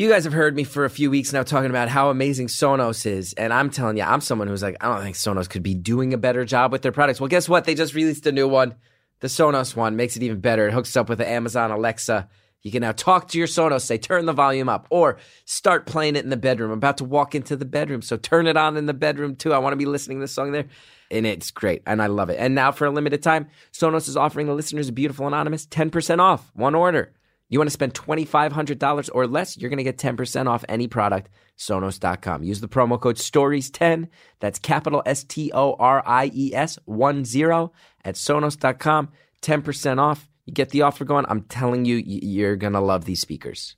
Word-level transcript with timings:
You 0.00 0.08
guys 0.08 0.24
have 0.24 0.32
heard 0.32 0.56
me 0.56 0.64
for 0.64 0.86
a 0.86 0.88
few 0.88 1.10
weeks 1.10 1.30
now 1.30 1.42
talking 1.42 1.68
about 1.68 1.90
how 1.90 2.08
amazing 2.08 2.46
Sonos 2.46 3.04
is. 3.04 3.34
And 3.34 3.52
I'm 3.52 3.68
telling 3.68 3.98
you, 3.98 4.02
I'm 4.02 4.22
someone 4.22 4.48
who's 4.48 4.62
like, 4.62 4.78
I 4.80 4.88
don't 4.88 5.02
think 5.02 5.14
Sonos 5.14 5.46
could 5.46 5.62
be 5.62 5.74
doing 5.74 6.14
a 6.14 6.16
better 6.16 6.46
job 6.46 6.72
with 6.72 6.80
their 6.80 6.90
products. 6.90 7.20
Well, 7.20 7.28
guess 7.28 7.50
what? 7.50 7.66
They 7.66 7.74
just 7.74 7.92
released 7.92 8.26
a 8.26 8.32
new 8.32 8.48
one. 8.48 8.76
The 9.18 9.26
Sonos 9.26 9.76
one 9.76 9.96
makes 9.96 10.16
it 10.16 10.22
even 10.22 10.40
better. 10.40 10.66
It 10.68 10.72
hooks 10.72 10.96
up 10.96 11.10
with 11.10 11.18
the 11.18 11.28
Amazon 11.28 11.70
Alexa. 11.70 12.30
You 12.62 12.70
can 12.70 12.80
now 12.80 12.92
talk 12.92 13.28
to 13.28 13.38
your 13.38 13.46
Sonos, 13.46 13.82
say, 13.82 13.98
turn 13.98 14.24
the 14.24 14.32
volume 14.32 14.70
up, 14.70 14.86
or 14.88 15.18
start 15.44 15.84
playing 15.84 16.16
it 16.16 16.24
in 16.24 16.30
the 16.30 16.38
bedroom. 16.38 16.70
I'm 16.70 16.78
about 16.78 16.96
to 16.96 17.04
walk 17.04 17.34
into 17.34 17.54
the 17.54 17.66
bedroom, 17.66 18.00
so 18.00 18.16
turn 18.16 18.46
it 18.46 18.56
on 18.56 18.78
in 18.78 18.86
the 18.86 18.94
bedroom 18.94 19.36
too. 19.36 19.52
I 19.52 19.58
want 19.58 19.74
to 19.74 19.76
be 19.76 19.84
listening 19.84 20.16
to 20.16 20.22
this 20.22 20.32
song 20.32 20.52
there. 20.52 20.64
And 21.10 21.26
it's 21.26 21.50
great, 21.50 21.82
and 21.86 22.00
I 22.00 22.06
love 22.06 22.30
it. 22.30 22.38
And 22.38 22.54
now, 22.54 22.72
for 22.72 22.86
a 22.86 22.90
limited 22.90 23.22
time, 23.22 23.48
Sonos 23.74 24.08
is 24.08 24.16
offering 24.16 24.46
the 24.46 24.54
listeners 24.54 24.88
of 24.88 24.94
Beautiful 24.94 25.26
Anonymous 25.26 25.66
10% 25.66 26.20
off 26.20 26.50
one 26.54 26.74
order. 26.74 27.12
You 27.50 27.58
want 27.58 27.66
to 27.66 27.72
spend 27.72 27.94
$2,500 27.94 29.10
or 29.12 29.26
less, 29.26 29.58
you're 29.58 29.70
going 29.70 29.78
to 29.78 29.84
get 29.84 29.98
10% 29.98 30.46
off 30.46 30.64
any 30.68 30.86
product, 30.86 31.30
Sonos.com. 31.58 32.44
Use 32.44 32.60
the 32.60 32.68
promo 32.68 32.98
code 32.98 33.16
STORIES10, 33.16 34.08
that's 34.38 34.60
capital 34.60 35.02
S 35.04 35.24
T 35.24 35.50
O 35.52 35.74
R 35.74 36.02
I 36.06 36.30
E 36.32 36.54
S 36.54 36.78
1 36.84 37.24
0 37.24 37.72
at 38.04 38.14
Sonos.com, 38.14 39.08
10% 39.42 39.98
off. 39.98 40.28
You 40.46 40.54
get 40.54 40.70
the 40.70 40.82
offer 40.82 41.04
going. 41.04 41.26
I'm 41.28 41.42
telling 41.42 41.84
you, 41.84 41.96
you're 41.96 42.56
going 42.56 42.72
to 42.72 42.80
love 42.80 43.04
these 43.04 43.20
speakers. 43.20 43.76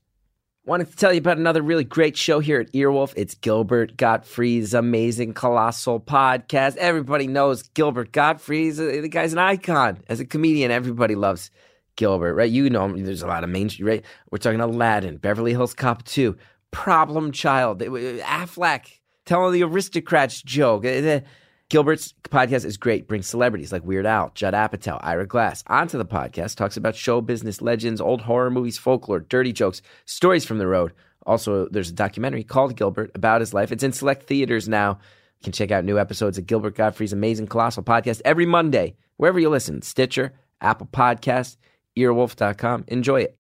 Wanted 0.64 0.90
to 0.90 0.96
tell 0.96 1.12
you 1.12 1.18
about 1.18 1.38
another 1.38 1.60
really 1.60 1.82
great 1.82 2.16
show 2.16 2.38
here 2.38 2.60
at 2.60 2.72
Earwolf. 2.72 3.14
It's 3.16 3.34
Gilbert 3.34 3.96
Gottfried's 3.96 4.74
amazing 4.74 5.34
colossal 5.34 5.98
podcast. 5.98 6.76
Everybody 6.76 7.26
knows 7.26 7.62
Gilbert 7.62 8.12
Gottfried. 8.12 8.74
Uh, 8.74 9.00
the 9.00 9.08
guy's 9.08 9.32
an 9.32 9.40
icon. 9.40 9.98
As 10.08 10.20
a 10.20 10.24
comedian, 10.24 10.70
everybody 10.70 11.16
loves 11.16 11.50
Gilbert, 11.96 12.34
right? 12.34 12.50
You 12.50 12.70
know, 12.70 12.96
there's 12.96 13.22
a 13.22 13.26
lot 13.26 13.44
of 13.44 13.50
mainstream, 13.50 13.86
right? 13.86 14.04
We're 14.30 14.38
talking 14.38 14.60
Aladdin, 14.60 15.18
Beverly 15.18 15.52
Hills 15.52 15.74
Cop 15.74 16.04
2, 16.04 16.36
Problem 16.70 17.32
Child, 17.32 17.80
Aflac, 17.80 19.00
telling 19.26 19.52
the 19.52 19.62
aristocrats 19.62 20.42
joke. 20.42 20.84
Eh, 20.84 21.00
eh. 21.00 21.20
Gilbert's 21.68 22.12
podcast 22.24 22.66
is 22.66 22.76
great. 22.76 23.08
Brings 23.08 23.26
celebrities 23.26 23.72
like 23.72 23.82
Weird 23.82 24.04
Al, 24.04 24.30
Judd 24.34 24.52
Apatow, 24.52 24.98
Ira 25.02 25.26
Glass 25.26 25.64
onto 25.68 25.96
the 25.96 26.04
podcast. 26.04 26.56
Talks 26.56 26.76
about 26.76 26.94
show 26.94 27.22
business 27.22 27.62
legends, 27.62 27.98
old 27.98 28.20
horror 28.20 28.50
movies, 28.50 28.76
folklore, 28.76 29.20
dirty 29.20 29.54
jokes, 29.54 29.80
stories 30.04 30.44
from 30.44 30.58
the 30.58 30.66
road. 30.66 30.92
Also, 31.24 31.68
there's 31.70 31.88
a 31.88 31.94
documentary 31.94 32.44
called 32.44 32.76
Gilbert 32.76 33.10
about 33.14 33.40
his 33.40 33.54
life. 33.54 33.72
It's 33.72 33.82
in 33.82 33.92
select 33.92 34.24
theaters 34.24 34.68
now. 34.68 34.98
You 35.38 35.44
can 35.44 35.52
check 35.52 35.70
out 35.70 35.84
new 35.84 35.98
episodes 35.98 36.36
of 36.36 36.46
Gilbert 36.46 36.76
Gottfried's 36.76 37.12
amazing 37.12 37.46
colossal 37.46 37.82
podcast 37.82 38.20
every 38.24 38.44
Monday, 38.46 38.96
wherever 39.16 39.40
you 39.40 39.48
listen 39.48 39.80
Stitcher, 39.82 40.34
Apple 40.60 40.88
Podcast, 40.92 41.56
earwolf.com. 41.98 42.84
Enjoy 42.88 43.22
it. 43.22 43.36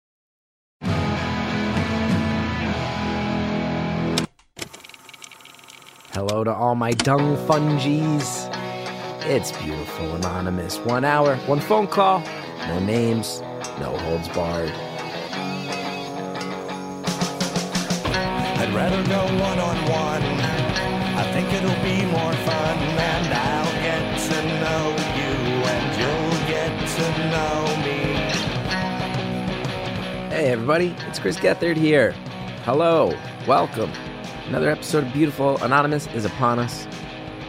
Hello 6.13 6.43
to 6.43 6.53
all 6.53 6.75
my 6.75 6.91
dung 6.91 7.37
fungies. 7.47 8.49
It's 9.25 9.51
beautiful, 9.53 10.15
anonymous. 10.15 10.77
One 10.79 11.05
hour, 11.05 11.37
one 11.47 11.59
phone 11.61 11.87
call, 11.87 12.21
no 12.67 12.79
names, 12.79 13.41
no 13.79 13.95
holds 13.97 14.27
barred. 14.29 14.71
I'd 18.59 18.73
rather 18.75 19.01
go 19.07 19.23
one 19.41 19.59
on 19.59 19.77
one. 19.89 20.23
I 21.17 21.23
think 21.33 21.53
it'll 21.53 21.83
be 21.83 22.05
more 22.11 22.33
fun, 22.33 22.77
and 22.77 23.33
I'll 23.33 23.73
get 23.81 24.19
to 24.27 24.43
know 24.59 24.83
you, 25.17 25.33
and 25.73 25.85
you'll 25.97 26.39
get 26.47 26.71
to 26.97 27.05
know 27.31 27.77
me. 27.85 28.00
Hey, 30.41 30.53
everybody, 30.53 30.95
it's 31.07 31.19
Chris 31.19 31.37
Gethard 31.37 31.77
here. 31.77 32.13
Hello, 32.63 33.15
welcome. 33.47 33.91
Another 34.47 34.71
episode 34.71 35.05
of 35.05 35.13
Beautiful 35.13 35.63
Anonymous 35.63 36.07
is 36.15 36.25
upon 36.25 36.57
us, 36.57 36.87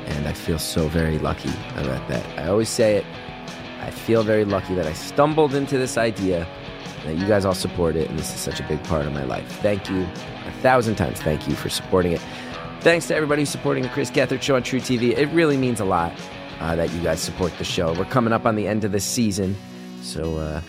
and 0.04 0.28
I 0.28 0.34
feel 0.34 0.58
so 0.58 0.88
very 0.88 1.18
lucky 1.18 1.48
about 1.76 2.06
that. 2.10 2.38
I 2.38 2.48
always 2.48 2.68
say 2.68 2.96
it. 2.96 3.06
I 3.80 3.90
feel 3.90 4.22
very 4.22 4.44
lucky 4.44 4.74
that 4.74 4.84
I 4.84 4.92
stumbled 4.92 5.54
into 5.54 5.78
this 5.78 5.96
idea, 5.96 6.46
that 7.06 7.16
you 7.16 7.26
guys 7.26 7.46
all 7.46 7.54
support 7.54 7.96
it, 7.96 8.10
and 8.10 8.18
this 8.18 8.34
is 8.34 8.38
such 8.38 8.60
a 8.60 8.68
big 8.68 8.84
part 8.84 9.06
of 9.06 9.14
my 9.14 9.24
life. 9.24 9.50
Thank 9.62 9.88
you 9.88 10.02
a 10.02 10.52
thousand 10.60 10.96
times. 10.96 11.18
Thank 11.22 11.48
you 11.48 11.54
for 11.54 11.70
supporting 11.70 12.12
it. 12.12 12.20
Thanks 12.80 13.08
to 13.08 13.14
everybody 13.16 13.40
who's 13.40 13.48
supporting 13.48 13.84
the 13.84 13.88
Chris 13.88 14.10
Gethard 14.10 14.42
Show 14.42 14.56
on 14.56 14.64
truTV. 14.64 15.16
It 15.16 15.28
really 15.28 15.56
means 15.56 15.80
a 15.80 15.86
lot 15.86 16.12
uh, 16.60 16.76
that 16.76 16.92
you 16.92 17.00
guys 17.02 17.22
support 17.22 17.56
the 17.56 17.64
show. 17.64 17.94
We're 17.94 18.04
coming 18.04 18.34
up 18.34 18.44
on 18.44 18.54
the 18.54 18.68
end 18.68 18.84
of 18.84 18.92
the 18.92 19.00
season, 19.00 19.56
so 20.02 20.36
uh, 20.36 20.60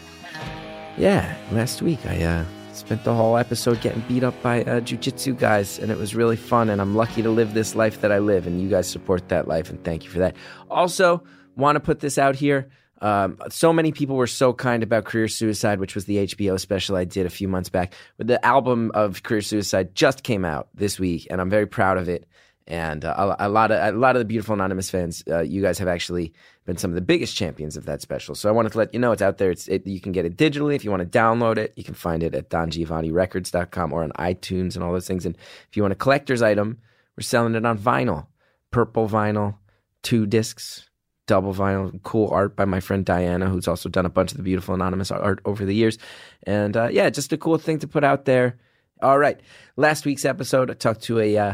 yeah. 0.97 1.35
Last 1.51 1.81
week 1.81 2.05
I 2.05 2.23
uh, 2.23 2.45
spent 2.73 3.03
the 3.03 3.13
whole 3.13 3.37
episode 3.37 3.81
getting 3.81 4.01
beat 4.01 4.23
up 4.23 4.39
by 4.41 4.61
uh, 4.61 4.81
jujitsu 4.81 5.37
guys, 5.37 5.79
and 5.79 5.91
it 5.91 5.97
was 5.97 6.15
really 6.15 6.35
fun. 6.35 6.69
And 6.69 6.81
I'm 6.81 6.95
lucky 6.95 7.21
to 7.21 7.29
live 7.29 7.53
this 7.53 7.75
life 7.75 8.01
that 8.01 8.11
I 8.11 8.19
live, 8.19 8.47
and 8.47 8.61
you 8.61 8.69
guys 8.69 8.89
support 8.89 9.29
that 9.29 9.47
life, 9.47 9.69
and 9.69 9.83
thank 9.83 10.03
you 10.03 10.09
for 10.09 10.19
that. 10.19 10.35
Also, 10.69 11.23
want 11.55 11.75
to 11.75 11.79
put 11.79 11.99
this 11.99 12.17
out 12.17 12.35
here. 12.35 12.69
Um, 13.01 13.37
so 13.49 13.73
many 13.73 13.91
people 13.91 14.15
were 14.15 14.27
so 14.27 14.53
kind 14.53 14.81
about 14.81 15.03
Career 15.03 15.27
Suicide, 15.27 15.79
which 15.79 15.93
was 15.93 16.05
the 16.05 16.25
HBO 16.27 16.57
special 16.59 16.95
I 16.95 17.03
did 17.03 17.25
a 17.25 17.29
few 17.29 17.49
months 17.49 17.69
back. 17.69 17.93
The 18.17 18.43
album 18.45 18.91
of 18.93 19.23
Career 19.23 19.41
Suicide 19.41 19.93
just 19.93 20.23
came 20.23 20.45
out 20.45 20.69
this 20.73 20.99
week, 20.99 21.27
and 21.29 21.41
I'm 21.41 21.49
very 21.49 21.67
proud 21.67 21.97
of 21.97 22.07
it. 22.07 22.25
And 22.65 23.03
uh, 23.03 23.35
a, 23.37 23.47
a, 23.47 23.49
lot 23.49 23.71
of 23.71 23.93
a 23.93 23.97
lot 23.97 24.15
of 24.15 24.21
the 24.21 24.25
beautiful 24.25 24.53
anonymous 24.53 24.89
fans, 24.89 25.21
uh, 25.29 25.41
you 25.41 25.61
guys 25.61 25.77
have 25.79 25.89
actually 25.89 26.33
been 26.65 26.77
some 26.77 26.91
of 26.91 26.95
the 26.95 27.01
biggest 27.01 27.35
champions 27.35 27.75
of 27.75 27.85
that 27.85 28.01
special. 28.01 28.35
So 28.35 28.49
I 28.49 28.51
wanted 28.51 28.71
to 28.73 28.77
let 28.77 28.93
you 28.93 28.99
know 28.99 29.11
it's 29.11 29.21
out 29.21 29.37
there. 29.37 29.51
It's 29.51 29.67
it, 29.67 29.85
you 29.85 29.99
can 29.99 30.11
get 30.11 30.25
it 30.25 30.37
digitally 30.37 30.75
if 30.75 30.83
you 30.83 30.91
want 30.91 31.09
to 31.09 31.19
download 31.19 31.57
it. 31.57 31.73
You 31.75 31.83
can 31.83 31.93
find 31.93 32.23
it 32.23 32.33
at 32.33 32.49
dongiovannirecords.com 32.49 33.93
or 33.93 34.03
on 34.03 34.11
iTunes 34.11 34.75
and 34.75 34.83
all 34.83 34.93
those 34.93 35.07
things. 35.07 35.25
And 35.25 35.37
if 35.69 35.75
you 35.75 35.83
want 35.83 35.91
a 35.91 35.97
collector's 35.97 36.41
item, 36.41 36.79
we're 37.17 37.23
selling 37.23 37.55
it 37.55 37.65
on 37.65 37.77
vinyl, 37.77 38.27
purple 38.71 39.07
vinyl, 39.09 39.55
two 40.01 40.25
discs, 40.25 40.89
double 41.27 41.53
vinyl, 41.53 42.01
cool 42.03 42.29
art 42.29 42.55
by 42.55 42.65
my 42.65 42.79
friend 42.79 43.05
Diana, 43.05 43.49
who's 43.49 43.67
also 43.67 43.89
done 43.89 44.05
a 44.05 44.09
bunch 44.09 44.31
of 44.31 44.37
the 44.37 44.43
beautiful 44.43 44.73
anonymous 44.73 45.11
art 45.11 45.41
over 45.45 45.65
the 45.65 45.75
years. 45.75 45.97
And 46.43 46.75
uh, 46.75 46.89
yeah, 46.91 47.09
just 47.09 47.33
a 47.33 47.37
cool 47.37 47.57
thing 47.57 47.79
to 47.79 47.87
put 47.87 48.03
out 48.03 48.25
there. 48.25 48.57
All 49.01 49.17
right, 49.17 49.39
last 49.75 50.05
week's 50.05 50.23
episode, 50.23 50.71
I 50.71 50.75
talked 50.75 51.03
to 51.03 51.19
a 51.19 51.37
uh, 51.37 51.53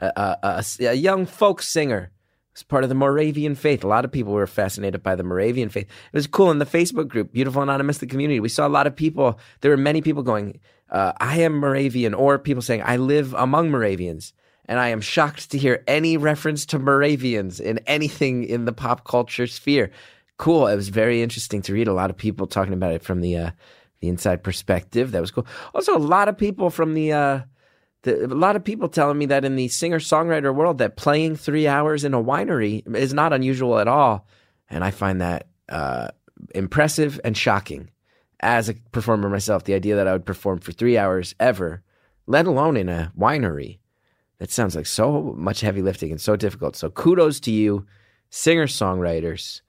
a, 0.00 0.36
a, 0.42 0.64
a, 0.80 0.94
young 0.94 1.26
folk 1.26 1.62
singer. 1.62 2.10
It's 2.60 2.68
part 2.68 2.84
of 2.84 2.90
the 2.90 2.94
Moravian 2.94 3.54
faith. 3.54 3.82
A 3.84 3.88
lot 3.88 4.04
of 4.04 4.12
people 4.12 4.34
were 4.34 4.46
fascinated 4.46 5.02
by 5.02 5.14
the 5.14 5.22
Moravian 5.22 5.70
faith. 5.70 5.86
It 5.86 6.16
was 6.16 6.26
cool 6.26 6.50
in 6.50 6.58
the 6.58 6.66
Facebook 6.66 7.08
group, 7.08 7.32
Beautiful 7.32 7.62
Anonymous, 7.62 7.96
the 7.96 8.06
community. 8.06 8.38
We 8.38 8.50
saw 8.50 8.66
a 8.66 8.68
lot 8.68 8.86
of 8.86 8.94
people. 8.94 9.38
There 9.62 9.70
were 9.70 9.78
many 9.78 10.02
people 10.02 10.22
going, 10.22 10.60
uh, 10.90 11.12
"I 11.18 11.40
am 11.40 11.54
Moravian," 11.54 12.12
or 12.12 12.38
people 12.38 12.60
saying, 12.60 12.82
"I 12.84 12.98
live 12.98 13.32
among 13.32 13.70
Moravians." 13.70 14.34
And 14.66 14.78
I 14.78 14.88
am 14.88 15.00
shocked 15.00 15.50
to 15.52 15.58
hear 15.58 15.82
any 15.88 16.18
reference 16.18 16.66
to 16.66 16.78
Moravians 16.78 17.60
in 17.60 17.78
anything 17.86 18.44
in 18.44 18.66
the 18.66 18.74
pop 18.74 19.04
culture 19.04 19.46
sphere. 19.46 19.90
Cool. 20.36 20.66
It 20.66 20.76
was 20.76 20.90
very 20.90 21.22
interesting 21.22 21.62
to 21.62 21.72
read. 21.72 21.88
A 21.88 21.94
lot 21.94 22.10
of 22.10 22.18
people 22.18 22.46
talking 22.46 22.74
about 22.74 22.92
it 22.92 23.02
from 23.02 23.22
the 23.22 23.38
uh, 23.38 23.50
the 24.02 24.08
inside 24.08 24.42
perspective. 24.42 25.12
That 25.12 25.22
was 25.22 25.30
cool. 25.30 25.46
Also, 25.74 25.96
a 25.96 25.98
lot 25.98 26.28
of 26.28 26.36
people 26.36 26.68
from 26.68 26.92
the 26.92 27.14
uh, 27.14 27.40
the, 28.02 28.24
a 28.24 28.28
lot 28.28 28.56
of 28.56 28.64
people 28.64 28.88
telling 28.88 29.18
me 29.18 29.26
that 29.26 29.44
in 29.44 29.56
the 29.56 29.68
singer 29.68 29.98
songwriter 29.98 30.54
world 30.54 30.78
that 30.78 30.96
playing 30.96 31.36
three 31.36 31.66
hours 31.66 32.04
in 32.04 32.14
a 32.14 32.22
winery 32.22 32.82
is 32.96 33.12
not 33.12 33.32
unusual 33.32 33.78
at 33.78 33.88
all. 33.88 34.26
And 34.68 34.84
i 34.84 34.90
find 34.90 35.20
that 35.20 35.48
uh, 35.68 36.08
impressive 36.54 37.20
and 37.24 37.36
shocking. 37.36 37.90
As 38.40 38.68
a 38.70 38.74
performer 38.92 39.28
myself 39.28 39.64
the 39.64 39.74
idea 39.74 39.96
that 39.96 40.08
i 40.08 40.12
would 40.12 40.24
perform 40.24 40.60
for 40.60 40.72
three 40.72 40.96
hours 40.96 41.34
ever 41.38 41.82
let 42.26 42.46
alone 42.46 42.76
in 42.76 42.88
a 42.88 43.12
winery 43.18 43.78
that 44.38 44.50
sounds 44.50 44.74
like 44.74 44.86
so 44.86 45.34
much 45.36 45.60
heavy 45.60 45.82
lifting 45.82 46.10
and 46.10 46.20
so 46.20 46.36
difficult. 46.36 46.76
So 46.76 46.88
kudos 46.88 47.40
to 47.40 47.50
you 47.50 47.86
singer 48.30 48.66
songwriters 48.66 49.60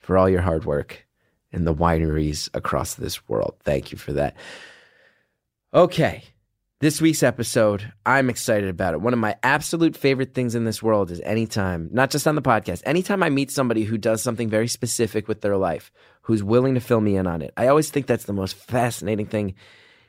for 0.00 0.18
all 0.18 0.28
your 0.28 0.42
hard 0.42 0.66
work 0.66 1.06
in 1.52 1.64
the 1.64 1.74
wineries 1.74 2.50
across 2.52 2.94
this 2.94 3.26
world. 3.28 3.54
Thank 3.60 3.90
you 3.92 3.96
for 3.96 4.12
that. 4.12 4.36
Okay 5.72 6.24
this 6.80 7.02
week's 7.02 7.22
episode, 7.22 7.92
I'm 8.06 8.30
excited 8.30 8.70
about 8.70 8.94
it. 8.94 9.02
One 9.02 9.12
of 9.12 9.18
my 9.18 9.36
absolute 9.42 9.94
favorite 9.94 10.32
things 10.32 10.54
in 10.54 10.64
this 10.64 10.82
world 10.82 11.10
is 11.10 11.20
anytime, 11.20 11.90
not 11.92 12.10
just 12.10 12.26
on 12.26 12.36
the 12.36 12.42
podcast, 12.42 12.82
anytime 12.86 13.22
I 13.22 13.28
meet 13.28 13.50
somebody 13.50 13.84
who 13.84 13.98
does 13.98 14.22
something 14.22 14.48
very 14.48 14.66
specific 14.66 15.28
with 15.28 15.42
their 15.42 15.58
life, 15.58 15.92
who's 16.22 16.42
willing 16.42 16.74
to 16.74 16.80
fill 16.80 17.02
me 17.02 17.16
in 17.16 17.26
on 17.26 17.42
it. 17.42 17.52
I 17.54 17.66
always 17.66 17.90
think 17.90 18.06
that's 18.06 18.24
the 18.24 18.32
most 18.32 18.56
fascinating 18.56 19.26
thing 19.26 19.56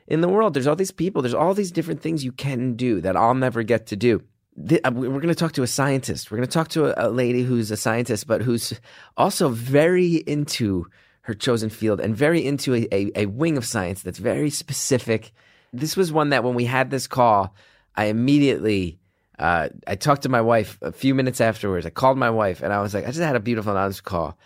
in 0.06 0.22
the 0.22 0.30
world. 0.30 0.54
There's 0.54 0.66
all 0.66 0.74
these 0.74 0.90
people, 0.90 1.20
there's 1.20 1.34
all 1.34 1.52
these 1.52 1.72
different 1.72 2.00
things 2.00 2.24
you 2.24 2.32
can 2.32 2.72
do 2.72 3.02
that 3.02 3.18
I'll 3.18 3.34
never 3.34 3.62
get 3.62 3.88
to 3.88 3.96
do. 3.96 4.22
Uh, 4.58 4.90
we're 4.94 5.08
going 5.08 5.28
to 5.28 5.34
talk 5.34 5.52
to 5.52 5.62
a 5.62 5.66
scientist. 5.66 6.30
We're 6.30 6.38
going 6.38 6.48
to 6.48 6.54
talk 6.54 6.68
to 6.68 7.06
a 7.06 7.08
lady 7.10 7.42
who's 7.42 7.70
a 7.70 7.76
scientist, 7.76 8.26
but 8.26 8.40
who's 8.40 8.80
also 9.18 9.50
very 9.50 10.16
into 10.26 10.86
her 11.22 11.34
chosen 11.34 11.68
field 11.68 12.00
and 12.00 12.16
very 12.16 12.44
into 12.44 12.74
a, 12.74 12.88
a, 12.90 13.10
a 13.14 13.26
wing 13.26 13.58
of 13.58 13.66
science 13.66 14.02
that's 14.02 14.18
very 14.18 14.48
specific 14.48 15.32
this 15.72 15.96
was 15.96 16.12
one 16.12 16.30
that 16.30 16.44
when 16.44 16.54
we 16.54 16.64
had 16.64 16.90
this 16.90 17.06
call, 17.06 17.54
I 17.94 18.06
immediately 18.06 18.98
uh, 19.38 19.68
I 19.86 19.96
talked 19.96 20.22
to 20.22 20.28
my 20.28 20.40
wife 20.40 20.78
a 20.82 20.92
few 20.92 21.14
minutes 21.14 21.40
afterwards. 21.40 21.86
I 21.86 21.90
called 21.90 22.18
my 22.18 22.30
wife 22.30 22.62
and 22.62 22.72
I 22.72 22.80
was 22.80 22.94
like, 22.94 23.04
I 23.04 23.08
just 23.08 23.20
had 23.20 23.36
a 23.36 23.40
beautiful 23.40 23.72
anonymous 23.72 24.00
call, 24.00 24.38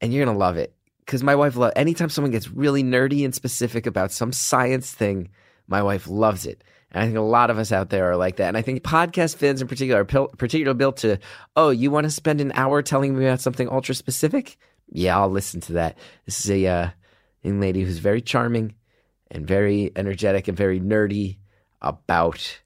and 0.00 0.12
you're 0.12 0.24
gonna 0.24 0.38
love 0.38 0.56
it 0.56 0.74
because 1.04 1.22
my 1.22 1.34
wife 1.34 1.56
loves. 1.56 1.74
Anytime 1.76 2.08
someone 2.08 2.30
gets 2.30 2.50
really 2.50 2.82
nerdy 2.82 3.24
and 3.24 3.34
specific 3.34 3.86
about 3.86 4.12
some 4.12 4.32
science 4.32 4.92
thing, 4.92 5.30
my 5.66 5.82
wife 5.82 6.08
loves 6.08 6.46
it. 6.46 6.62
And 6.90 7.02
I 7.02 7.06
think 7.06 7.18
a 7.18 7.22
lot 7.22 7.50
of 7.50 7.58
us 7.58 7.72
out 7.72 7.90
there 7.90 8.10
are 8.10 8.16
like 8.16 8.36
that. 8.36 8.48
And 8.48 8.56
I 8.56 8.62
think 8.62 8.82
podcast 8.82 9.36
fans 9.36 9.60
in 9.60 9.68
particular 9.68 10.00
are 10.00 10.06
pil- 10.06 10.28
particularly 10.28 10.78
built 10.78 10.98
to, 10.98 11.18
oh, 11.54 11.70
you 11.70 11.90
want 11.90 12.04
to 12.04 12.10
spend 12.10 12.40
an 12.40 12.52
hour 12.54 12.80
telling 12.80 13.16
me 13.16 13.26
about 13.26 13.40
something 13.40 13.68
ultra 13.68 13.94
specific? 13.94 14.56
Yeah, 14.90 15.18
I'll 15.18 15.28
listen 15.28 15.60
to 15.62 15.74
that. 15.74 15.98
This 16.24 16.42
is 16.42 16.50
a 16.50 16.66
uh, 16.66 16.90
young 17.42 17.60
lady 17.60 17.82
who's 17.82 17.98
very 17.98 18.22
charming 18.22 18.74
and 19.30 19.46
very 19.46 19.92
energetic 19.96 20.48
and 20.48 20.56
very 20.56 20.80
nerdy 20.80 21.38
about 21.80 22.60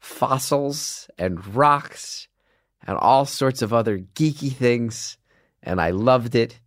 fossils 0.00 1.08
and 1.18 1.54
rocks 1.54 2.28
and 2.86 2.96
all 2.98 3.24
sorts 3.24 3.62
of 3.62 3.72
other 3.72 3.98
geeky 3.98 4.52
things. 4.52 5.18
And 5.62 5.80
I 5.80 5.90
loved 5.90 6.34
it. 6.34 6.60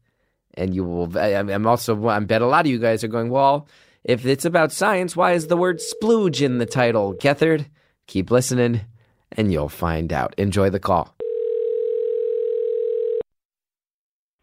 And 0.55 0.75
you 0.75 0.83
will, 0.83 1.17
I'm 1.17 1.65
also, 1.65 2.07
I 2.07 2.19
bet 2.19 2.41
a 2.41 2.47
lot 2.47 2.65
of 2.65 2.71
you 2.71 2.79
guys 2.79 3.03
are 3.03 3.07
going, 3.07 3.29
well, 3.29 3.67
if 4.03 4.25
it's 4.25 4.45
about 4.45 4.71
science, 4.71 5.15
why 5.15 5.33
is 5.33 5.47
the 5.47 5.57
word 5.57 5.79
splooge 5.79 6.41
in 6.41 6.57
the 6.57 6.65
title? 6.65 7.13
Gethard, 7.13 7.67
keep 8.07 8.31
listening 8.31 8.81
and 9.31 9.51
you'll 9.51 9.69
find 9.69 10.11
out. 10.11 10.33
Enjoy 10.37 10.69
the 10.69 10.79
call. 10.79 11.15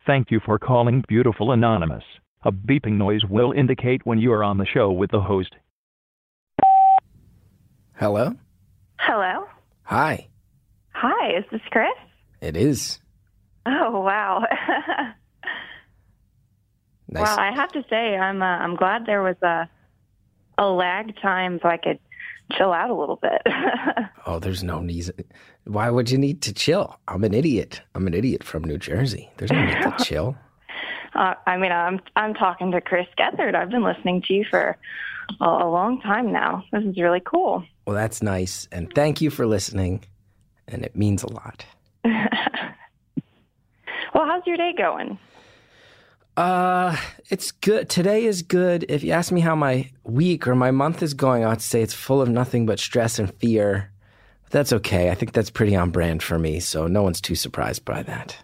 Thank 0.07 0.31
you 0.31 0.41
for 0.45 0.59
calling 0.59 1.05
Beautiful 1.09 1.51
Anonymous. 1.51 2.05
A 2.43 2.53
beeping 2.53 2.93
noise 2.99 3.25
will 3.25 3.53
indicate 3.53 4.07
when 4.07 4.19
you 4.19 4.33
are 4.33 4.45
on 4.45 4.59
the 4.59 4.67
show 4.67 4.93
with 4.93 5.11
the 5.11 5.21
host. 5.21 5.55
Hello? 7.95 8.33
Hello. 8.99 9.47
Hi. 9.85 10.29
Hi, 10.91 11.39
is 11.39 11.45
this 11.51 11.61
Chris? 11.71 11.89
It 12.41 12.57
is. 12.57 13.01
Oh 13.67 14.01
wow. 14.01 14.45
Nice. 17.09 17.23
Well, 17.23 17.39
I 17.39 17.53
have 17.55 17.71
to 17.71 17.85
say, 17.89 18.17
I'm 18.17 18.43
uh, 18.43 18.45
I'm 18.45 18.75
glad 18.75 19.07
there 19.07 19.23
was 19.23 19.37
a 19.41 19.69
a 20.59 20.67
lag 20.67 21.15
time 21.23 21.61
so 21.63 21.69
I 21.69 21.77
could 21.77 22.01
chill 22.57 22.73
out 22.73 22.91
a 22.91 22.95
little 22.95 23.17
bit. 23.17 23.43
Oh, 24.29 24.41
there's 24.41 24.65
no 24.65 24.81
need. 24.81 25.09
Why 25.67 25.89
would 25.89 26.11
you 26.11 26.19
need 26.19 26.43
to 26.43 26.53
chill? 26.53 26.99
I'm 27.07 27.23
an 27.23 27.33
idiot. 27.33 27.81
I'm 27.95 28.09
an 28.09 28.15
idiot 28.15 28.43
from 28.43 28.65
New 28.65 28.77
Jersey. 28.77 29.31
There's 29.37 29.53
no 29.53 29.65
need 29.65 29.81
to 29.83 29.95
chill. 30.05 30.37
Uh, 31.17 31.35
I 31.47 31.57
mean, 31.57 31.73
I'm 31.73 32.01
I'm 32.15 32.35
talking 32.35 32.71
to 32.73 32.81
Chris 32.81 33.07
Gethard. 33.19 33.55
I've 33.55 33.71
been 33.71 33.85
listening 33.85 34.23
to 34.23 34.35
you 34.35 34.45
for 34.49 34.77
a, 35.41 35.45
a 35.45 35.69
long 35.69 36.01
time 36.01 36.33
now. 36.33 36.65
This 36.73 36.85
is 36.85 36.97
really 36.97 37.23
cool. 37.25 37.65
Well, 37.87 37.97
that's 37.97 38.23
nice. 38.23 38.69
And 38.73 38.93
thank 38.95 39.21
you 39.21 39.31
for 39.31 39.47
listening. 39.47 40.05
And 40.69 40.85
it 40.85 40.97
means 40.97 41.23
a 41.23 41.33
lot. 41.33 41.65
Well, 44.17 44.25
how's 44.25 44.47
your 44.47 44.57
day 44.57 44.73
going? 44.75 45.19
Uh, 46.39 46.97
it's 47.29 47.53
good. 47.53 47.91
Today 47.91 48.25
is 48.25 48.41
good. 48.41 48.87
If 48.89 49.05
you 49.05 49.13
ask 49.13 49.31
me 49.31 49.43
how 49.43 49.55
my 49.55 49.91
week 50.05 50.49
or 50.49 50.55
my 50.55 50.71
month 50.71 51.03
is 51.03 51.13
going, 51.13 51.45
I'd 51.45 51.61
say 51.61 51.83
it's 51.83 51.93
full 51.93 52.23
of 52.23 52.31
nothing 52.31 52.65
but 52.65 52.79
stress 52.79 53.19
and 53.19 53.31
fear. 53.35 53.93
But 54.45 54.53
that's 54.53 54.73
okay. 54.73 55.11
I 55.11 55.15
think 55.15 55.33
that's 55.35 55.51
pretty 55.51 55.77
on 55.77 55.91
brand 55.91 56.23
for 56.23 56.39
me. 56.39 56.61
So 56.61 56.87
no 56.87 57.03
one's 57.03 57.21
too 57.21 57.35
surprised 57.35 57.85
by 57.85 58.03
that. 58.05 58.39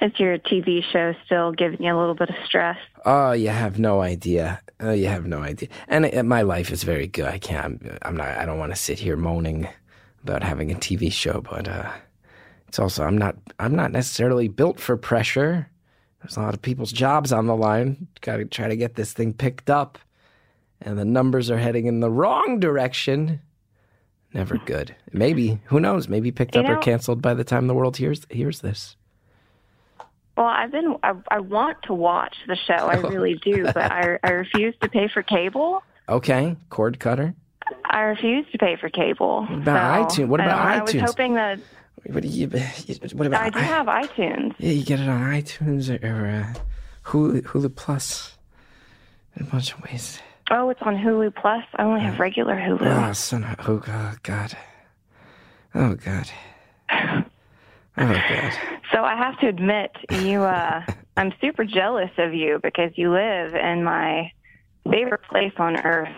Is 0.00 0.12
your 0.18 0.38
TV 0.38 0.82
show 0.92 1.12
still 1.26 1.50
giving 1.50 1.82
you 1.82 1.92
a 1.92 1.98
little 1.98 2.14
bit 2.14 2.28
of 2.30 2.36
stress? 2.44 2.78
Oh, 3.04 3.32
you 3.32 3.48
have 3.48 3.80
no 3.80 4.00
idea. 4.00 4.60
Oh, 4.78 4.92
you 4.92 5.06
have 5.08 5.26
no 5.26 5.38
idea. 5.38 5.68
And 5.88 6.06
uh, 6.06 6.22
my 6.22 6.42
life 6.42 6.70
is 6.70 6.84
very 6.84 7.08
good. 7.08 7.26
I 7.26 7.38
can't. 7.38 7.82
I'm 8.02 8.16
not. 8.16 8.28
I 8.28 8.46
don't 8.46 8.60
want 8.60 8.72
to 8.72 8.80
sit 8.80 9.00
here 9.00 9.16
moaning 9.16 9.68
about 10.22 10.44
having 10.44 10.70
a 10.70 10.76
TV 10.76 11.10
show, 11.10 11.40
but 11.40 11.66
uh, 11.66 11.90
it's 12.68 12.78
also 12.78 13.02
I'm 13.02 13.18
not. 13.18 13.36
I'm 13.58 13.74
not 13.74 13.90
necessarily 13.90 14.46
built 14.46 14.78
for 14.78 14.96
pressure. 14.96 15.68
There's 16.22 16.36
a 16.36 16.42
lot 16.42 16.54
of 16.54 16.62
people's 16.62 16.92
jobs 16.92 17.32
on 17.32 17.46
the 17.46 17.56
line. 17.56 18.06
Got 18.20 18.36
to 18.36 18.44
try 18.44 18.68
to 18.68 18.76
get 18.76 18.94
this 18.94 19.12
thing 19.12 19.32
picked 19.32 19.68
up, 19.68 19.98
and 20.80 20.96
the 20.96 21.04
numbers 21.04 21.50
are 21.50 21.58
heading 21.58 21.86
in 21.86 21.98
the 21.98 22.10
wrong 22.10 22.60
direction. 22.60 23.40
Never 24.32 24.58
good. 24.58 24.94
Maybe 25.12 25.60
who 25.64 25.80
knows? 25.80 26.06
Maybe 26.06 26.30
picked 26.30 26.54
You 26.54 26.60
up 26.60 26.68
or 26.68 26.76
canceled 26.76 27.20
by 27.20 27.34
the 27.34 27.44
time 27.44 27.66
the 27.66 27.74
world 27.74 27.96
hears 27.96 28.26
hears 28.30 28.60
this. 28.60 28.94
Well, 30.38 30.46
I've 30.46 30.70
been 30.70 30.94
I, 31.02 31.14
I 31.32 31.40
want 31.40 31.82
to 31.88 31.94
watch 31.94 32.36
the 32.46 32.54
show. 32.54 32.74
I 32.74 32.94
really 33.08 33.34
do, 33.34 33.64
but 33.64 33.90
I 33.90 34.20
I 34.22 34.30
refuse 34.30 34.72
to 34.82 34.88
pay 34.88 35.08
for 35.12 35.20
cable. 35.20 35.82
Okay, 36.08 36.56
cord 36.70 37.00
cutter. 37.00 37.34
I 37.84 38.02
refuse 38.02 38.46
to 38.52 38.58
pay 38.58 38.76
for 38.76 38.88
cable. 38.88 39.46
What 39.46 39.58
about 39.58 40.08
iTunes? 40.08 40.28
What 40.28 40.38
about 40.38 40.60
I, 40.60 40.78
iTunes? 40.78 41.00
I 41.00 41.02
was 41.02 41.10
hoping 41.10 41.34
that 41.34 41.58
What 42.04 42.22
do 42.22 42.28
you? 42.28 42.46
What 42.46 43.26
about? 43.26 43.42
I 43.42 43.50
do 43.50 43.58
have 43.58 43.86
iTunes. 43.86 44.54
Yeah, 44.58 44.70
you 44.70 44.84
get 44.84 45.00
it 45.00 45.08
on 45.08 45.20
iTunes 45.22 45.90
or, 45.90 46.06
or 46.06 46.26
uh, 46.28 46.54
Hulu, 47.06 47.42
Hulu 47.42 47.74
Plus. 47.74 48.38
In 49.34 49.42
a 49.42 49.50
bunch 49.50 49.74
of 49.74 49.82
ways. 49.82 50.20
Oh, 50.52 50.70
it's 50.70 50.80
on 50.82 50.96
Hulu 50.96 51.34
Plus. 51.34 51.64
I 51.74 51.82
only 51.82 52.00
have 52.00 52.20
regular 52.20 52.54
Hulu. 52.54 53.08
Oh, 53.08 53.12
son 53.12 53.42
of, 53.42 53.56
oh, 53.68 53.78
God, 53.78 54.22
God. 54.22 54.56
Oh, 55.74 55.94
God. 55.94 56.30
Oh. 57.98 58.50
So 58.92 59.02
I 59.04 59.16
have 59.16 59.38
to 59.40 59.48
admit, 59.48 59.90
you, 60.22 60.42
uh, 60.42 60.82
I'm 61.16 61.32
super 61.40 61.64
jealous 61.64 62.10
of 62.18 62.32
you 62.32 62.60
because 62.62 62.92
you 62.94 63.12
live 63.12 63.54
in 63.54 63.84
my 63.84 64.30
favorite 64.90 65.22
place 65.30 65.52
on 65.58 65.76
earth, 65.84 66.08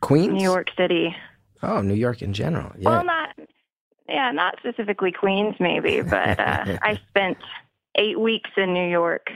Queens? 0.00 0.32
New 0.32 0.42
York 0.42 0.68
City. 0.76 1.14
Oh, 1.62 1.80
New 1.80 1.94
York 1.94 2.22
in 2.22 2.32
general. 2.32 2.72
Yeah. 2.78 2.90
Well, 2.90 3.04
not, 3.04 3.30
yeah, 4.08 4.30
not 4.30 4.56
specifically 4.58 5.12
Queens, 5.12 5.54
maybe, 5.58 6.00
but 6.02 6.38
uh, 6.38 6.78
I 6.82 6.98
spent 7.08 7.38
eight 7.96 8.18
weeks 8.20 8.50
in 8.56 8.72
New 8.72 8.88
York, 8.88 9.26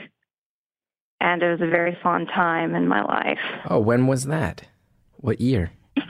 and 1.19 1.43
it 1.43 1.51
was 1.51 1.61
a 1.61 1.69
very 1.69 1.97
fun 2.01 2.25
time 2.27 2.73
in 2.75 2.87
my 2.87 3.03
life. 3.03 3.39
oh, 3.69 3.79
when 3.79 4.07
was 4.07 4.25
that? 4.25 4.63
What 5.17 5.41
year? 5.41 5.71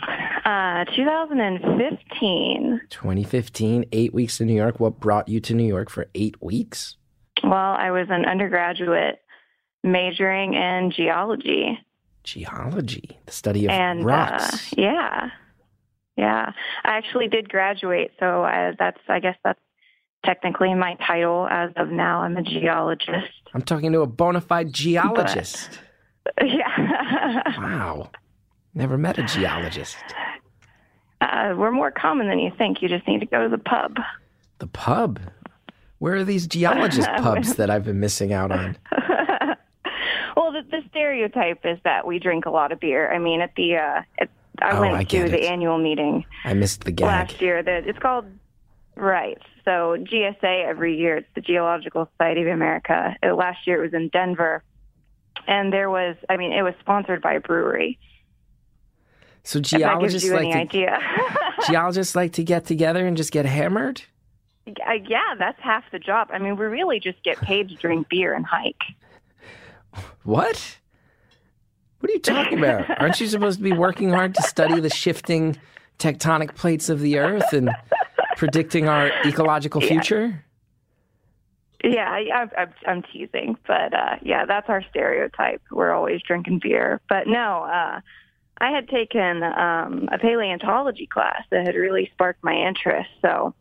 Uh, 0.45 0.85
2015. 0.95 2.81
2015, 2.89 3.85
eight 3.91 4.13
weeks 4.13 4.41
in 4.41 4.47
New 4.47 4.55
York. 4.55 4.79
What 4.79 4.99
brought 4.99 5.27
you 5.27 5.39
to 5.41 5.53
New 5.53 5.67
York 5.67 5.89
for 5.89 6.07
eight 6.15 6.41
weeks? 6.41 6.97
Well, 7.43 7.53
I 7.53 7.91
was 7.91 8.07
an 8.09 8.25
undergraduate 8.25 9.19
majoring 9.83 10.53
in 10.53 10.91
geology. 10.95 11.77
Geology, 12.23 13.19
the 13.25 13.31
study 13.31 13.65
of 13.65 13.71
and 13.71 14.05
rocks. 14.05 14.53
Uh, 14.53 14.75
yeah, 14.77 15.29
yeah. 16.17 16.51
I 16.83 16.97
actually 16.97 17.27
did 17.27 17.49
graduate, 17.49 18.11
so 18.19 18.43
I, 18.43 18.73
that's 18.77 18.99
I 19.09 19.19
guess 19.19 19.35
that's 19.43 19.59
technically 20.23 20.73
my 20.75 20.95
title 21.07 21.47
as 21.49 21.71
of 21.77 21.89
now. 21.89 22.21
I'm 22.21 22.37
a 22.37 22.43
geologist. 22.43 23.31
I'm 23.55 23.63
talking 23.63 23.91
to 23.93 24.01
a 24.01 24.07
bona 24.07 24.39
fide 24.41 24.71
geologist. 24.71 25.79
yeah, 26.43 27.41
Wow. 27.57 28.11
Never 28.73 28.97
met 28.97 29.17
a 29.17 29.23
geologist. 29.23 29.97
uh, 31.21 31.53
we're 31.57 31.71
more 31.71 31.91
common 31.91 32.27
than 32.27 32.39
you 32.39 32.51
think. 32.57 32.81
You 32.81 32.87
just 32.89 33.07
need 33.07 33.19
to 33.19 33.25
go 33.25 33.43
to 33.43 33.49
the 33.49 33.57
pub. 33.61 33.97
The 34.59 34.67
pub? 34.67 35.19
Where 35.99 36.15
are 36.15 36.23
these 36.23 36.47
geologist 36.47 37.09
pubs 37.17 37.55
that 37.55 37.69
I've 37.69 37.83
been 37.85 37.99
missing 37.99 38.33
out 38.33 38.51
on? 38.51 38.77
well, 40.35 40.51
the, 40.51 40.61
the 40.69 40.81
stereotype 40.89 41.59
is 41.65 41.77
that 41.83 42.07
we 42.07 42.19
drink 42.19 42.45
a 42.45 42.49
lot 42.49 42.71
of 42.71 42.79
beer. 42.79 43.11
I 43.13 43.19
mean, 43.19 43.41
at 43.41 43.53
the 43.55 43.75
uh, 43.77 44.01
at, 44.19 44.29
I 44.61 44.71
Oh, 44.77 44.81
went 44.81 44.95
I 44.95 45.03
to 45.03 45.29
the 45.29 45.43
it. 45.43 45.51
annual 45.51 45.77
meeting 45.77 46.25
I 46.45 46.53
missed 46.53 46.83
the 46.83 46.91
gag. 46.91 47.05
last 47.07 47.41
year. 47.41 47.61
That 47.63 47.87
it's 47.87 47.99
called 47.99 48.25
right. 48.95 49.37
So 49.65 49.95
GSA 49.99 50.65
every 50.65 50.97
year. 50.97 51.17
It's 51.17 51.27
the 51.35 51.41
Geological 51.41 52.09
Society 52.13 52.41
of 52.41 52.47
America. 52.47 53.15
Uh, 53.23 53.33
last 53.35 53.65
year 53.67 53.79
it 53.83 53.85
was 53.91 53.93
in 53.93 54.09
Denver, 54.09 54.63
and 55.47 55.71
there 55.73 55.89
was. 55.89 56.15
I 56.29 56.37
mean, 56.37 56.51
it 56.51 56.61
was 56.63 56.73
sponsored 56.79 57.21
by 57.21 57.33
a 57.33 57.39
brewery. 57.39 57.99
So 59.43 59.59
If 59.59 59.69
that 59.69 59.99
gives 59.99 60.21
geologists 60.21 60.29
like 60.29 60.71
to, 60.71 60.99
geologists 61.67 62.15
like 62.15 62.33
to 62.33 62.43
get 62.43 62.65
together 62.65 63.05
and 63.05 63.17
just 63.17 63.31
get 63.31 63.45
hammered? 63.45 64.03
Uh, 64.67 64.93
yeah, 65.07 65.35
that's 65.37 65.59
half 65.61 65.83
the 65.91 65.99
job. 65.99 66.29
I 66.31 66.37
mean, 66.37 66.55
we 66.55 66.65
really 66.65 66.99
just 66.99 67.23
get 67.23 67.37
paid 67.41 67.69
to 67.69 67.75
drink 67.75 68.09
beer 68.09 68.33
and 68.33 68.45
hike. 68.45 68.81
What? 70.23 70.77
What 71.99 72.09
are 72.09 72.13
you 72.13 72.19
talking 72.19 72.59
about? 72.59 72.99
Aren't 73.01 73.19
you 73.19 73.27
supposed 73.27 73.57
to 73.57 73.63
be 73.63 73.73
working 73.73 74.09
hard 74.11 74.35
to 74.35 74.43
study 74.43 74.79
the 74.79 74.89
shifting 74.89 75.57
tectonic 75.99 76.55
plates 76.55 76.89
of 76.89 76.99
the 76.99 77.19
earth 77.19 77.53
and 77.53 77.69
predicting 78.37 78.87
our 78.87 79.11
ecological 79.25 79.81
future? 79.81 80.43
Yeah, 81.83 82.09
I, 82.09 82.51
I'm, 82.57 82.73
I'm 82.87 83.03
teasing, 83.11 83.57
but 83.67 83.93
uh, 83.93 84.17
yeah, 84.21 84.45
that's 84.45 84.69
our 84.69 84.83
stereotype. 84.89 85.61
We're 85.71 85.91
always 85.91 86.21
drinking 86.21 86.59
beer, 86.61 87.01
but 87.09 87.27
no. 87.27 87.63
Uh, 87.63 88.01
I 88.61 88.69
had 88.69 88.87
taken 88.89 89.41
um, 89.43 90.07
a 90.11 90.19
paleontology 90.19 91.07
class 91.07 91.43
that 91.49 91.65
had 91.65 91.75
really 91.75 92.09
sparked 92.13 92.43
my 92.43 92.53
interest, 92.53 93.09
so 93.21 93.55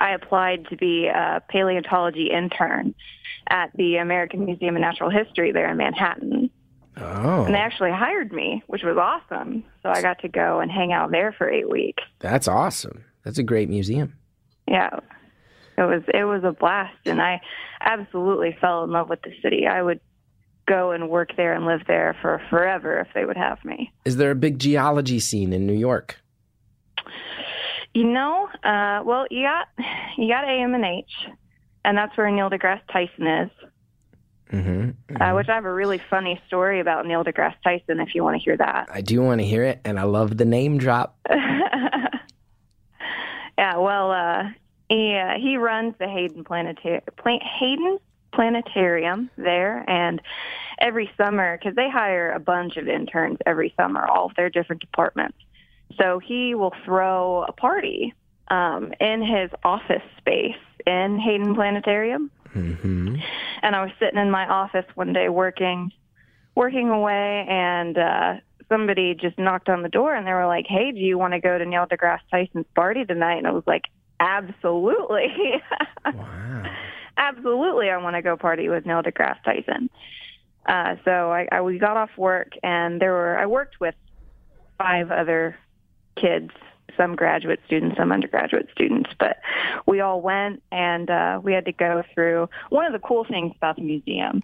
I 0.00 0.12
applied 0.14 0.66
to 0.70 0.76
be 0.76 1.06
a 1.06 1.42
paleontology 1.48 2.30
intern 2.30 2.94
at 3.48 3.70
the 3.76 3.96
American 3.96 4.46
Museum 4.46 4.76
of 4.76 4.80
Natural 4.80 5.10
History 5.10 5.52
there 5.52 5.70
in 5.70 5.76
Manhattan. 5.76 6.50
Oh, 6.96 7.44
And 7.44 7.54
they 7.54 7.58
actually 7.58 7.90
hired 7.90 8.32
me, 8.32 8.62
which 8.66 8.82
was 8.82 8.96
awesome. 8.96 9.64
So 9.82 9.90
I 9.90 10.00
got 10.00 10.20
to 10.20 10.28
go 10.28 10.60
and 10.60 10.70
hang 10.70 10.92
out 10.92 11.10
there 11.10 11.32
for 11.32 11.50
eight 11.50 11.68
weeks. 11.68 12.02
that's 12.20 12.48
awesome. 12.48 13.04
That's 13.24 13.38
a 13.38 13.42
great 13.42 13.68
museum. 13.68 14.16
Yeah. 14.66 15.00
It 15.76 15.82
was 15.82 16.02
it 16.14 16.24
was 16.24 16.44
a 16.44 16.52
blast 16.52 16.96
and 17.04 17.20
I 17.20 17.40
absolutely 17.80 18.56
fell 18.60 18.84
in 18.84 18.90
love 18.92 19.08
with 19.10 19.22
the 19.22 19.32
city. 19.42 19.66
I 19.66 19.82
would 19.82 20.00
go 20.66 20.92
and 20.92 21.08
work 21.08 21.30
there 21.36 21.52
and 21.54 21.66
live 21.66 21.82
there 21.86 22.16
for 22.20 22.40
forever 22.50 23.00
if 23.00 23.08
they 23.14 23.24
would 23.24 23.36
have 23.36 23.64
me. 23.64 23.92
Is 24.04 24.16
there 24.16 24.30
a 24.30 24.34
big 24.34 24.58
geology 24.58 25.20
scene 25.20 25.52
in 25.52 25.66
New 25.66 25.74
York? 25.74 26.20
You 27.92 28.04
know, 28.04 28.48
uh, 28.64 29.02
well, 29.04 29.26
you 29.30 29.42
got 29.42 29.68
you 30.18 30.28
got 30.28 30.44
AMNH, 30.44 31.04
and 31.84 31.96
that's 31.96 32.16
where 32.16 32.30
Neil 32.30 32.50
deGrasse 32.50 32.80
Tyson 32.92 33.26
is. 33.26 33.50
Mm-hmm. 34.52 35.16
Uh, 35.20 35.34
which 35.34 35.48
I 35.48 35.54
have 35.54 35.64
a 35.64 35.72
really 35.72 36.00
funny 36.10 36.40
story 36.46 36.78
about 36.80 37.06
Neil 37.06 37.24
deGrasse 37.24 37.54
Tyson. 37.62 38.00
If 38.00 38.14
you 38.14 38.22
want 38.22 38.36
to 38.36 38.44
hear 38.44 38.56
that. 38.56 38.88
I 38.92 39.00
do 39.00 39.22
want 39.22 39.40
to 39.40 39.46
hear 39.46 39.62
it, 39.64 39.80
and 39.84 39.98
I 39.98 40.04
love 40.04 40.36
the 40.36 40.44
name 40.44 40.78
drop. 40.78 41.16
yeah, 41.30 42.08
well, 43.76 44.10
uh, 44.10 44.44
he 44.88 45.14
uh, 45.14 45.38
he 45.38 45.56
runs 45.56 45.94
the 45.98 46.08
Hayden 46.08 46.44
Planetarium, 46.44 47.02
Pla- 47.16 47.38
Hayden 47.58 47.98
Planetarium 48.34 49.30
there, 49.36 49.84
and 49.88 50.20
every 50.78 51.10
summer 51.16 51.56
because 51.56 51.74
they 51.74 51.88
hire 51.88 52.30
a 52.32 52.40
bunch 52.40 52.76
of 52.76 52.88
interns 52.88 53.38
every 53.46 53.72
summer, 53.76 54.06
all 54.06 54.26
of 54.26 54.36
their 54.36 54.50
different 54.50 54.80
departments. 54.80 55.38
So 55.98 56.18
he 56.18 56.54
will 56.54 56.72
throw 56.84 57.44
a 57.46 57.52
party 57.52 58.14
um, 58.48 58.92
in 59.00 59.22
his 59.22 59.50
office 59.62 60.02
space 60.18 60.56
in 60.86 61.18
Hayden 61.18 61.54
Planetarium. 61.54 62.30
Mm-hmm. 62.54 63.16
And 63.62 63.76
I 63.76 63.82
was 63.82 63.92
sitting 63.98 64.18
in 64.18 64.30
my 64.30 64.46
office 64.46 64.84
one 64.94 65.12
day 65.12 65.28
working, 65.28 65.92
working 66.54 66.88
away, 66.90 67.46
and 67.48 67.98
uh, 67.98 68.34
somebody 68.68 69.14
just 69.14 69.38
knocked 69.38 69.68
on 69.68 69.82
the 69.82 69.88
door 69.88 70.14
and 70.14 70.26
they 70.26 70.32
were 70.32 70.46
like, 70.46 70.66
"Hey, 70.68 70.92
do 70.92 70.98
you 70.98 71.18
want 71.18 71.34
to 71.34 71.40
go 71.40 71.58
to 71.58 71.64
Neil 71.64 71.86
deGrasse 71.86 72.20
Tyson's 72.30 72.66
party 72.74 73.04
tonight?" 73.04 73.38
And 73.38 73.46
I 73.46 73.52
was 73.52 73.64
like, 73.66 73.84
"Absolutely, 74.20 75.62
Wow. 76.04 76.62
Absolutely, 77.16 77.90
I 77.90 77.96
want 77.98 78.16
to 78.16 78.22
go 78.22 78.36
party 78.36 78.68
with 78.68 78.86
Neil 78.86 79.02
deGrasse 79.02 79.42
Tyson." 79.44 79.90
Uh, 80.66 80.96
so 81.04 81.30
I, 81.30 81.46
I 81.52 81.60
we 81.60 81.78
got 81.78 81.96
off 81.96 82.10
work 82.16 82.52
and 82.62 83.00
there 83.00 83.12
were 83.12 83.38
I 83.38 83.46
worked 83.46 83.80
with 83.80 83.94
five 84.78 85.10
other 85.10 85.56
kids, 86.16 86.50
some 86.96 87.16
graduate 87.16 87.60
students, 87.66 87.96
some 87.98 88.12
undergraduate 88.12 88.68
students, 88.72 89.10
but 89.18 89.38
we 89.86 90.00
all 90.00 90.20
went 90.22 90.62
and 90.72 91.10
uh, 91.10 91.40
we 91.42 91.52
had 91.52 91.66
to 91.66 91.72
go 91.72 92.02
through. 92.14 92.48
One 92.70 92.86
of 92.86 92.92
the 92.92 93.06
cool 93.06 93.24
things 93.24 93.52
about 93.56 93.76
the 93.76 93.82
museum 93.82 94.42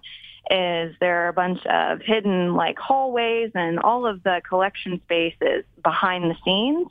is 0.50 0.94
there 1.00 1.24
are 1.24 1.28
a 1.28 1.32
bunch 1.32 1.64
of 1.66 2.00
hidden 2.00 2.54
like 2.54 2.78
hallways 2.78 3.50
and 3.54 3.78
all 3.80 4.06
of 4.06 4.22
the 4.22 4.40
collection 4.48 5.00
spaces 5.04 5.64
behind 5.82 6.30
the 6.30 6.36
scenes. 6.44 6.88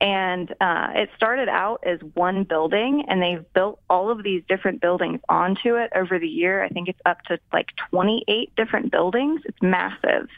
And 0.00 0.52
uh, 0.60 0.88
it 0.94 1.10
started 1.16 1.48
out 1.48 1.84
as 1.86 1.98
one 2.14 2.44
building, 2.44 3.04
and 3.08 3.22
they've 3.22 3.44
built 3.54 3.80
all 3.88 4.10
of 4.10 4.22
these 4.22 4.42
different 4.48 4.80
buildings 4.80 5.20
onto 5.28 5.76
it 5.76 5.92
over 5.94 6.18
the 6.18 6.28
year. 6.28 6.62
I 6.62 6.68
think 6.68 6.88
it's 6.88 7.00
up 7.06 7.22
to 7.24 7.38
like 7.52 7.68
28 7.90 8.54
different 8.56 8.90
buildings. 8.90 9.40
It's 9.46 9.62
massive. 9.62 10.28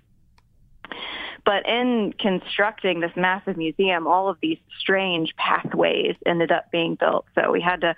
But 1.44 1.66
in 1.68 2.12
constructing 2.18 3.00
this 3.00 3.12
massive 3.16 3.56
museum, 3.56 4.06
all 4.06 4.28
of 4.28 4.38
these 4.40 4.58
strange 4.78 5.34
pathways 5.36 6.14
ended 6.26 6.52
up 6.52 6.70
being 6.70 6.94
built. 6.96 7.26
So 7.34 7.50
we 7.50 7.60
had 7.60 7.80
to 7.80 7.94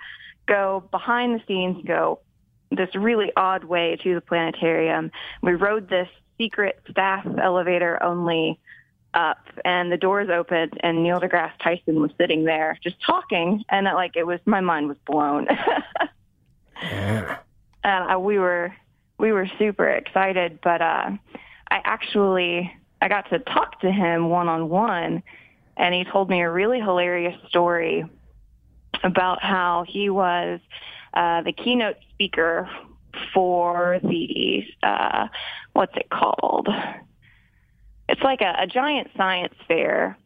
go 0.47 0.83
behind 0.91 1.39
the 1.39 1.43
scenes, 1.47 1.83
go 1.85 2.19
this 2.71 2.93
really 2.95 3.31
odd 3.35 3.63
way 3.63 3.97
to 4.03 4.15
the 4.15 4.21
planetarium. 4.21 5.11
We 5.41 5.53
rode 5.53 5.89
this 5.89 6.07
secret 6.37 6.79
staff 6.89 7.25
elevator 7.41 8.01
only 8.01 8.59
up 9.13 9.39
and 9.65 9.91
the 9.91 9.97
doors 9.97 10.29
opened 10.29 10.79
and 10.81 11.01
Neil 11.01 11.19
deGrasse 11.19 11.53
Tyson 11.63 11.99
was 11.99 12.11
sitting 12.17 12.43
there 12.43 12.77
just 12.83 12.95
talking 13.03 13.63
and 13.69 13.87
uh, 13.87 13.95
like 13.95 14.15
it 14.15 14.25
was 14.25 14.39
my 14.45 14.61
mind 14.61 14.87
was 14.87 14.97
blown. 15.05 15.47
Yeah. 16.81 17.39
and 17.83 18.13
uh, 18.13 18.19
we 18.19 18.39
were 18.39 18.73
we 19.17 19.31
were 19.31 19.47
super 19.59 19.87
excited. 19.87 20.59
But 20.63 20.81
uh, 20.81 21.11
I 21.69 21.81
actually 21.83 22.71
I 23.01 23.07
got 23.07 23.29
to 23.29 23.39
talk 23.39 23.81
to 23.81 23.91
him 23.91 24.29
one 24.29 24.47
on 24.47 24.69
one, 24.69 25.23
and 25.77 25.93
he 25.93 26.03
told 26.05 26.29
me 26.29 26.41
a 26.41 26.49
really 26.49 26.79
hilarious 26.79 27.35
story 27.47 28.05
about 29.03 29.41
how 29.43 29.85
he 29.87 30.09
was 30.09 30.59
uh, 31.13 31.41
the 31.41 31.51
keynote 31.51 31.97
speaker 32.19 32.69
for 33.33 33.99
the 34.03 34.63
uh, 34.83 35.27
what's 35.73 35.95
it 35.95 36.09
called? 36.09 36.67
It's 38.09 38.21
like 38.21 38.41
a, 38.41 38.55
a 38.59 38.67
giant 38.67 39.09
science 39.15 39.53
fair 39.67 40.17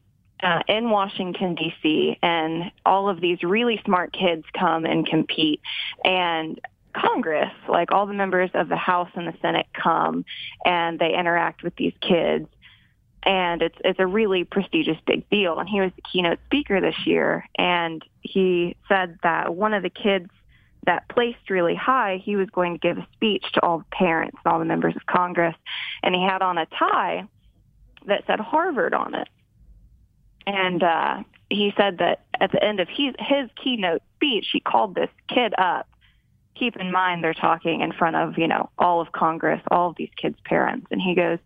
uh, 0.41 0.61
in 0.67 0.89
Washington 0.89 1.53
D.C. 1.53 2.17
and 2.23 2.71
all 2.85 3.09
of 3.09 3.21
these 3.21 3.43
really 3.43 3.79
smart 3.85 4.11
kids 4.11 4.43
come 4.57 4.85
and 4.85 5.05
compete 5.05 5.61
and 6.03 6.59
Congress, 6.95 7.51
like 7.67 7.91
all 7.91 8.05
the 8.05 8.13
members 8.13 8.51
of 8.53 8.69
the 8.69 8.75
House 8.75 9.09
and 9.15 9.27
the 9.27 9.33
Senate 9.41 9.65
come 9.73 10.25
and 10.65 10.99
they 10.99 11.13
interact 11.17 11.63
with 11.63 11.75
these 11.75 11.93
kids. 12.01 12.47
And 13.23 13.61
it's 13.61 13.77
it's 13.83 13.99
a 13.99 14.05
really 14.05 14.43
prestigious 14.43 14.97
big 15.07 15.27
deal. 15.29 15.57
And 15.57 15.67
he 15.67 15.79
was 15.79 15.91
the 15.95 16.01
keynote 16.01 16.39
speaker 16.45 16.81
this 16.81 17.05
year 17.05 17.45
and 17.57 18.03
he 18.21 18.75
said 18.89 19.17
that 19.23 19.55
one 19.55 19.73
of 19.73 19.81
the 19.81 19.89
kids 19.89 20.29
that 20.85 21.07
placed 21.09 21.49
really 21.49 21.75
high, 21.75 22.21
he 22.23 22.35
was 22.35 22.49
going 22.49 22.73
to 22.73 22.79
give 22.79 22.97
a 22.97 23.07
speech 23.13 23.45
to 23.53 23.61
all 23.61 23.79
the 23.79 23.85
parents 23.91 24.37
and 24.43 24.51
all 24.51 24.59
the 24.59 24.65
members 24.65 24.95
of 24.95 25.05
Congress. 25.05 25.55
And 26.01 26.13
he 26.13 26.21
had 26.21 26.41
on 26.41 26.57
a 26.57 26.65
tie 26.65 27.27
that 28.07 28.23
said 28.27 28.39
Harvard 28.39 28.93
on 28.93 29.15
it. 29.15 29.29
And 30.45 30.83
uh, 30.83 31.23
he 31.49 31.73
said 31.77 31.99
that 31.99 32.25
at 32.39 32.51
the 32.51 32.63
end 32.63 32.79
of 32.79 32.89
his, 32.89 33.15
his 33.19 33.49
keynote 33.61 34.01
speech, 34.15 34.47
he 34.51 34.59
called 34.59 34.95
this 34.95 35.09
kid 35.29 35.53
up. 35.57 35.87
Keep 36.55 36.77
in 36.77 36.91
mind 36.91 37.23
they're 37.23 37.33
talking 37.33 37.81
in 37.81 37.91
front 37.93 38.15
of, 38.15 38.37
you 38.37 38.47
know, 38.47 38.69
all 38.77 39.01
of 39.01 39.11
Congress, 39.11 39.61
all 39.71 39.89
of 39.89 39.95
these 39.95 40.11
kids' 40.17 40.37
parents. 40.45 40.87
And 40.91 41.01
he 41.01 41.15
goes, 41.15 41.39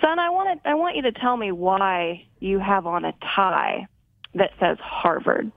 son, 0.00 0.18
I 0.18 0.30
want, 0.30 0.62
to, 0.62 0.68
I 0.68 0.74
want 0.74 0.96
you 0.96 1.02
to 1.02 1.12
tell 1.12 1.36
me 1.36 1.52
why 1.52 2.26
you 2.40 2.58
have 2.58 2.86
on 2.86 3.04
a 3.04 3.12
tie 3.22 3.86
that 4.34 4.52
says 4.58 4.78
Harvard. 4.80 5.52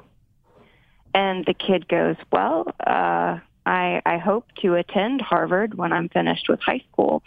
And 1.14 1.46
the 1.46 1.54
kid 1.54 1.88
goes, 1.88 2.16
well, 2.32 2.68
uh, 2.86 3.40
I, 3.66 4.02
I 4.06 4.18
hope 4.18 4.48
to 4.62 4.76
attend 4.76 5.22
Harvard 5.22 5.76
when 5.76 5.94
I'm 5.94 6.10
finished 6.10 6.50
with 6.50 6.60
high 6.60 6.84
school. 6.92 7.24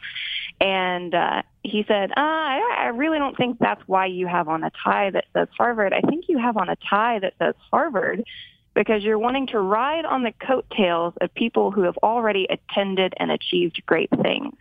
And 0.60 1.14
uh, 1.14 1.42
he 1.62 1.84
said, 1.86 2.10
uh, 2.10 2.14
I, 2.16 2.76
I 2.78 2.86
really 2.88 3.18
don't 3.18 3.36
think 3.36 3.58
that's 3.58 3.82
why 3.86 4.06
you 4.06 4.26
have 4.26 4.48
on 4.48 4.64
a 4.64 4.70
tie 4.84 5.10
that 5.10 5.26
says 5.32 5.48
Harvard. 5.56 5.92
I 5.92 6.00
think 6.00 6.26
you 6.28 6.38
have 6.38 6.56
on 6.56 6.68
a 6.68 6.76
tie 6.76 7.18
that 7.20 7.34
says 7.38 7.54
Harvard 7.70 8.24
because 8.74 9.02
you're 9.02 9.18
wanting 9.18 9.46
to 9.48 9.60
ride 9.60 10.04
on 10.04 10.22
the 10.22 10.32
coattails 10.32 11.14
of 11.20 11.32
people 11.34 11.70
who 11.70 11.82
have 11.82 11.96
already 11.98 12.46
attended 12.50 13.14
and 13.16 13.30
achieved 13.30 13.82
great 13.86 14.10
things. 14.22 14.54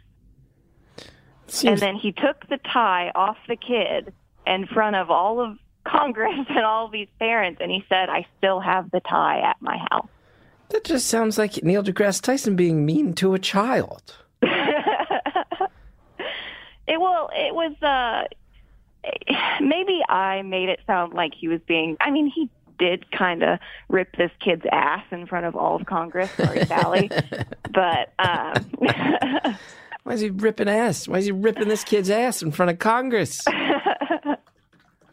Seems, 1.48 1.74
And 1.74 1.80
then 1.82 1.96
he 1.96 2.12
took 2.12 2.48
the 2.48 2.58
tie 2.58 3.12
off 3.14 3.38
the 3.48 3.56
kid 3.56 4.14
in 4.48 4.68
front 4.68 4.96
of 4.96 5.12
all 5.12 5.40
of 5.42 5.58
Congress 5.88 6.46
and 6.50 6.66
all 6.66 6.88
these 6.90 7.08
parents, 7.20 7.60
and 7.62 7.72
he 7.72 7.84
said, 7.90 8.10
I 8.10 8.26
still 8.38 8.60
have 8.60 8.92
the 8.92 9.00
tie 9.00 9.40
at 9.42 9.58
my 9.62 9.78
house. 9.92 10.08
that 10.70 10.84
just 10.84 11.08
sounds 11.08 11.38
like 11.38 11.64
Neil 11.64 11.84
deGrasse 11.84 12.22
Tyson 12.22 12.56
being 12.56 12.86
mean 12.86 13.14
to 13.16 13.34
a 13.34 13.40
child. 13.40 14.18
It 16.88 17.00
well, 17.00 17.30
it 17.34 17.54
was 17.54 17.74
uh 17.82 18.26
maybe 19.60 20.02
I 20.08 20.42
made 20.44 20.70
it 20.70 20.80
sound 20.86 21.14
like 21.14 21.34
he 21.34 21.48
was 21.48 21.60
being 21.68 21.98
I 22.00 22.12
mean, 22.12 22.28
he 22.34 22.50
did 22.78 23.10
kind 23.12 23.42
of 23.44 23.60
rip 23.90 24.16
this 24.18 24.32
kid's 24.40 24.66
ass 24.72 25.04
in 25.12 25.26
front 25.26 25.46
of 25.46 25.56
all 25.56 25.78
of 25.78 25.86
Congress, 25.86 26.30
sorry 26.38 26.66
Sally. 26.66 27.10
but 27.74 28.14
um 28.20 28.70
Why 30.04 30.14
is 30.14 30.22
he 30.22 30.30
ripping 30.30 30.70
ass? 30.70 31.08
Why 31.08 31.18
is 31.18 31.26
he 31.26 31.32
ripping 31.32 31.68
this 31.70 31.84
kid's 31.84 32.12
ass 32.12 32.44
in 32.44 32.52
front 32.52 32.70
of 32.70 32.78
Congress? 32.78 33.44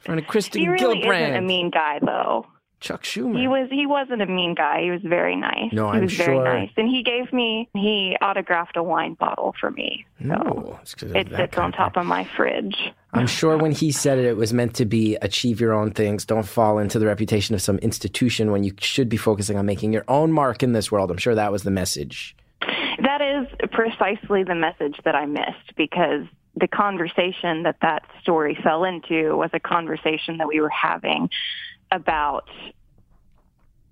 In 0.02 0.04
front 0.04 0.20
of 0.20 0.26
Kristen 0.26 0.60
he 0.60 0.68
really 0.68 1.00
Gillibrand, 1.00 1.22
isn't 1.22 1.36
a 1.36 1.42
mean 1.42 1.70
guy 1.70 1.98
though. 2.04 2.46
Chuck 2.80 3.04
Schumer. 3.04 3.40
He 3.40 3.46
was 3.46 3.68
he 3.70 3.86
wasn't 3.86 4.22
a 4.22 4.26
mean 4.26 4.56
guy. 4.56 4.82
He 4.82 4.90
was 4.90 5.00
very 5.02 5.36
nice. 5.36 5.72
No, 5.72 5.84
he 5.84 5.92
I'm 5.92 5.96
he 5.98 6.04
was 6.06 6.16
very 6.16 6.38
nice. 6.38 6.70
And 6.76 6.88
he 6.88 7.04
gave 7.04 7.32
me 7.32 7.68
he 7.74 8.16
autographed 8.20 8.76
a 8.76 8.82
wine 8.82 9.14
bottle 9.14 9.54
for 9.60 9.70
me. 9.70 10.04
So 10.20 10.26
no, 10.26 10.78
it's 10.82 10.94
it 11.00 11.28
sits 11.30 11.56
on 11.56 11.70
top 11.70 11.96
of 11.96 12.04
my 12.04 12.28
fridge. 12.36 12.76
I'm 13.12 13.28
sure 13.28 13.56
when 13.56 13.70
he 13.70 13.92
said 13.92 14.18
it, 14.18 14.24
it 14.24 14.36
was 14.36 14.52
meant 14.52 14.74
to 14.76 14.84
be 14.84 15.16
achieve 15.22 15.60
your 15.60 15.72
own 15.72 15.92
things. 15.92 16.24
Don't 16.24 16.46
fall 16.46 16.78
into 16.78 16.98
the 16.98 17.06
reputation 17.06 17.54
of 17.54 17.62
some 17.62 17.78
institution 17.78 18.50
when 18.50 18.64
you 18.64 18.72
should 18.80 19.08
be 19.08 19.16
focusing 19.16 19.56
on 19.56 19.64
making 19.64 19.92
your 19.92 20.04
own 20.08 20.32
mark 20.32 20.64
in 20.64 20.72
this 20.72 20.90
world. 20.90 21.12
I'm 21.12 21.18
sure 21.18 21.36
that 21.36 21.52
was 21.52 21.62
the 21.62 21.70
message. 21.70 22.34
That 23.02 23.20
is 23.20 23.46
precisely 23.70 24.42
the 24.42 24.54
message 24.56 24.96
that 25.04 25.14
I 25.14 25.26
missed 25.26 25.76
because 25.76 26.26
the 26.56 26.68
conversation 26.68 27.62
that 27.62 27.76
that 27.82 28.02
story 28.20 28.58
fell 28.62 28.84
into 28.84 29.36
was 29.36 29.50
a 29.52 29.60
conversation 29.60 30.38
that 30.38 30.48
we 30.48 30.60
were 30.60 30.68
having 30.68 31.30
about 31.90 32.48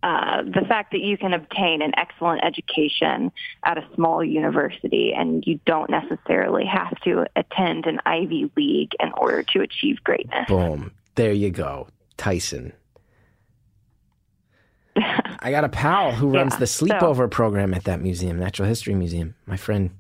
uh, 0.03 0.43
the 0.43 0.65
fact 0.67 0.93
that 0.93 1.01
you 1.01 1.19
can 1.19 1.35
obtain 1.35 1.83
an 1.83 1.93
excellent 1.97 2.43
education 2.43 3.31
at 3.65 3.77
a 3.77 3.87
small 3.95 4.25
university 4.25 5.13
and 5.15 5.45
you 5.47 5.61
don't 5.67 5.91
necessarily 5.91 6.65
have 6.65 6.99
to 7.03 7.27
attend 7.37 7.85
an 7.87 7.99
Ivy 8.07 8.51
League 8.57 8.93
in 8.99 9.11
order 9.19 9.43
to 9.43 9.61
achieve 9.61 9.97
greatness. 10.03 10.47
Boom. 10.49 10.93
There 11.17 11.33
you 11.33 11.51
go. 11.51 11.89
Tyson. 12.17 12.73
I 14.97 15.51
got 15.51 15.65
a 15.65 15.69
pal 15.69 16.13
who 16.13 16.31
runs 16.31 16.55
Yeah, 16.55 16.59
the 16.61 16.67
so- 16.67 16.87
sleepover 16.87 17.31
program 17.31 17.75
at 17.75 17.85
that 17.85 18.01
museum, 18.01 18.39
Natural 18.39 18.69
History 18.69 18.95
Museum. 18.95 19.35
My 19.47 19.57
friend 19.57 19.91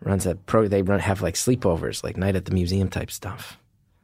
runs 0.00 0.26
a 0.26 0.34
pro. 0.34 0.68
They 0.68 0.82
run 0.82 1.00
have 1.00 1.22
like 1.22 1.34
sleepovers, 1.34 2.02
like 2.04 2.16
night 2.16 2.36
at 2.36 2.44
the 2.44 2.52
museum 2.52 2.88
type 2.88 3.10
stuff. 3.10 3.58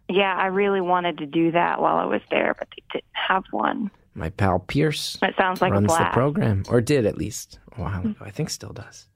Yeah, 0.09 0.35
I 0.37 0.47
really 0.47 0.81
wanted 0.81 1.19
to 1.19 1.27
do 1.27 1.51
that 1.53 1.81
while 1.81 1.97
I 1.97 2.05
was 2.05 2.21
there, 2.31 2.55
but 2.59 2.69
they 2.71 2.83
didn't 2.93 3.05
have 3.13 3.45
one. 3.51 3.91
My 4.15 4.31
pal 4.31 4.61
Pierce 4.61 5.19
It 5.23 5.35
sounds 5.37 5.61
like 5.61 5.71
a 5.71 5.75
runs 5.75 5.97
the 5.97 6.09
program, 6.13 6.65
or 6.69 6.81
did 6.81 7.07
at 7.07 7.17
least 7.17 7.59
a 7.73 7.81
while 7.81 8.01
hmm. 8.01 8.11
ago. 8.11 8.25
I 8.25 8.31
think 8.31 8.51
still 8.51 8.73
does. 8.73 9.07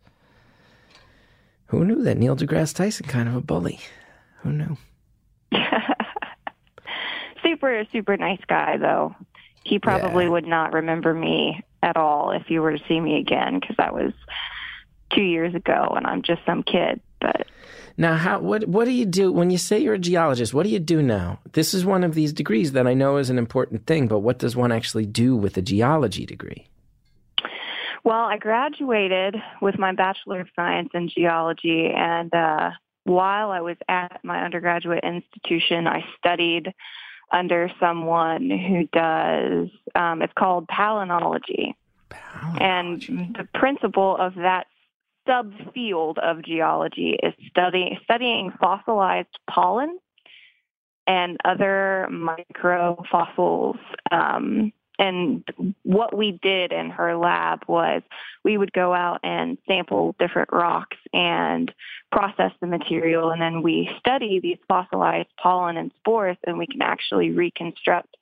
Who 1.66 1.84
knew 1.84 2.02
that 2.02 2.16
Neil 2.16 2.34
deGrasse 2.36 2.74
Tyson 2.74 3.06
kind 3.06 3.28
of 3.28 3.36
a 3.36 3.40
bully? 3.40 3.78
Who 4.42 4.52
knew? 4.52 4.76
super, 7.42 7.84
super 7.92 8.16
nice 8.16 8.40
guy, 8.48 8.78
though. 8.78 9.14
He 9.64 9.78
probably 9.78 10.24
Yeah. 10.24 10.30
would 10.30 10.46
not 10.46 10.72
remember 10.72 11.12
me 11.12 11.62
at 11.82 11.96
all 11.96 12.30
if 12.30 12.50
you 12.50 12.62
were 12.62 12.76
to 12.76 12.84
see 12.88 12.98
me 12.98 13.18
again 13.18 13.58
because 13.60 13.76
that 13.76 13.92
was 13.92 14.12
two 15.14 15.22
years 15.22 15.54
ago 15.54 15.92
and 15.96 16.06
I'm 16.06 16.22
just 16.22 16.40
some 16.46 16.62
kid. 16.62 17.00
But 17.20 17.46
Now, 17.96 18.16
how 18.16 18.38
what 18.40 18.68
what 18.68 18.84
do 18.84 18.92
you 18.92 19.06
do 19.06 19.32
when 19.32 19.50
you 19.50 19.58
say 19.58 19.78
you're 19.78 19.94
a 19.94 19.98
geologist? 19.98 20.54
What 20.54 20.64
do 20.64 20.70
you 20.70 20.78
do 20.78 21.02
now? 21.02 21.40
This 21.52 21.74
is 21.74 21.84
one 21.84 22.04
of 22.04 22.14
these 22.14 22.32
degrees 22.32 22.72
that 22.72 22.86
I 22.86 22.94
know 22.94 23.16
is 23.16 23.30
an 23.30 23.38
important 23.38 23.86
thing, 23.86 24.06
but 24.08 24.20
what 24.20 24.38
does 24.38 24.54
one 24.54 24.72
actually 24.72 25.06
do 25.06 25.36
with 25.36 25.56
a 25.56 25.62
geology 25.62 26.26
degree? 26.26 26.68
Well, 28.04 28.24
I 28.24 28.38
graduated 28.38 29.36
with 29.60 29.78
my 29.78 29.92
Bachelor 29.92 30.40
of 30.40 30.48
Science 30.54 30.90
in 30.94 31.08
Geology, 31.08 31.90
and 31.94 32.32
uh, 32.32 32.70
while 33.04 33.50
I 33.50 33.60
was 33.60 33.76
at 33.88 34.20
my 34.22 34.44
undergraduate 34.44 35.02
institution, 35.02 35.86
I 35.86 36.04
studied 36.16 36.72
under 37.32 37.70
someone 37.78 38.48
who 38.48 38.86
does, 38.92 39.68
um, 39.94 40.22
it's 40.22 40.32
called 40.38 40.66
palynology. 40.68 41.74
And 42.60 43.02
the 43.36 43.46
principle 43.54 44.16
of 44.18 44.34
that 44.36 44.66
subfield 45.28 46.18
of 46.18 46.44
geology 46.44 47.18
is 47.22 47.34
study, 47.50 47.98
studying 48.04 48.52
fossilized 48.60 49.38
pollen 49.48 49.98
and 51.06 51.38
other 51.44 52.08
microfossils. 52.10 53.78
Um, 54.10 54.72
and 54.98 55.44
what 55.84 56.16
we 56.16 56.38
did 56.42 56.72
in 56.72 56.90
her 56.90 57.16
lab 57.16 57.60
was 57.68 58.02
we 58.44 58.58
would 58.58 58.72
go 58.72 58.92
out 58.92 59.20
and 59.22 59.56
sample 59.66 60.16
different 60.18 60.48
rocks 60.52 60.96
and 61.12 61.72
process 62.10 62.50
the 62.60 62.66
material, 62.66 63.30
and 63.30 63.40
then 63.40 63.62
we 63.62 63.88
study 64.00 64.40
these 64.40 64.58
fossilized 64.66 65.28
pollen 65.40 65.76
and 65.76 65.92
spores, 65.98 66.36
and 66.46 66.58
we 66.58 66.66
can 66.66 66.82
actually 66.82 67.30
reconstruct 67.30 68.16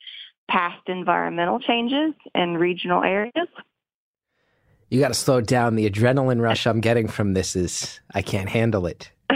past 0.51 0.83
environmental 0.87 1.59
changes 1.59 2.13
in 2.35 2.59
regional 2.59 3.03
areas. 3.03 3.49
You 4.89 5.01
got 5.01 5.09
to 5.09 5.15
slow 5.15 5.41
down. 5.41 5.75
The 5.75 5.91
adrenaline 5.91 6.41
rush 6.41 6.67
I'm 6.67 6.81
getting 6.81 7.09
from 7.09 7.35
this 7.35 7.57
is 7.57 8.01
I 8.15 8.23
can't 8.23 8.49
handle 8.49 8.87
it. 8.87 9.11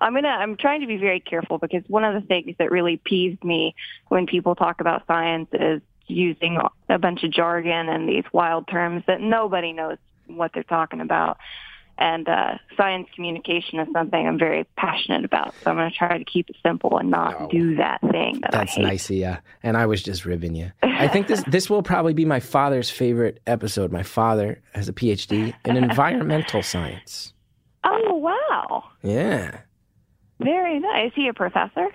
I'm 0.00 0.14
gonna. 0.14 0.28
I'm 0.28 0.56
trying 0.56 0.80
to 0.80 0.86
be 0.86 0.96
very 0.96 1.20
careful 1.20 1.58
because 1.58 1.84
one 1.86 2.04
of 2.04 2.20
the 2.20 2.26
things 2.26 2.56
that 2.58 2.72
really 2.72 3.00
peeves 3.08 3.42
me 3.44 3.74
when 4.08 4.26
people 4.26 4.54
talk 4.54 4.80
about 4.80 5.06
science 5.06 5.48
is 5.52 5.80
using 6.08 6.58
a 6.88 6.98
bunch 6.98 7.22
of 7.22 7.30
jargon 7.30 7.88
and 7.88 8.08
these 8.08 8.24
wild 8.32 8.66
terms 8.66 9.04
that 9.06 9.20
nobody 9.20 9.72
knows 9.72 9.98
what 10.26 10.52
they're 10.52 10.64
talking 10.64 11.00
about. 11.00 11.38
And 12.02 12.28
uh, 12.28 12.58
science 12.76 13.06
communication 13.14 13.78
is 13.78 13.86
something 13.92 14.26
I'm 14.26 14.36
very 14.38 14.64
passionate 14.76 15.24
about. 15.24 15.54
So 15.62 15.70
I'm 15.70 15.76
going 15.76 15.88
to 15.88 15.96
try 15.96 16.18
to 16.18 16.24
keep 16.24 16.50
it 16.50 16.56
simple 16.66 16.98
and 16.98 17.10
not 17.10 17.36
Oh. 17.42 17.48
do 17.48 17.76
that 17.76 18.00
thing 18.10 18.40
that 18.42 18.50
That's 18.50 18.72
I 18.72 18.80
hate. 18.80 18.82
nice, 18.82 19.08
yeah. 19.10 19.38
And 19.62 19.76
I 19.76 19.86
was 19.86 20.02
just 20.02 20.24
ribbing 20.24 20.56
you. 20.56 20.72
I 20.82 21.06
think 21.06 21.28
this 21.28 21.44
this 21.46 21.70
will 21.70 21.82
probably 21.84 22.12
be 22.12 22.24
my 22.24 22.40
father's 22.40 22.90
favorite 22.90 23.40
episode. 23.46 23.92
My 23.92 24.02
father 24.02 24.60
has 24.74 24.88
a 24.88 24.92
PhD 24.92 25.54
in 25.64 25.76
environmental 25.76 26.62
science. 26.64 27.34
Oh 27.84 28.14
wow, 28.16 28.82
Yeah. 29.04 29.60
very 30.40 30.80
nice. 30.80 31.06
Is 31.08 31.12
he 31.14 31.28
a 31.28 31.32
professor? 31.34 31.86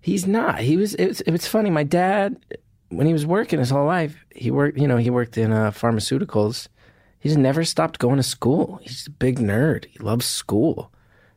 He's 0.00 0.26
not. 0.26 0.58
He 0.60 0.76
was. 0.76 0.94
It 0.94 1.06
was. 1.08 1.20
It 1.22 1.30
was 1.30 1.46
funny. 1.46 1.70
My 1.70 1.82
dad, 1.84 2.36
when 2.88 3.06
he 3.06 3.12
was 3.12 3.26
working 3.26 3.58
his 3.60 3.70
whole 3.70 3.86
life, 3.86 4.24
he 4.34 4.50
worked. 4.50 4.78
You 4.78 4.88
know, 4.88 4.96
he 4.96 5.10
worked 5.10 5.36
in 5.38 5.52
uh, 5.52 5.70
pharmaceuticals. 5.70 6.68
He's 7.20 7.36
never 7.36 7.64
stopped 7.64 7.98
going 7.98 8.16
to 8.16 8.22
school. 8.22 8.78
He's 8.82 9.06
a 9.06 9.10
big 9.10 9.38
nerd. 9.38 9.86
He 9.86 9.98
loves 9.98 10.26
school. 10.26 10.92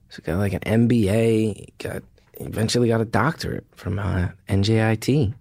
He's 0.09 0.19
got 0.19 0.37
like 0.37 0.53
an 0.53 0.87
MBA. 0.87 1.55
He 1.55 1.73
got 1.79 2.03
eventually 2.35 2.87
got 2.87 3.01
a 3.01 3.05
doctorate 3.05 3.65
from 3.75 3.99
uh, 3.99 4.29
NJIT, 4.47 5.33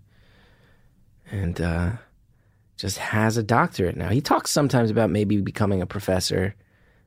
and 1.30 1.60
uh, 1.60 1.90
just 2.76 2.98
has 2.98 3.36
a 3.36 3.42
doctorate 3.42 3.96
now. 3.96 4.08
He 4.08 4.20
talks 4.20 4.50
sometimes 4.50 4.90
about 4.90 5.10
maybe 5.10 5.40
becoming 5.40 5.82
a 5.82 5.86
professor, 5.86 6.54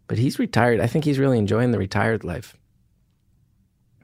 but 0.08 0.18
he's 0.18 0.40
retired. 0.40 0.80
I 0.80 0.88
think 0.88 1.06
he's 1.06 1.20
really 1.20 1.38
enjoying 1.38 1.72
the 1.72 1.80
retired 1.80 2.24
life 2.24 2.56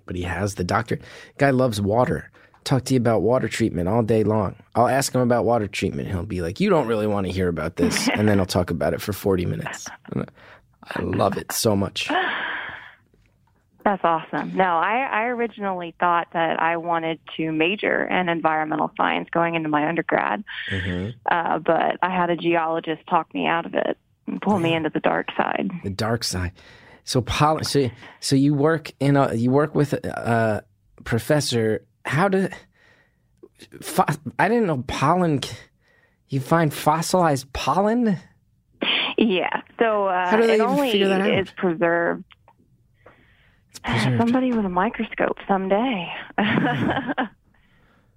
but 0.10 0.16
he 0.16 0.24
has 0.24 0.56
the 0.56 0.64
doctor. 0.64 0.98
Guy 1.38 1.52
loves 1.52 1.80
water. 1.80 2.32
Talk 2.70 2.86
to 2.86 2.94
you 2.94 3.00
about 3.00 3.24
water 3.24 3.48
treatment 3.48 3.90
all 3.90 4.04
day 4.04 4.24
long. 4.24 4.56
I'll 4.76 4.88
ask 4.88 5.16
him 5.16 5.22
about 5.22 5.44
water 5.44 5.68
treatment. 5.68 6.08
He'll 6.08 6.24
be 6.24 6.44
like, 6.44 6.60
"You 6.60 6.70
don't 6.70 6.86
really 6.86 7.08
want 7.08 7.26
to 7.26 7.34
hear 7.34 7.48
about 7.48 7.78
this," 7.78 8.08
and 8.10 8.28
then 8.28 8.38
he'll 8.38 8.46
talk 8.46 8.70
about 8.70 8.94
it 8.94 9.02
for 9.02 9.12
forty 9.12 9.44
minutes. 9.44 9.88
I 10.84 11.02
love 11.02 11.36
it 11.36 11.52
so 11.52 11.76
much. 11.76 12.10
That's 13.84 14.04
awesome. 14.04 14.56
No, 14.56 14.66
I, 14.66 15.10
I 15.12 15.24
originally 15.24 15.96
thought 16.00 16.28
that 16.34 16.62
I 16.62 16.78
wanted 16.78 17.20
to 17.38 17.52
major 17.52 18.06
in 18.06 18.30
environmental 18.30 18.92
science 18.96 19.30
going 19.32 19.56
into 19.56 19.68
my 19.68 19.90
undergrad, 19.90 20.44
uh, 21.32 21.58
but 21.58 21.98
I 22.04 22.16
had 22.16 22.30
a 22.30 22.36
geologist 22.36 23.02
talk 23.10 23.34
me 23.34 23.48
out 23.48 23.66
of 23.66 23.74
it 23.74 23.98
and 24.28 24.40
pull 24.40 24.60
me 24.60 24.76
into 24.76 24.92
the 24.92 25.00
dark 25.00 25.30
side. 25.36 25.72
The 25.84 25.90
dark 25.90 26.24
side. 26.24 26.52
So, 27.04 27.22
pollen. 27.22 27.64
So, 27.64 27.90
so 28.20 28.36
you 28.36 28.54
work 28.54 28.92
in 29.00 29.18
a 29.18 29.34
you 29.34 29.50
work 29.50 29.74
with 29.74 29.94
a, 29.94 30.64
a 31.00 31.04
professor. 31.04 31.84
How 32.10 32.28
do 32.28 32.50
fo- 33.82 34.06
I 34.40 34.48
didn't 34.48 34.66
know 34.66 34.84
pollen? 34.88 35.42
You 36.28 36.40
find 36.40 36.74
fossilized 36.74 37.54
pollen? 37.54 38.18
Yeah. 39.16 39.62
So 39.78 40.08
uh, 40.08 40.30
How 40.30 40.38
do 40.38 40.48
they 40.48 40.54
it 40.54 40.56
even 40.56 40.66
only 40.68 41.04
that 41.04 41.22
out? 41.22 41.30
is 41.32 41.52
preserved. 41.52 42.24
It's 43.68 43.80
preserved. 43.84 44.18
Somebody 44.18 44.54
with 44.54 44.66
a 44.66 44.70
microscope 44.70 45.38
someday. 45.48 46.12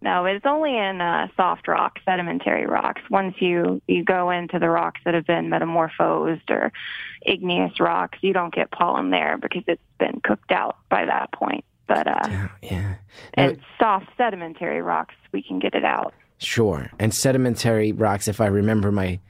no, 0.01 0.25
it's 0.25 0.47
only 0.47 0.75
in 0.75 1.03
uh, 1.03 1.29
soft 1.37 1.69
rocks, 1.69 2.01
sedimentary 2.07 2.65
rocks. 2.65 3.03
Once 3.11 3.35
you 3.41 3.83
you 3.87 4.05
go 4.05 4.31
into 4.31 4.59
the 4.59 4.71
rocks 4.71 5.03
that 5.05 5.13
have 5.13 5.27
been 5.27 5.51
metamorphosed 5.51 6.51
or 6.51 6.73
igneous 7.21 7.79
rocks, 7.79 8.19
you 8.23 8.33
don't 8.33 8.55
get 8.55 8.71
pollen 8.71 9.11
there 9.11 9.37
because 9.37 9.65
it's 9.67 9.83
been 9.99 10.21
cooked 10.25 10.51
out 10.51 10.79
by 10.89 11.05
that 11.05 11.31
point. 11.33 11.67
But 11.87 12.07
uh, 12.07 12.21
Yeah, 12.29 12.49
yeah. 12.63 12.81
Now- 12.81 12.97
and 13.35 13.59
soft 13.79 14.07
sedimentary 14.17 14.83
rocks, 14.83 15.15
we 15.33 15.43
can 15.43 15.59
get 15.59 15.75
it 15.75 15.85
out. 15.85 16.15
Sure. 16.39 16.91
And 16.99 17.15
sedimentary 17.15 17.93
rocks, 17.93 18.27
if 18.29 18.41
I 18.41 18.47
remember 18.47 18.91
my 18.93 19.21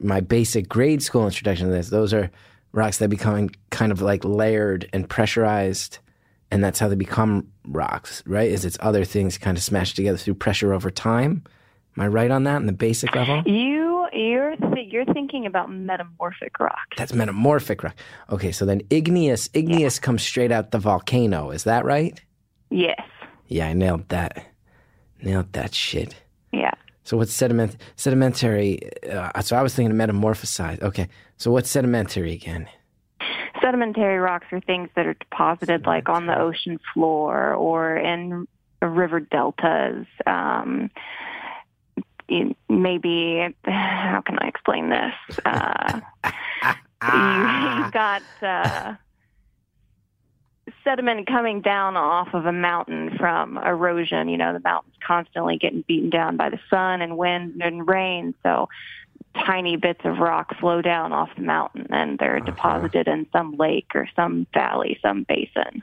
my 0.00 0.20
basic 0.20 0.68
grade 0.68 1.02
school 1.02 1.24
introduction 1.24 1.66
to 1.68 1.72
this, 1.72 1.88
those 1.90 2.12
are 2.12 2.30
rocks 2.72 2.98
that 2.98 3.08
become 3.08 3.48
kind 3.70 3.92
of 3.92 4.00
like 4.00 4.24
layered 4.24 4.88
and 4.92 5.08
pressurized, 5.08 5.98
and 6.50 6.64
that's 6.64 6.78
how 6.78 6.88
they 6.88 6.96
become 6.96 7.48
rocks, 7.68 8.22
right? 8.26 8.50
Is 8.50 8.64
it's 8.64 8.78
other 8.80 9.04
things 9.04 9.38
kind 9.38 9.56
of 9.56 9.62
smashed 9.62 9.94
together 9.96 10.18
through 10.18 10.34
pressure 10.34 10.72
over 10.72 10.90
time. 10.90 11.44
Am 11.96 12.02
I 12.02 12.08
right 12.08 12.30
on 12.30 12.42
that 12.44 12.56
in 12.56 12.66
the 12.66 12.72
basic 12.72 13.14
level? 13.14 13.42
You 13.46 13.83
you're 14.12 14.56
th- 14.56 14.92
you're 14.92 15.04
thinking 15.06 15.46
about 15.46 15.70
metamorphic 15.70 16.58
rock. 16.60 16.94
That's 16.96 17.12
metamorphic 17.12 17.82
rock. 17.82 17.96
Okay, 18.30 18.52
so 18.52 18.64
then 18.64 18.82
igneous 18.90 19.48
igneous 19.54 19.98
comes 19.98 20.22
straight 20.22 20.52
out 20.52 20.70
the 20.70 20.78
volcano. 20.78 21.50
Is 21.50 21.64
that 21.64 21.84
right? 21.84 22.20
Yes. 22.70 23.00
Yeah, 23.48 23.68
I 23.68 23.72
nailed 23.72 24.08
that. 24.08 24.46
Nailed 25.22 25.52
that 25.52 25.74
shit. 25.74 26.14
Yeah. 26.52 26.72
So 27.04 27.16
what's 27.16 27.32
sediment 27.32 27.76
sedimentary? 27.96 28.80
Uh, 29.10 29.40
so 29.42 29.56
I 29.56 29.62
was 29.62 29.74
thinking 29.74 29.94
metamorphosized. 29.96 30.82
Okay, 30.82 31.08
so 31.36 31.50
what's 31.50 31.70
sedimentary 31.70 32.32
again? 32.32 32.68
Sedimentary 33.62 34.18
rocks 34.18 34.46
are 34.52 34.60
things 34.60 34.88
that 34.96 35.06
are 35.06 35.14
deposited 35.14 35.86
like 35.86 36.08
on 36.08 36.26
the 36.26 36.38
ocean 36.38 36.78
floor 36.92 37.54
or 37.54 37.96
in 37.96 38.46
river 38.82 39.20
deltas. 39.20 40.06
Um, 40.26 40.90
maybe, 42.68 43.54
how 43.64 44.22
can 44.24 44.38
I 44.38 44.48
explain 44.48 44.90
this? 44.90 45.38
Uh, 45.44 46.00
you, 46.24 47.84
you've 47.84 47.92
got 47.92 48.22
uh, 48.42 48.94
sediment 50.84 51.26
coming 51.26 51.60
down 51.60 51.96
off 51.96 52.28
of 52.34 52.46
a 52.46 52.52
mountain 52.52 53.16
from 53.18 53.58
erosion. 53.58 54.28
You 54.28 54.38
know, 54.38 54.52
the 54.52 54.60
mountain's 54.60 54.96
constantly 55.04 55.58
getting 55.58 55.84
beaten 55.86 56.10
down 56.10 56.36
by 56.36 56.50
the 56.50 56.60
sun 56.70 57.02
and 57.02 57.16
wind 57.16 57.60
and 57.62 57.86
rain. 57.86 58.34
So 58.42 58.68
tiny 59.34 59.76
bits 59.76 60.00
of 60.04 60.18
rock 60.18 60.56
flow 60.58 60.80
down 60.80 61.12
off 61.12 61.30
the 61.36 61.42
mountain 61.42 61.88
and 61.90 62.18
they're 62.18 62.40
deposited 62.40 63.08
in 63.08 63.26
some 63.32 63.56
lake 63.56 63.90
or 63.94 64.08
some 64.14 64.46
valley, 64.54 64.98
some 65.02 65.24
basin. 65.28 65.82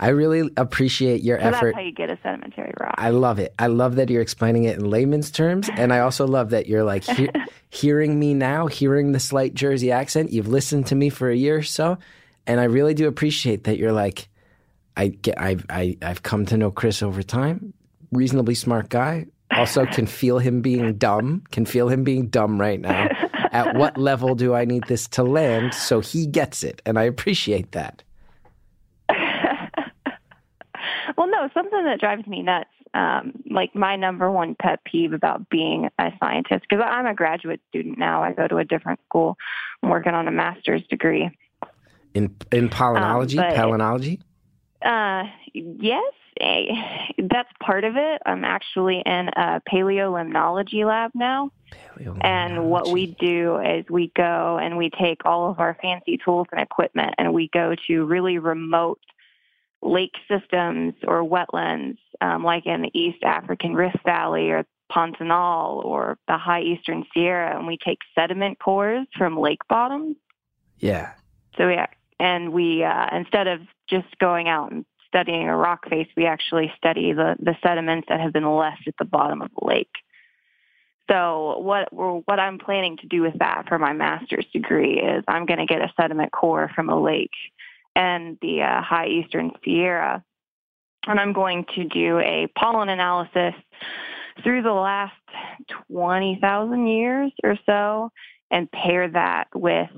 I 0.00 0.08
really 0.08 0.50
appreciate 0.56 1.22
your 1.22 1.38
So 1.38 1.44
effort. 1.48 1.66
that's 1.66 1.74
how 1.76 1.82
you 1.82 1.92
get 1.92 2.08
a 2.10 2.18
sedimentary 2.22 2.72
rock. 2.80 2.94
I 2.96 3.10
love 3.10 3.38
it. 3.38 3.54
I 3.58 3.66
love 3.66 3.96
that 3.96 4.08
you're 4.08 4.22
explaining 4.22 4.64
it 4.64 4.78
in 4.78 4.88
layman's 4.88 5.30
terms, 5.30 5.68
and 5.76 5.92
I 5.92 5.98
also 6.00 6.26
love 6.26 6.50
that 6.50 6.66
you're 6.66 6.84
like 6.84 7.04
he- 7.04 7.28
hearing 7.70 8.18
me 8.18 8.32
now, 8.34 8.66
hearing 8.66 9.12
the 9.12 9.20
slight 9.20 9.54
Jersey 9.54 9.92
accent. 9.92 10.32
You've 10.32 10.48
listened 10.48 10.86
to 10.86 10.94
me 10.94 11.10
for 11.10 11.28
a 11.30 11.36
year 11.36 11.56
or 11.58 11.62
so, 11.62 11.98
and 12.46 12.58
I 12.60 12.64
really 12.64 12.94
do 12.94 13.06
appreciate 13.08 13.64
that 13.64 13.76
you're 13.76 13.92
like, 13.92 14.28
I 14.96 15.08
get 15.08 15.40
I've 15.40 15.66
I, 15.68 15.98
I've 16.02 16.22
come 16.22 16.46
to 16.46 16.56
know 16.56 16.70
Chris 16.70 17.02
over 17.02 17.22
time. 17.22 17.74
Reasonably 18.10 18.54
smart 18.54 18.88
guy. 18.88 19.26
Also 19.50 19.84
can 19.84 20.06
feel 20.20 20.38
him 20.38 20.62
being 20.62 20.94
dumb. 20.94 21.42
Can 21.52 21.66
feel 21.66 21.88
him 21.88 22.04
being 22.04 22.28
dumb 22.28 22.58
right 22.60 22.80
now. 22.80 23.08
At 23.52 23.76
what 23.76 23.98
level 23.98 24.34
do 24.34 24.54
I 24.54 24.64
need 24.64 24.84
this 24.86 25.06
to 25.08 25.22
land 25.24 25.74
so 25.74 26.00
he 26.00 26.26
gets 26.26 26.62
it? 26.62 26.80
And 26.86 26.98
I 26.98 27.02
appreciate 27.02 27.72
that. 27.72 28.02
Well, 31.16 31.28
no, 31.28 31.48
something 31.54 31.84
that 31.84 32.00
drives 32.00 32.26
me 32.26 32.42
nuts, 32.42 32.70
um, 32.94 33.32
like 33.50 33.74
my 33.74 33.96
number 33.96 34.30
one 34.30 34.54
pet 34.54 34.80
peeve 34.84 35.12
about 35.12 35.48
being 35.48 35.88
a 35.98 36.10
scientist, 36.20 36.64
because 36.68 36.84
I'm 36.86 37.06
a 37.06 37.14
graduate 37.14 37.60
student 37.68 37.98
now. 37.98 38.22
I 38.22 38.32
go 38.32 38.48
to 38.48 38.56
a 38.58 38.64
different 38.64 39.00
school. 39.08 39.36
I'm 39.82 39.90
working 39.90 40.14
on 40.14 40.28
a 40.28 40.32
master's 40.32 40.86
degree. 40.88 41.30
In 42.14 42.34
in 42.50 42.68
pollinology, 42.68 43.38
Um, 43.38 43.56
palynology? 43.56 44.20
Uh, 44.82 45.24
yes, 45.52 46.12
eh, 46.40 46.64
that's 47.18 47.50
part 47.62 47.84
of 47.84 47.96
it. 47.96 48.22
I'm 48.24 48.44
actually 48.44 49.02
in 49.04 49.28
a 49.36 49.60
paleolimnology 49.70 50.84
lab 50.86 51.12
now. 51.14 51.50
And 52.22 52.64
what 52.70 52.88
we 52.88 53.14
do 53.20 53.58
is 53.58 53.84
we 53.90 54.10
go 54.16 54.58
and 54.60 54.76
we 54.76 54.90
take 54.90 55.24
all 55.24 55.50
of 55.50 55.60
our 55.60 55.76
fancy 55.82 56.16
tools 56.16 56.46
and 56.50 56.60
equipment 56.60 57.14
and 57.18 57.32
we 57.34 57.48
go 57.52 57.74
to 57.86 58.04
really 58.04 58.38
remote 58.38 59.00
lake 59.82 60.14
systems 60.28 60.94
or 61.06 61.22
wetlands, 61.22 61.98
um, 62.20 62.44
like 62.44 62.66
in 62.66 62.82
the 62.82 62.90
East 62.98 63.22
African 63.24 63.74
Rift 63.74 63.98
Valley 64.04 64.50
or 64.50 64.64
Pantanal 64.90 65.84
or 65.84 66.18
the 66.26 66.36
High 66.36 66.62
Eastern 66.62 67.04
Sierra, 67.14 67.56
and 67.56 67.66
we 67.66 67.78
take 67.78 67.98
sediment 68.14 68.58
cores 68.58 69.06
from 69.16 69.38
lake 69.38 69.60
bottoms. 69.68 70.16
Yeah. 70.78 71.12
So 71.56 71.68
yeah, 71.68 71.86
and 72.18 72.52
we 72.52 72.82
uh, 72.84 73.06
instead 73.12 73.46
of 73.46 73.60
just 73.88 74.08
going 74.18 74.48
out 74.48 74.72
and 74.72 74.84
studying 75.06 75.48
a 75.48 75.56
rock 75.56 75.88
face, 75.88 76.08
we 76.16 76.26
actually 76.26 76.72
study 76.76 77.12
the 77.12 77.36
the 77.38 77.56
sediments 77.62 78.08
that 78.08 78.20
have 78.20 78.32
been 78.32 78.48
left 78.50 78.86
at 78.86 78.94
the 78.98 79.04
bottom 79.04 79.42
of 79.42 79.50
the 79.58 79.66
lake. 79.66 79.92
So 81.10 81.58
what 81.58 81.92
we're, 81.92 82.18
what 82.18 82.38
I'm 82.38 82.58
planning 82.58 82.96
to 82.98 83.06
do 83.06 83.22
with 83.22 83.36
that 83.40 83.64
for 83.68 83.78
my 83.78 83.92
master's 83.92 84.46
degree 84.52 85.00
is 85.00 85.24
I'm 85.26 85.44
going 85.44 85.58
to 85.58 85.66
get 85.66 85.80
a 85.80 85.92
sediment 86.00 86.30
core 86.30 86.70
from 86.74 86.88
a 86.88 87.00
lake 87.00 87.32
and 87.96 88.38
the 88.40 88.62
uh, 88.62 88.82
High 88.82 89.08
Eastern 89.08 89.50
Sierra, 89.64 90.22
and 91.06 91.18
I'm 91.18 91.32
going 91.32 91.64
to 91.74 91.84
do 91.84 92.18
a 92.18 92.48
pollen 92.58 92.88
analysis 92.88 93.54
through 94.42 94.62
the 94.62 94.72
last 94.72 95.14
20,000 95.90 96.86
years 96.86 97.32
or 97.42 97.58
so 97.66 98.10
and 98.50 98.70
pair 98.70 99.08
that 99.08 99.48
with 99.54 99.90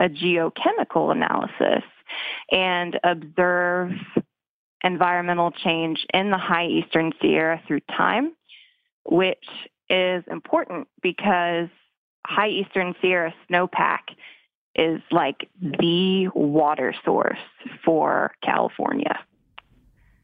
a 0.00 0.08
geochemical 0.08 1.12
analysis 1.12 1.84
and 2.50 2.98
observe 3.02 3.92
environmental 4.84 5.50
change 5.50 6.06
in 6.12 6.30
the 6.30 6.38
high 6.38 6.66
eastern 6.66 7.12
Sierra 7.20 7.60
through 7.66 7.80
time, 7.96 8.32
which 9.04 9.44
is 9.88 10.22
important 10.30 10.86
because 11.02 11.68
high 12.26 12.48
eastern 12.48 12.94
Sierra 13.00 13.34
snowpack 13.50 14.00
is 14.76 15.00
like 15.10 15.48
the 15.60 16.28
water 16.34 16.94
source 17.04 17.38
for 17.84 18.32
California. 18.42 19.18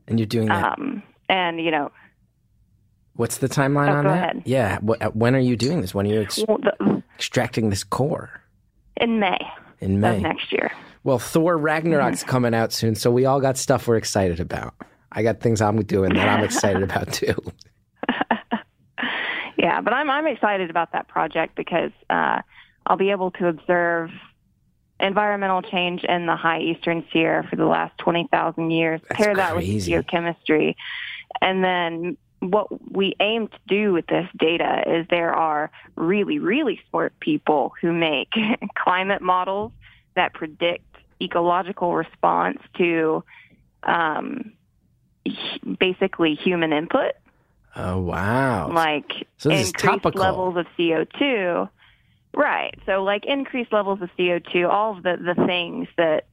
And 0.09 0.19
you're 0.19 0.27
doing 0.27 0.49
that. 0.49 0.79
Um, 0.79 1.03
and, 1.29 1.61
you 1.61 1.71
know, 1.71 1.91
What's 3.15 3.39
the 3.39 3.49
timeline 3.49 3.89
oh, 3.89 3.97
on 3.97 4.05
that? 4.05 4.17
ahead. 4.17 4.43
Yeah. 4.47 4.79
Wh- 4.79 5.15
when 5.15 5.35
are 5.35 5.39
you 5.41 5.55
doing 5.57 5.83
this? 5.83 5.95
When 5.95 6.07
are 6.07 6.11
you 6.11 6.23
ex- 6.23 6.43
well, 6.49 6.59
the, 6.59 7.03
extracting 7.15 7.69
this 7.71 7.85
core? 7.85 8.41
in 8.99 9.19
May 9.21 9.39
In 9.81 10.01
May. 10.01 10.17
of 10.17 10.23
next 10.23 10.51
year. 10.53 10.71
Well, 11.05 11.19
Thor 11.19 11.57
Mm-hmm. 11.57 11.65
Ragnarok's 11.65 12.25
coming 12.25 12.55
out 12.55 12.73
soon, 12.73 12.95
so 12.95 13.11
we 13.11 13.25
all 13.27 13.41
got 13.41 13.57
stuff 13.59 13.87
we're 13.89 13.97
excited 13.97 14.41
about. 14.41 14.75
I 15.13 15.23
got 15.23 15.41
things 15.41 15.61
I'm 15.61 15.77
doing 15.83 16.15
that 16.15 16.29
I'm 16.29 16.43
excited 16.45 16.83
about 16.83 17.13
too. 17.13 17.35
Yeah, 19.59 19.81
but 19.81 19.93
I'm 19.93 20.11
I'm 20.11 20.27
excited 20.27 20.71
about 20.71 20.93
that 20.93 21.07
project 21.09 21.55
because 21.55 21.91
uh, 22.11 22.41
I'll 22.87 22.97
be 22.97 23.11
able 23.11 23.31
to 23.33 23.47
observe 23.49 24.11
environmental 25.03 25.61
change 25.63 26.05
in 26.05 26.27
the 26.27 26.37
high 26.37 26.61
eastern 26.61 27.05
Sierra 27.13 27.47
for 27.49 27.57
the 27.57 27.67
last 27.67 27.97
twenty 27.99 28.29
thousand 28.31 28.71
years. 28.71 29.01
That's 29.09 29.21
pair 29.21 29.35
that 29.35 29.53
crazy. 29.55 29.95
with 29.97 30.07
geochemistry, 30.07 30.75
and 31.41 31.63
then 31.63 32.17
what 32.41 32.69
we 32.93 33.15
aim 33.21 33.49
to 33.49 33.59
do 33.69 33.93
with 33.93 34.07
this 34.07 34.29
data 34.39 34.83
is 34.87 35.07
there 35.11 35.33
are 35.35 35.71
really 35.97 36.39
really 36.39 36.81
smart 36.91 37.13
people 37.21 37.73
who 37.81 37.93
make 37.93 38.31
climate 38.77 39.23
models 39.23 39.73
that 40.17 40.33
predict 40.35 40.85
ecological 41.21 41.95
response 41.95 42.59
to 42.77 43.23
um, 43.85 44.53
basically 45.79 46.35
human 46.35 46.73
input 46.73 47.13
Oh 47.75 48.01
wow! 48.01 48.71
like 48.71 49.27
So 49.39 49.51
increased 49.51 49.79
topical. 49.79 50.21
levels 50.21 50.57
of 50.59 50.67
CO2. 50.79 51.69
Right. 52.35 52.75
So 52.87 53.03
like 53.03 53.25
increased 53.27 53.73
levels 53.73 54.01
of 54.01 54.11
CO2, 54.19 54.69
all 54.69 54.97
of 54.97 55.03
the, 55.03 55.17
the 55.17 55.47
things 55.47 55.89
that 55.97 56.27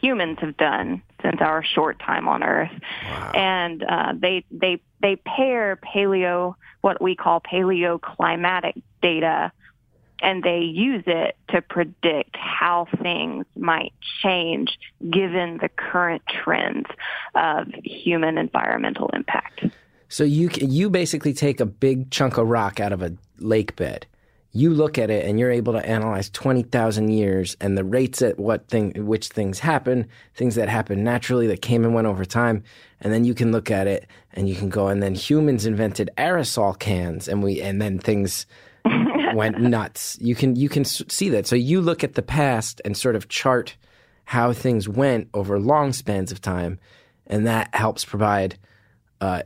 humans 0.00 0.38
have 0.40 0.56
done 0.56 1.02
since 1.22 1.40
our 1.40 1.64
short 1.64 1.98
time 1.98 2.28
on 2.28 2.42
Earth. 2.42 2.70
Wow. 3.04 3.32
And 3.34 3.82
uh, 3.82 4.12
they 4.16 4.44
they 4.50 4.80
they 5.00 5.16
pair 5.16 5.76
paleo 5.76 6.54
what 6.82 7.00
we 7.00 7.16
call 7.16 7.40
paleoclimatic 7.40 8.82
data 9.02 9.50
and 10.20 10.42
they 10.42 10.60
use 10.60 11.02
it 11.06 11.36
to 11.50 11.60
predict 11.60 12.36
how 12.36 12.86
things 13.02 13.44
might 13.56 13.92
change 14.22 14.78
given 15.10 15.58
the 15.60 15.68
current 15.68 16.22
trends 16.26 16.86
of 17.34 17.68
human 17.84 18.38
environmental 18.38 19.10
impact. 19.12 19.66
So 20.08 20.24
you 20.24 20.50
you 20.60 20.90
basically 20.90 21.32
take 21.32 21.60
a 21.60 21.66
big 21.66 22.10
chunk 22.10 22.38
of 22.38 22.46
rock 22.46 22.78
out 22.78 22.92
of 22.92 23.02
a 23.02 23.16
lake 23.38 23.76
bed. 23.76 24.06
You 24.56 24.70
look 24.70 24.98
at 24.98 25.10
it 25.10 25.26
and 25.26 25.38
you're 25.38 25.50
able 25.50 25.72
to 25.72 25.84
analyze 25.84 26.30
twenty 26.30 26.62
thousand 26.62 27.08
years 27.10 27.56
and 27.60 27.76
the 27.76 27.82
rates 27.82 28.22
at 28.22 28.38
what 28.38 28.68
thing 28.68 28.92
which 29.04 29.28
things 29.28 29.58
happen, 29.58 30.06
things 30.34 30.54
that 30.54 30.68
happen 30.68 31.02
naturally 31.02 31.48
that 31.48 31.60
came 31.60 31.84
and 31.84 31.92
went 31.92 32.06
over 32.06 32.24
time, 32.24 32.62
and 33.00 33.12
then 33.12 33.24
you 33.24 33.34
can 33.34 33.50
look 33.50 33.70
at 33.70 33.88
it 33.88 34.06
and 34.32 34.48
you 34.48 34.54
can 34.54 34.68
go 34.68 34.86
and 34.86 35.02
then 35.02 35.14
humans 35.14 35.66
invented 35.66 36.08
aerosol 36.16 36.78
cans 36.78 37.26
and 37.26 37.42
we 37.42 37.60
and 37.60 37.82
then 37.82 37.98
things 37.98 38.46
went 39.34 39.58
nuts. 39.58 40.16
You 40.20 40.36
can 40.36 40.54
you 40.54 40.68
can 40.68 40.84
see 40.84 41.28
that. 41.30 41.48
So 41.48 41.56
you 41.56 41.80
look 41.80 42.04
at 42.04 42.14
the 42.14 42.22
past 42.22 42.80
and 42.84 42.96
sort 42.96 43.16
of 43.16 43.28
chart 43.28 43.76
how 44.26 44.52
things 44.52 44.88
went 44.88 45.28
over 45.34 45.58
long 45.58 45.92
spans 45.92 46.30
of 46.30 46.40
time, 46.40 46.78
and 47.26 47.44
that 47.46 47.74
helps 47.74 48.04
provide 48.04 48.56
uh, 49.20 49.42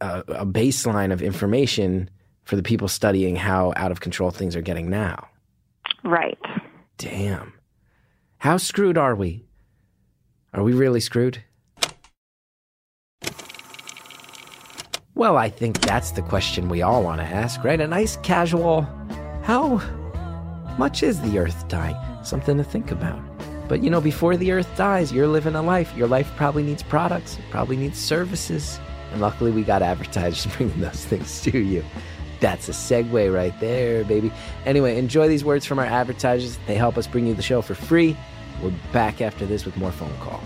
a, 0.00 0.24
a 0.28 0.46
baseline 0.46 1.12
of 1.12 1.22
information 1.22 2.08
for 2.46 2.56
the 2.56 2.62
people 2.62 2.86
studying 2.86 3.34
how 3.34 3.72
out 3.76 3.90
of 3.90 4.00
control 4.00 4.30
things 4.30 4.54
are 4.54 4.62
getting 4.62 4.88
now. 4.88 5.28
Right. 6.04 6.38
Damn. 6.96 7.52
How 8.38 8.56
screwed 8.56 8.96
are 8.96 9.16
we? 9.16 9.44
Are 10.54 10.62
we 10.62 10.72
really 10.72 11.00
screwed? 11.00 11.42
Well, 15.16 15.36
I 15.36 15.48
think 15.48 15.80
that's 15.80 16.12
the 16.12 16.22
question 16.22 16.68
we 16.68 16.82
all 16.82 17.02
want 17.02 17.20
to 17.20 17.26
ask, 17.26 17.64
right? 17.64 17.80
A 17.80 17.86
nice 17.88 18.16
casual, 18.18 18.82
how 19.42 19.78
much 20.78 21.02
is 21.02 21.20
the 21.22 21.38
earth 21.38 21.66
dying? 21.66 21.96
Something 22.22 22.58
to 22.58 22.64
think 22.64 22.92
about. 22.92 23.20
But 23.68 23.82
you 23.82 23.90
know, 23.90 24.00
before 24.00 24.36
the 24.36 24.52
earth 24.52 24.68
dies, 24.76 25.12
you're 25.12 25.26
living 25.26 25.56
a 25.56 25.62
life. 25.62 25.92
Your 25.96 26.06
life 26.06 26.30
probably 26.36 26.62
needs 26.62 26.84
products, 26.84 27.38
it 27.38 27.44
probably 27.50 27.76
needs 27.76 27.98
services. 27.98 28.78
And 29.10 29.20
luckily, 29.20 29.50
we 29.50 29.64
got 29.64 29.82
advertisers 29.82 30.46
bringing 30.56 30.80
those 30.80 31.04
things 31.06 31.40
to 31.42 31.58
you. 31.58 31.84
That's 32.40 32.68
a 32.68 32.72
segue 32.72 33.32
right 33.34 33.58
there, 33.60 34.04
baby. 34.04 34.30
Anyway, 34.64 34.98
enjoy 34.98 35.28
these 35.28 35.44
words 35.44 35.64
from 35.64 35.78
our 35.78 35.86
advertisers. 35.86 36.58
They 36.66 36.74
help 36.74 36.98
us 36.98 37.06
bring 37.06 37.26
you 37.26 37.34
the 37.34 37.42
show 37.42 37.62
for 37.62 37.74
free. 37.74 38.16
We're 38.62 38.72
back 38.92 39.20
after 39.20 39.46
this 39.46 39.64
with 39.64 39.76
more 39.76 39.92
phone 39.92 40.16
call. 40.18 40.40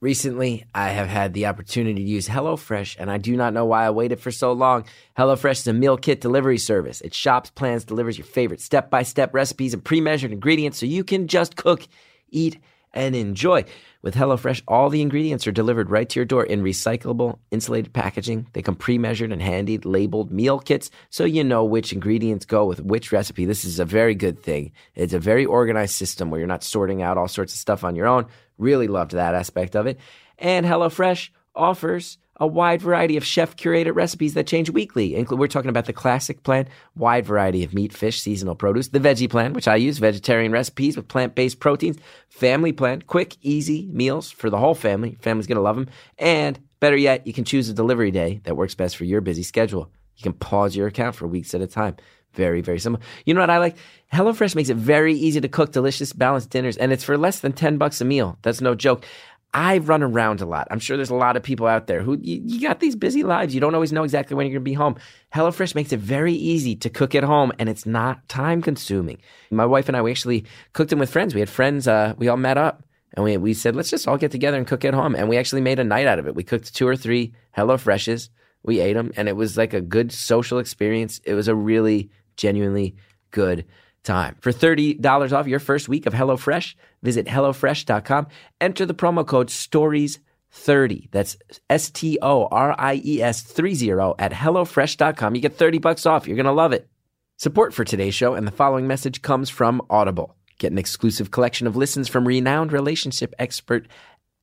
Recently, 0.00 0.64
I 0.74 0.88
have 0.88 1.08
had 1.08 1.34
the 1.34 1.44
opportunity 1.44 2.02
to 2.02 2.10
use 2.10 2.26
HelloFresh, 2.26 2.96
and 2.98 3.10
I 3.10 3.18
do 3.18 3.36
not 3.36 3.52
know 3.52 3.66
why 3.66 3.84
I 3.84 3.90
waited 3.90 4.18
for 4.18 4.30
so 4.30 4.52
long. 4.52 4.86
HelloFresh 5.18 5.58
is 5.58 5.66
a 5.66 5.74
meal 5.74 5.98
kit 5.98 6.22
delivery 6.22 6.56
service. 6.56 7.02
It 7.02 7.12
shops, 7.12 7.50
plans, 7.50 7.84
delivers 7.84 8.16
your 8.16 8.26
favorite 8.26 8.62
step 8.62 8.88
by 8.88 9.02
step 9.02 9.34
recipes 9.34 9.74
and 9.74 9.84
pre 9.84 10.00
measured 10.00 10.32
ingredients 10.32 10.78
so 10.78 10.86
you 10.86 11.04
can 11.04 11.28
just 11.28 11.54
cook, 11.54 11.86
eat, 12.30 12.58
and 12.92 13.14
enjoy. 13.14 13.64
With 14.02 14.14
HelloFresh, 14.14 14.62
all 14.66 14.88
the 14.88 15.02
ingredients 15.02 15.46
are 15.46 15.52
delivered 15.52 15.90
right 15.90 16.08
to 16.08 16.18
your 16.18 16.24
door 16.24 16.44
in 16.44 16.62
recyclable, 16.62 17.38
insulated 17.50 17.92
packaging. 17.92 18.46
They 18.52 18.62
come 18.62 18.76
pre 18.76 18.96
measured 18.96 19.32
and 19.32 19.42
handy 19.42 19.78
labeled 19.78 20.32
meal 20.32 20.58
kits 20.58 20.90
so 21.10 21.24
you 21.24 21.44
know 21.44 21.64
which 21.64 21.92
ingredients 21.92 22.46
go 22.46 22.64
with 22.64 22.80
which 22.80 23.12
recipe. 23.12 23.44
This 23.44 23.64
is 23.64 23.78
a 23.78 23.84
very 23.84 24.14
good 24.14 24.42
thing. 24.42 24.72
It's 24.94 25.12
a 25.12 25.18
very 25.18 25.44
organized 25.44 25.94
system 25.94 26.30
where 26.30 26.40
you're 26.40 26.48
not 26.48 26.64
sorting 26.64 27.02
out 27.02 27.18
all 27.18 27.28
sorts 27.28 27.52
of 27.52 27.58
stuff 27.58 27.84
on 27.84 27.94
your 27.94 28.06
own. 28.06 28.26
Really 28.56 28.88
loved 28.88 29.12
that 29.12 29.34
aspect 29.34 29.76
of 29.76 29.86
it. 29.86 29.98
And 30.38 30.64
HelloFresh 30.64 31.28
offers 31.54 32.16
a 32.40 32.46
wide 32.46 32.80
variety 32.80 33.16
of 33.18 33.24
chef 33.24 33.54
curated 33.56 33.94
recipes 33.94 34.34
that 34.34 34.46
change 34.46 34.70
weekly. 34.70 35.24
We're 35.30 35.46
talking 35.46 35.68
about 35.68 35.84
the 35.84 35.92
classic 35.92 36.42
plan, 36.42 36.68
wide 36.96 37.26
variety 37.26 37.62
of 37.62 37.74
meat, 37.74 37.92
fish, 37.92 38.20
seasonal 38.20 38.54
produce, 38.54 38.88
the 38.88 38.98
veggie 38.98 39.30
plan, 39.30 39.52
which 39.52 39.68
I 39.68 39.76
use, 39.76 39.98
vegetarian 39.98 40.50
recipes 40.50 40.96
with 40.96 41.06
plant 41.06 41.34
based 41.34 41.60
proteins, 41.60 41.98
family 42.30 42.72
plan, 42.72 43.02
quick, 43.02 43.36
easy 43.42 43.86
meals 43.92 44.30
for 44.30 44.48
the 44.48 44.58
whole 44.58 44.74
family. 44.74 45.18
Family's 45.20 45.46
going 45.46 45.56
to 45.56 45.62
love 45.62 45.76
them. 45.76 45.88
And 46.18 46.58
better 46.80 46.96
yet, 46.96 47.26
you 47.26 47.34
can 47.34 47.44
choose 47.44 47.68
a 47.68 47.74
delivery 47.74 48.10
day 48.10 48.40
that 48.44 48.56
works 48.56 48.74
best 48.74 48.96
for 48.96 49.04
your 49.04 49.20
busy 49.20 49.42
schedule. 49.42 49.90
You 50.16 50.22
can 50.22 50.32
pause 50.32 50.74
your 50.74 50.86
account 50.86 51.16
for 51.16 51.26
weeks 51.26 51.54
at 51.54 51.60
a 51.60 51.66
time. 51.66 51.96
Very, 52.34 52.60
very 52.60 52.78
simple. 52.78 53.02
You 53.24 53.34
know 53.34 53.40
what 53.40 53.50
I 53.50 53.58
like? 53.58 53.76
HelloFresh 54.12 54.54
makes 54.54 54.68
it 54.68 54.76
very 54.76 55.14
easy 55.14 55.40
to 55.40 55.48
cook 55.48 55.72
delicious, 55.72 56.12
balanced 56.12 56.50
dinners, 56.50 56.76
and 56.76 56.92
it's 56.92 57.02
for 57.02 57.18
less 57.18 57.40
than 57.40 57.52
10 57.52 57.76
bucks 57.76 58.00
a 58.00 58.04
meal. 58.04 58.38
That's 58.42 58.60
no 58.60 58.76
joke. 58.76 59.04
I 59.52 59.78
run 59.78 60.02
around 60.02 60.40
a 60.40 60.46
lot. 60.46 60.68
I'm 60.70 60.78
sure 60.78 60.96
there's 60.96 61.10
a 61.10 61.14
lot 61.14 61.36
of 61.36 61.42
people 61.42 61.66
out 61.66 61.88
there 61.88 62.02
who 62.02 62.16
you, 62.22 62.40
you 62.44 62.60
got 62.60 62.78
these 62.78 62.94
busy 62.94 63.24
lives. 63.24 63.52
You 63.52 63.60
don't 63.60 63.74
always 63.74 63.92
know 63.92 64.04
exactly 64.04 64.36
when 64.36 64.46
you're 64.46 64.54
going 64.54 64.64
to 64.64 64.70
be 64.70 64.74
home. 64.74 64.96
HelloFresh 65.34 65.74
makes 65.74 65.92
it 65.92 65.98
very 65.98 66.34
easy 66.34 66.76
to 66.76 66.90
cook 66.90 67.14
at 67.14 67.24
home 67.24 67.52
and 67.58 67.68
it's 67.68 67.84
not 67.84 68.28
time 68.28 68.62
consuming. 68.62 69.18
My 69.50 69.66
wife 69.66 69.88
and 69.88 69.96
I, 69.96 70.02
we 70.02 70.12
actually 70.12 70.44
cooked 70.72 70.90
them 70.90 71.00
with 71.00 71.10
friends. 71.10 71.34
We 71.34 71.40
had 71.40 71.50
friends, 71.50 71.88
uh, 71.88 72.14
we 72.16 72.28
all 72.28 72.36
met 72.36 72.58
up 72.58 72.84
and 73.14 73.24
we, 73.24 73.36
we 73.38 73.54
said, 73.54 73.74
let's 73.74 73.90
just 73.90 74.06
all 74.06 74.16
get 74.16 74.30
together 74.30 74.56
and 74.56 74.66
cook 74.66 74.84
at 74.84 74.94
home. 74.94 75.16
And 75.16 75.28
we 75.28 75.36
actually 75.36 75.62
made 75.62 75.80
a 75.80 75.84
night 75.84 76.06
out 76.06 76.20
of 76.20 76.28
it. 76.28 76.36
We 76.36 76.44
cooked 76.44 76.72
two 76.74 76.86
or 76.86 76.96
three 76.96 77.34
HelloFreshes. 77.56 78.28
We 78.62 78.78
ate 78.78 78.92
them 78.92 79.10
and 79.16 79.28
it 79.28 79.34
was 79.34 79.56
like 79.56 79.74
a 79.74 79.80
good 79.80 80.12
social 80.12 80.58
experience. 80.58 81.20
It 81.24 81.34
was 81.34 81.48
a 81.48 81.56
really 81.56 82.10
genuinely 82.36 82.94
good 83.32 83.64
time. 84.02 84.36
For 84.40 84.52
$30 84.52 85.32
off 85.32 85.46
your 85.46 85.58
first 85.58 85.88
week 85.88 86.06
of 86.06 86.14
HelloFresh, 86.14 86.74
visit 87.02 87.26
HelloFresh.com. 87.26 88.26
Enter 88.60 88.86
the 88.86 88.94
promo 88.94 89.26
code 89.26 89.48
STORIES30. 89.48 91.10
That's 91.10 91.36
S 91.68 91.90
T 91.90 92.18
O 92.22 92.46
R 92.46 92.74
I 92.78 93.00
E 93.04 93.22
S 93.22 93.42
30 93.42 93.90
at 94.18 94.32
HelloFresh.com. 94.32 95.34
You 95.34 95.40
get 95.40 95.56
30 95.56 95.78
bucks 95.78 96.06
off. 96.06 96.26
You're 96.26 96.36
going 96.36 96.46
to 96.46 96.52
love 96.52 96.72
it. 96.72 96.88
Support 97.36 97.72
for 97.72 97.84
today's 97.84 98.14
show 98.14 98.34
and 98.34 98.46
the 98.46 98.52
following 98.52 98.86
message 98.86 99.22
comes 99.22 99.48
from 99.48 99.80
Audible. 99.88 100.36
Get 100.58 100.72
an 100.72 100.78
exclusive 100.78 101.30
collection 101.30 101.66
of 101.66 101.74
listens 101.74 102.06
from 102.06 102.28
renowned 102.28 102.70
relationship 102.70 103.34
expert 103.38 103.88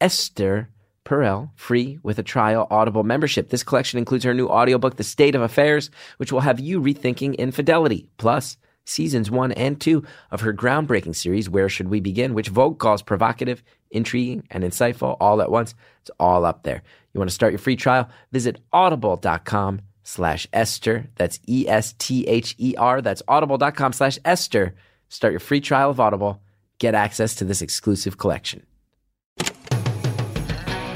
Esther 0.02 0.70
Perel 1.06 1.52
free 1.56 2.00
with 2.04 2.20
a 2.20 2.24
trial 2.24 2.68
Audible 2.70 3.04
membership. 3.04 3.50
This 3.50 3.64
collection 3.64 3.98
includes 3.98 4.26
her 4.26 4.34
new 4.34 4.48
audiobook, 4.48 4.98
The 4.98 5.04
State 5.04 5.36
of 5.36 5.42
Affairs, 5.42 5.90
which 6.18 6.32
will 6.32 6.42
have 6.42 6.60
you 6.60 6.82
rethinking 6.82 7.38
infidelity. 7.38 8.10
Plus, 8.18 8.58
seasons 8.88 9.30
one 9.30 9.52
and 9.52 9.80
two 9.80 10.04
of 10.32 10.42
her 10.42 10.54
groundbreaking 10.54 11.16
series, 11.16 11.50
Where 11.50 11.70
Should 11.70 11.90
We 11.90 12.00
Begin, 12.00 12.34
which 12.34 12.50
Vogue 12.50 12.80
calls 12.80 13.02
provocative, 13.02 13.64
intriguing, 13.92 14.48
and 14.50 14.64
insightful 14.64 15.18
all 15.20 15.42
at 15.42 15.52
once. 15.52 15.76
It's 16.02 16.12
all 16.20 16.46
up 16.46 16.64
there. 16.64 16.82
You 17.14 17.20
want 17.20 17.30
to 17.30 17.36
start 17.36 17.52
your 17.52 17.60
free 17.60 17.76
trial? 17.76 18.10
Visit 18.32 18.60
audible.com 18.72 19.82
slash 20.04 20.48
Esther. 20.54 21.10
That's 21.16 21.40
E 21.48 21.68
S 21.68 21.94
T 21.98 22.26
H 22.28 22.56
E 22.58 22.76
R. 22.78 23.02
That's 23.02 23.22
audible.com 23.28 23.94
slash 23.94 24.18
Esther. 24.24 24.76
Start 25.10 25.34
your 25.34 25.40
free 25.40 25.62
trial 25.62 25.90
of 25.90 26.00
Audible. 26.00 26.42
Get 26.80 26.96
access 26.96 27.36
to 27.36 27.46
this 27.46 27.62
exclusive 27.62 28.18
collection. 28.18 28.66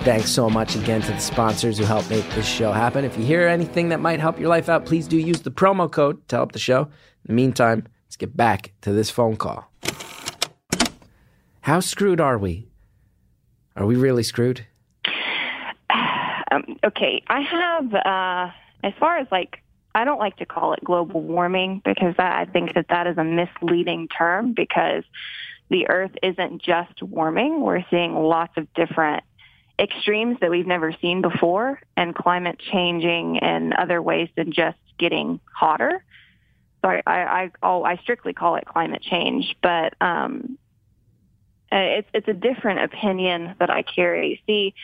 Thanks 0.04 0.32
so 0.32 0.50
much 0.50 0.76
again 0.76 1.02
to 1.02 1.12
the 1.12 1.20
sponsors 1.20 1.78
who 1.78 1.84
help 1.84 2.10
make 2.10 2.28
this 2.32 2.48
show 2.48 2.72
happen. 2.72 3.06
If 3.06 3.20
you 3.20 3.24
hear 3.24 3.48
anything 3.48 3.90
that 3.90 4.00
might 4.00 4.20
help 4.20 4.40
your 4.40 4.50
life 4.50 4.68
out, 4.68 4.84
please 4.84 5.08
do 5.08 5.16
use 5.16 5.42
the 5.42 5.52
promo 5.52 5.92
code 5.92 6.28
to 6.30 6.38
help 6.38 6.54
the 6.54 6.60
show. 6.60 6.82
In 6.82 7.28
the 7.28 7.34
meantime, 7.34 7.88
let's 8.08 8.16
get 8.16 8.36
back 8.36 8.74
to 8.82 8.94
this 8.94 9.12
phone 9.12 9.36
call. 9.36 9.72
How 11.62 11.82
screwed 11.82 12.20
are 12.20 12.40
we? 12.40 12.68
Are 13.76 13.86
we 13.86 13.96
really 13.96 14.24
screwed? 14.24 14.66
Um, 16.54 16.78
okay, 16.84 17.24
I 17.28 17.40
have, 17.40 17.94
uh, 17.94 18.52
as 18.86 18.92
far 19.00 19.20
as 19.20 19.28
like, 19.32 19.64
I 19.96 20.04
don't 20.04 20.20
like 20.20 20.36
to 20.38 20.46
call 20.46 20.74
it 20.74 20.84
global 20.84 21.22
warming 21.22 21.82
because 21.86 22.16
I 22.20 22.44
think 22.52 22.74
that 22.74 22.88
that 22.90 23.08
is 23.08 23.18
a 23.18 23.24
misleading 23.24 24.10
term 24.10 24.52
because 24.54 25.06
the 25.70 25.88
Earth 25.88 26.12
isn't 26.22 26.62
just 26.62 27.02
warming. 27.02 27.62
We're 27.62 27.86
seeing 27.90 28.16
lots 28.16 28.52
of 28.58 28.68
different 28.74 29.24
extremes 29.82 30.38
that 30.42 30.52
we've 30.52 30.68
never 30.68 30.94
seen 31.02 31.22
before 31.22 31.82
and 31.98 32.14
climate 32.14 32.60
changing 32.72 33.38
in 33.38 33.74
other 33.74 34.02
ways 34.02 34.30
than 34.36 34.52
just 34.52 34.78
getting 35.00 35.40
hotter. 35.52 36.04
So 36.82 36.90
I, 36.90 37.02
I, 37.06 37.20
I, 37.22 37.52
oh, 37.64 37.84
I 37.84 37.98
strictly 37.98 38.34
call 38.34 38.56
it 38.56 38.66
climate 38.66 39.02
change, 39.02 39.56
but 39.62 39.94
um, 40.00 40.58
uh, 41.72 41.78
it's 41.78 42.10
it's 42.14 42.28
a 42.28 42.34
different 42.34 42.82
opinion 42.82 43.56
that 43.60 43.70
I 43.70 43.82
carry. 43.82 44.42
See, 44.46 44.76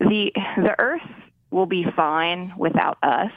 the 0.00 0.32
the 0.56 0.74
Earth 0.78 1.02
will 1.50 1.66
be 1.66 1.84
fine 1.96 2.54
without 2.56 2.98
us. 3.02 3.32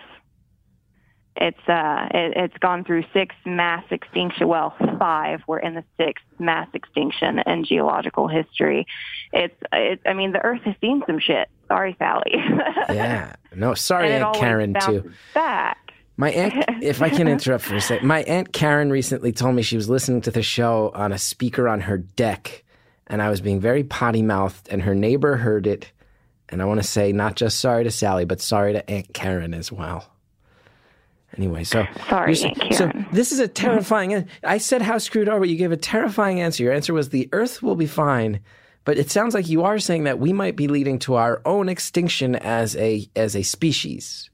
It's 1.39 1.69
uh, 1.69 2.07
it, 2.11 2.33
it's 2.35 2.57
gone 2.57 2.83
through 2.83 3.03
six 3.13 3.35
mass 3.45 3.83
extinction. 3.91 4.47
Well, 4.47 4.75
five. 4.99 5.41
We're 5.47 5.59
in 5.59 5.75
the 5.75 5.83
sixth 5.97 6.25
mass 6.39 6.67
extinction 6.73 7.39
in 7.45 7.65
geological 7.65 8.27
history. 8.27 8.87
It's 9.31 9.55
it, 9.71 10.01
I 10.05 10.13
mean, 10.13 10.31
the 10.31 10.43
Earth 10.43 10.61
has 10.63 10.75
seen 10.81 11.03
some 11.05 11.19
shit. 11.19 11.49
Sorry, 11.67 11.95
Sally. 11.99 12.33
Yeah. 12.89 13.35
No, 13.53 13.73
sorry, 13.73 14.13
Aunt 14.13 14.35
Karen, 14.35 14.73
too. 14.73 15.11
Back. 15.33 15.91
My 16.15 16.31
aunt, 16.31 16.65
if 16.81 17.01
I 17.01 17.09
can 17.09 17.27
interrupt 17.27 17.65
for 17.65 17.75
a 17.75 17.81
sec, 17.81 18.01
my 18.01 18.23
aunt 18.23 18.53
Karen 18.53 18.89
recently 18.89 19.31
told 19.31 19.55
me 19.55 19.61
she 19.61 19.75
was 19.75 19.89
listening 19.89 20.21
to 20.21 20.31
the 20.31 20.41
show 20.41 20.91
on 20.95 21.11
a 21.11 21.17
speaker 21.17 21.67
on 21.67 21.81
her 21.81 21.97
deck, 21.97 22.63
and 23.07 23.21
I 23.21 23.29
was 23.29 23.41
being 23.41 23.59
very 23.59 23.83
potty 23.83 24.21
mouthed, 24.21 24.69
and 24.69 24.81
her 24.81 24.95
neighbor 24.95 25.35
heard 25.35 25.67
it. 25.67 25.91
And 26.49 26.61
I 26.61 26.65
want 26.65 26.81
to 26.81 26.87
say 26.87 27.11
not 27.11 27.35
just 27.35 27.59
sorry 27.59 27.83
to 27.83 27.91
Sally, 27.91 28.23
but 28.23 28.39
sorry 28.39 28.73
to 28.73 28.89
Aunt 28.89 29.13
Karen 29.13 29.53
as 29.53 29.71
well. 29.71 30.09
Anyway, 31.35 31.63
so 31.63 31.85
Sorry. 32.07 32.35
So 32.35 32.91
this 33.11 33.31
is 33.31 33.39
a 33.39 33.47
terrifying. 33.47 34.27
I 34.43 34.57
said 34.59 34.81
how 34.81 34.97
screwed 34.97 35.27
are 35.27 35.39
we? 35.39 35.49
You 35.49 35.57
gave 35.57 35.71
a 35.73 35.77
terrifying 35.77 36.39
answer. 36.39 36.63
Your 36.63 36.73
answer 36.73 36.93
was 36.93 37.09
the 37.09 37.27
Earth 37.33 37.61
will 37.61 37.75
be 37.75 37.85
fine, 37.85 38.39
but 38.85 38.97
it 38.97 39.11
sounds 39.11 39.33
like 39.33 39.49
you 39.49 39.63
are 39.63 39.77
saying 39.77 40.05
that 40.05 40.19
we 40.19 40.31
might 40.31 40.55
be 40.55 40.67
leading 40.67 40.99
to 40.99 41.15
our 41.15 41.41
own 41.45 41.67
extinction 41.69 42.35
as 42.35 42.75
a 42.77 43.07
as 43.15 43.35
a 43.35 43.43
species. 43.43 44.29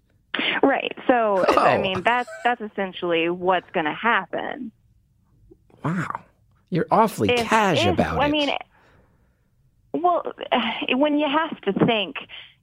Right. 0.61 0.95
So 1.07 1.43
I 1.57 1.77
Oh. 1.77 1.81
mean, 1.81 2.03
that's 2.03 2.29
that's 2.43 2.61
essentially 2.61 3.29
what's 3.29 3.69
going 3.71 3.85
to 3.85 3.93
happen. 3.93 4.71
Wow, 5.83 6.21
you're 6.69 6.87
awfully 6.91 7.29
If- 7.31 7.47
cash 7.47 7.85
if- 7.85 7.93
about 7.93 8.19
I 8.19 8.27
it. 8.27 8.31
mean, 8.31 8.49
well, 9.93 10.31
when 10.95 11.17
you 11.17 11.27
have 11.27 11.59
to 11.61 11.85
think 11.85 12.15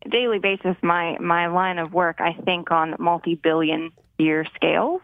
daily 0.09 0.39
basis, 0.39 0.77
my 0.83 1.19
my 1.19 1.49
line 1.49 1.79
of 1.79 1.93
work, 1.93 2.21
I 2.21 2.33
think 2.45 2.71
on 2.71 2.95
multi-billion 2.99 3.91
year 4.21 4.47
scales. 4.55 5.03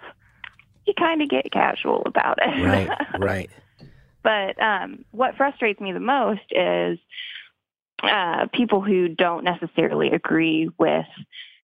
You 0.87 0.95
kind 0.99 1.23
of 1.23 1.29
get 1.29 1.51
casual 1.51 2.03
about 2.07 2.39
it. 2.41 2.65
right, 2.65 2.89
right. 3.19 3.51
But 4.23 4.61
um, 4.61 5.05
what 5.13 5.37
frustrates 5.37 5.81
me 5.81 5.93
the 5.93 6.01
most 6.01 6.43
is 6.51 6.99
uh, 8.03 8.47
people 8.53 8.81
who 8.81 9.09
don't 9.09 9.45
necessarily 9.45 10.11
agree 10.11 10.69
with 10.79 11.07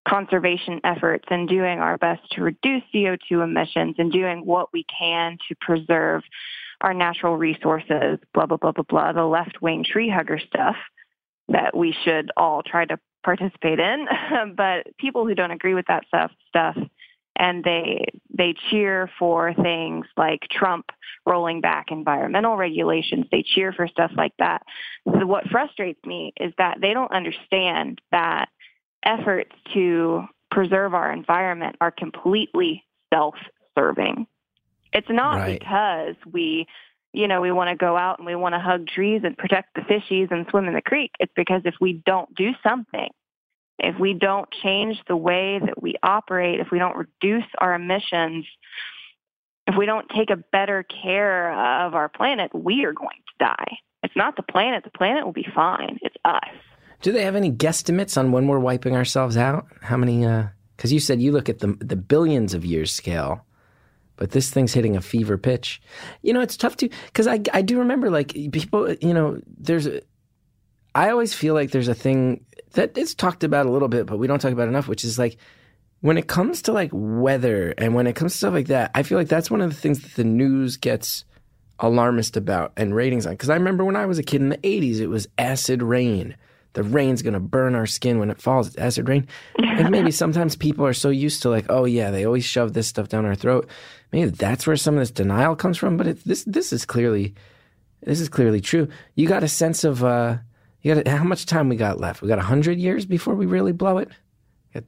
conservation 0.09 0.81
efforts 0.85 1.25
and 1.31 1.49
doing 1.49 1.79
our 1.79 1.99
best 1.99 2.21
to 2.33 2.43
reduce 2.43 2.83
CO2 2.95 3.45
emissions 3.45 3.97
and 3.99 4.11
doing 4.11 4.45
what 4.45 4.73
we 4.73 4.85
can 4.99 5.38
to 5.49 5.55
preserve 5.61 6.23
our 6.81 6.93
natural 6.93 7.37
resources, 7.37 8.19
blah, 8.35 8.47
blah, 8.47 8.57
blah, 8.57 8.73
blah, 8.73 8.85
blah, 8.88 9.12
the 9.12 9.25
left 9.25 9.62
wing 9.62 9.85
tree 9.85 10.09
hugger 10.09 10.41
stuff 10.41 10.77
that 11.49 11.77
we 11.77 11.95
should 12.05 12.31
all 12.37 12.62
try 12.62 12.85
to 12.85 12.99
participate 13.25 13.79
in. 13.79 14.07
but 14.57 14.87
people 14.99 15.27
who 15.27 15.35
don't 15.35 15.53
agree 15.53 15.75
with 15.75 15.87
that 15.87 16.05
stuff, 16.09 16.33
stuff 16.49 16.77
and 17.37 17.64
they 17.64 18.07
they 18.37 18.55
cheer 18.71 19.11
for 19.18 19.55
things 19.55 20.07
like 20.16 20.40
Trump 20.51 20.87
rolling 21.27 21.61
back 21.61 21.87
environmental 21.90 22.57
regulations. 22.57 23.27
They 23.31 23.42
cheer 23.42 23.73
for 23.73 23.87
stuff 23.88 24.11
like 24.16 24.33
that. 24.38 24.62
So 25.07 25.27
what 25.27 25.49
frustrates 25.49 26.05
me 26.05 26.33
is 26.38 26.53
that 26.59 26.79
they 26.81 26.92
don't 26.92 27.12
understand 27.12 28.01
that 28.11 28.49
efforts 29.05 29.53
to 29.75 30.25
preserve 30.51 30.95
our 30.95 31.12
environment 31.12 31.77
are 31.81 31.90
completely 31.90 32.85
self-serving. 33.12 34.27
It's 34.92 35.09
not 35.09 35.38
Right. 35.38 35.59
because 35.59 36.16
we 36.31 36.66
you 37.14 37.29
know, 37.29 37.42
we 37.42 37.53
want 37.53 37.68
to 37.68 37.77
go 37.77 37.97
out 37.97 38.18
and 38.18 38.27
we 38.27 38.35
want 38.35 38.55
to 38.55 38.59
hug 38.59 38.87
trees 38.87 39.21
and 39.23 39.37
protect 39.37 39.75
the 39.75 39.83
fishies 39.83 40.31
and 40.31 40.47
swim 40.49 40.66
in 40.66 40.73
the 40.73 40.81
creek. 40.81 41.11
It's 41.21 41.33
because 41.37 41.61
if 41.66 41.75
we 41.79 42.03
don't 42.07 42.35
do 42.35 42.53
something, 42.62 43.11
if 43.79 43.99
we 43.99 44.15
don't 44.15 44.49
change 44.63 44.99
the 45.09 45.17
way 45.17 45.59
that 45.59 45.83
we 45.83 45.95
operate, 46.03 46.61
if 46.61 46.69
we 46.71 46.79
don't 46.79 46.97
reduce 46.97 47.45
our 47.59 47.75
emissions, 47.75 48.47
if 49.67 49.77
we 49.77 49.87
don't 49.87 50.09
take 50.17 50.31
a 50.31 50.37
better 50.37 50.85
care 50.85 51.53
of 51.53 51.95
our 51.95 52.09
planet, 52.09 52.55
we 52.55 52.85
are 52.85 52.93
going 52.93 53.09
to 53.27 53.45
die. 53.45 53.79
It's 54.03 54.17
not 54.17 54.37
the 54.37 54.43
planet. 54.43 54.85
The 54.85 54.91
planet 54.91 55.25
will 55.25 55.33
be 55.33 55.47
fine. 55.55 55.99
It's 56.03 56.17
us. 56.25 56.43
Do 57.03 57.13
they 57.13 57.25
have 57.25 57.37
any 57.37 57.51
guesstimates 57.51 58.17
on 58.17 58.33
when 58.33 58.47
we're 58.47 58.59
wiping 58.59 58.97
ourselves 58.97 59.37
out? 59.37 59.67
How 59.81 59.97
many? 59.97 60.25
Uh, 60.25 60.47
because 60.77 60.93
you 60.93 61.01
said 61.01 61.21
you 61.21 61.33
look 61.33 61.49
at 61.49 61.61
the 61.61 61.77
the 61.81 61.97
billions 61.97 62.55
of 62.55 62.65
years 62.65 62.93
scale, 62.93 63.45
but 64.17 64.31
this 64.31 64.51
thing's 64.51 64.73
hitting 64.73 64.97
a 64.97 65.01
fever 65.01 65.39
pitch. 65.39 65.81
You 66.23 66.33
know, 66.33 66.41
it's 66.41 66.57
tough 66.57 66.77
to 66.79 66.89
because 67.07 67.27
I 67.27 67.41
I 67.53 67.63
do 67.63 67.79
remember 67.79 68.11
like 68.11 68.33
people. 68.53 68.93
You 69.01 69.15
know, 69.15 69.41
there's. 69.47 69.87
A, 69.87 70.03
I 70.95 71.11
always 71.11 71.33
feel 71.33 71.55
like 71.55 71.71
there's 71.71 71.89
a 71.89 71.95
thing 71.95 72.45
that 72.73 72.97
is 72.97 73.15
talked 73.15 73.45
about 73.45 73.67
a 73.67 73.71
little 73.71 73.89
bit, 73.89 74.07
but 74.07 74.19
we 74.19 74.27
don't 74.27 74.39
talk 74.39 74.53
about 74.53 74.69
enough, 74.69 74.89
which 74.89 75.05
is 75.05 75.19
like 75.19 75.37
when 76.01 76.19
it 76.19 76.27
comes 76.27 76.63
to 76.63 76.73
like 76.73 76.91
weather 76.93 77.75
and 77.79 77.95
when 77.95 78.07
it 78.07 78.17
comes 78.17 78.33
to 78.33 78.39
stuff 78.39 78.55
like 78.55 78.67
that, 78.67 78.91
I 78.95 79.03
feel 79.03 79.19
like 79.19 79.29
that's 79.29 79.51
one 79.51 79.61
of 79.61 79.71
the 79.71 79.77
things 79.77 80.01
that 80.01 80.15
the 80.15 80.25
news 80.25 80.77
gets 80.77 81.25
alarmist 81.79 82.37
about 82.37 82.73
and 82.77 82.95
ratings 82.95 83.27
on. 83.27 83.35
Because 83.35 83.51
I 83.51 83.55
remember 83.55 83.85
when 83.85 83.97
I 83.97 84.07
was 84.07 84.19
a 84.19 84.23
kid 84.23 84.41
in 84.41 84.49
the 84.49 84.59
80s, 84.59 85.01
it 85.01 85.07
was 85.07 85.29
acid 85.39 85.83
rain. 85.83 86.37
The 86.75 86.83
rain's 86.83 87.23
going 87.23 87.35
to 87.35 87.41
burn 87.41 87.75
our 87.75 87.87
skin 87.87 88.19
when 88.19 88.31
it 88.31 88.41
falls. 88.41 88.69
It's 88.69 88.77
acid 88.77 89.09
rain. 89.09 89.29
And 89.59 89.91
maybe 89.91 90.11
sometimes 90.11 90.57
people 90.57 90.87
are 90.87 90.95
so 90.95 91.11
used 91.11 91.43
to 91.43 91.51
like, 91.51 91.67
oh 91.69 91.85
yeah, 91.85 92.11
they 92.11 92.25
always 92.25 92.45
shove 92.45 92.73
this 92.73 92.89
stuff 92.89 93.09
down 93.09 93.27
our 93.27 93.35
throat. 93.35 93.69
Maybe 94.11 94.31
that's 94.31 94.67
where 94.67 94.77
some 94.77 94.95
of 94.95 95.01
this 95.01 95.11
denial 95.11 95.55
comes 95.55 95.77
from. 95.77 95.97
But 95.97 96.07
it, 96.07 96.25
this 96.25 96.45
this 96.45 96.73
is 96.73 96.85
clearly 96.85 97.35
this 98.03 98.21
is 98.21 98.29
clearly 98.29 98.61
true. 98.61 98.89
You 99.15 99.29
got 99.29 99.45
a 99.45 99.49
sense 99.49 99.85
of 99.85 100.03
uh, 100.03 100.39
you 100.83 100.95
got 100.95 101.07
how 101.09 101.25
much 101.25 101.47
time 101.47 101.68
we 101.68 101.77
got 101.77 102.01
left? 102.01 102.23
We 102.23 102.29
got 102.29 102.38
hundred 102.38 102.79
years 102.79 103.07
before 103.07 103.35
we 103.35 103.47
really 103.47 103.73
blow 103.73 103.99
it. 103.99 104.11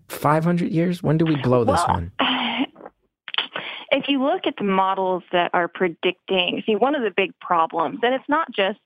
Five 0.08 0.44
hundred 0.44 0.72
years. 0.72 1.02
When 1.02 1.18
do 1.18 1.24
we 1.24 1.36
blow 1.36 1.64
this 1.64 1.80
Well, 1.86 1.96
one? 1.96 2.12
if 3.90 4.08
you 4.08 4.22
look 4.22 4.46
at 4.46 4.54
the 4.56 4.64
models 4.64 5.22
that 5.32 5.50
are 5.54 5.68
predicting, 5.68 6.62
see, 6.66 6.74
one 6.76 6.94
of 6.94 7.02
the 7.02 7.12
big 7.16 7.38
problems, 7.40 8.00
and 8.02 8.14
it's 8.14 8.28
not 8.28 8.48
just 8.52 8.78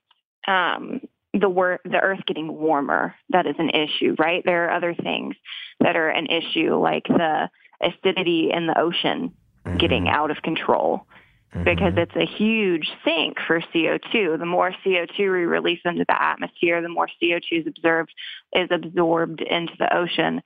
um, 0.47 1.01
the 1.33 1.49
wor- 1.49 1.79
the 1.83 1.99
Earth 1.99 2.19
getting 2.27 2.53
warmer 2.53 3.15
that 3.29 3.45
is 3.47 3.55
an 3.59 3.69
issue, 3.69 4.15
right? 4.19 4.43
There 4.45 4.65
are 4.65 4.71
other 4.71 4.93
things 4.93 5.35
that 5.79 5.95
are 5.95 6.09
an 6.09 6.27
issue, 6.27 6.75
like 6.75 7.03
the 7.07 7.49
acidity 7.81 8.51
in 8.53 8.67
the 8.67 8.77
ocean 8.79 9.33
getting 9.77 10.09
out 10.09 10.31
of 10.31 10.41
control. 10.41 11.05
Because 11.51 11.93
mm-hmm. 11.93 11.97
it's 11.97 12.15
a 12.15 12.25
huge 12.25 12.87
sink 13.03 13.37
for 13.47 13.59
CO2. 13.59 14.37
The 14.37 14.45
more 14.45 14.71
CO2 14.85 15.17
we 15.17 15.25
release 15.25 15.79
into 15.83 16.05
the 16.07 16.21
atmosphere, 16.21 16.79
the 16.79 16.89
more 16.89 17.09
CO2 17.21 17.41
is 17.51 17.67
observed 17.67 18.13
is 18.53 18.69
absorbed 18.71 19.41
into 19.41 19.73
the 19.79 19.95
ocean. 19.95 20.41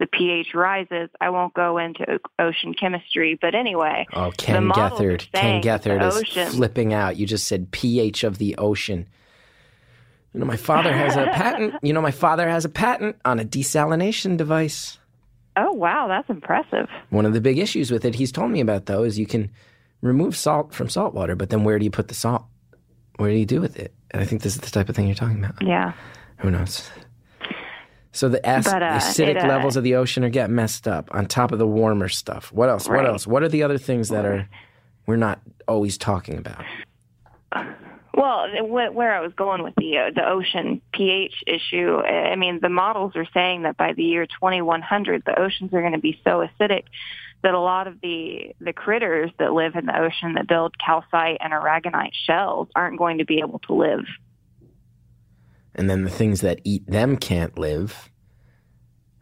The 0.00 0.08
pH 0.08 0.54
rises. 0.54 1.10
I 1.20 1.30
won't 1.30 1.54
go 1.54 1.78
into 1.78 2.18
ocean 2.40 2.74
chemistry, 2.74 3.38
but 3.40 3.54
anyway, 3.54 4.06
Oh, 4.12 4.32
Ken 4.36 4.68
Gethard. 4.68 5.30
Ken 5.32 5.62
Gethard 5.62 6.04
is 6.06 6.16
ocean- 6.16 6.50
flipping 6.50 6.92
out. 6.92 7.16
You 7.16 7.26
just 7.26 7.46
said 7.46 7.70
pH 7.70 8.24
of 8.24 8.38
the 8.38 8.56
ocean. 8.58 9.06
You 10.34 10.40
know, 10.40 10.46
my 10.46 10.56
father 10.56 10.92
has 10.92 11.16
a 11.16 11.26
patent. 11.26 11.74
You 11.82 11.92
know, 11.92 12.02
my 12.02 12.10
father 12.10 12.48
has 12.48 12.64
a 12.64 12.68
patent 12.68 13.16
on 13.24 13.38
a 13.38 13.44
desalination 13.44 14.36
device. 14.36 14.98
Oh 15.56 15.72
wow, 15.72 16.06
that's 16.08 16.28
impressive. 16.28 16.88
One 17.10 17.26
of 17.26 17.32
the 17.32 17.40
big 17.40 17.58
issues 17.58 17.90
with 17.90 18.04
it, 18.04 18.14
he's 18.16 18.30
told 18.30 18.50
me 18.50 18.60
about 18.60 18.86
though, 18.86 19.04
is 19.04 19.18
you 19.18 19.26
can 19.26 19.50
remove 20.00 20.36
salt 20.36 20.72
from 20.72 20.88
salt 20.88 21.14
water, 21.14 21.34
but 21.34 21.50
then 21.50 21.64
where 21.64 21.78
do 21.78 21.84
you 21.84 21.90
put 21.90 22.08
the 22.08 22.14
salt? 22.14 22.44
What 23.16 23.28
do 23.28 23.32
you 23.34 23.46
do 23.46 23.60
with 23.60 23.78
it? 23.78 23.92
And 24.10 24.22
I 24.22 24.24
think 24.24 24.42
this 24.42 24.54
is 24.54 24.60
the 24.60 24.70
type 24.70 24.88
of 24.88 24.96
thing 24.96 25.06
you're 25.06 25.14
talking 25.14 25.44
about. 25.44 25.60
Yeah. 25.60 25.92
Who 26.38 26.50
knows? 26.50 26.88
So 28.12 28.28
the 28.28 28.40
ac- 28.48 28.70
But, 28.70 28.82
uh, 28.82 28.92
acidic 28.92 29.28
it, 29.36 29.44
uh, 29.44 29.48
levels 29.48 29.76
of 29.76 29.84
the 29.84 29.96
ocean 29.96 30.24
are 30.24 30.30
getting 30.30 30.54
messed 30.54 30.88
up 30.88 31.14
on 31.14 31.26
top 31.26 31.52
of 31.52 31.58
the 31.58 31.66
warmer 31.66 32.08
stuff. 32.08 32.50
What 32.52 32.68
else? 32.68 32.88
What 32.88 33.06
else? 33.06 33.26
What 33.26 33.42
are 33.42 33.48
the 33.48 33.62
other 33.62 33.78
things 33.78 34.08
that 34.08 34.24
are 34.24 34.48
we're 35.06 35.16
not 35.16 35.40
always 35.66 35.98
talking 35.98 36.38
about? 36.38 36.64
Well, 38.14 38.48
where 38.66 39.14
I 39.14 39.20
was 39.20 39.32
going 39.34 39.62
with 39.62 39.74
the 39.76 39.98
uh, 39.98 40.10
the 40.12 40.28
ocean 40.28 40.80
pH 40.92 41.44
issue, 41.46 41.98
I 41.98 42.34
mean, 42.34 42.58
the 42.60 42.68
models 42.68 43.12
are 43.14 43.26
saying 43.32 43.62
that 43.62 43.76
by 43.76 43.92
the 43.92 44.02
year 44.02 44.26
2100, 44.26 45.22
the 45.24 45.38
oceans 45.38 45.72
are 45.72 45.80
going 45.80 45.92
to 45.92 46.00
be 46.00 46.20
so 46.24 46.44
acidic 46.44 46.84
that 47.42 47.54
a 47.54 47.60
lot 47.60 47.86
of 47.86 48.00
the 48.00 48.54
the 48.60 48.72
critters 48.72 49.30
that 49.38 49.52
live 49.52 49.74
in 49.76 49.86
the 49.86 49.96
ocean 49.98 50.34
that 50.34 50.48
build 50.48 50.74
calcite 50.78 51.38
and 51.40 51.52
aragonite 51.52 52.14
shells 52.26 52.68
aren't 52.74 52.98
going 52.98 53.18
to 53.18 53.24
be 53.24 53.38
able 53.40 53.60
to 53.60 53.74
live. 53.74 54.04
and 55.74 55.88
then 55.88 56.02
the 56.02 56.10
things 56.10 56.40
that 56.40 56.60
eat 56.64 56.84
them 56.86 57.16
can't 57.16 57.56
live, 57.58 58.10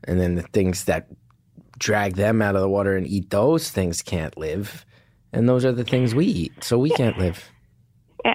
and 0.05 0.19
then 0.21 0.35
the 0.37 0.43
things 0.43 0.85
that 0.85 1.09
drag 1.79 2.15
them 2.15 2.41
out 2.41 2.57
of 2.57 2.63
the 2.63 2.69
water 2.69 2.97
and 2.97 3.07
eat 3.07 3.29
those 3.29 3.71
things 3.71 4.01
can't 4.01 4.39
live, 4.39 4.87
and 5.33 5.47
those 5.47 5.65
are 5.67 5.73
the 5.73 5.85
things 5.85 6.15
we 6.15 6.25
eat, 6.25 6.65
so 6.65 6.79
we 6.79 6.89
can't 6.91 7.19
live. 7.19 7.51
Yeah, 8.25 8.35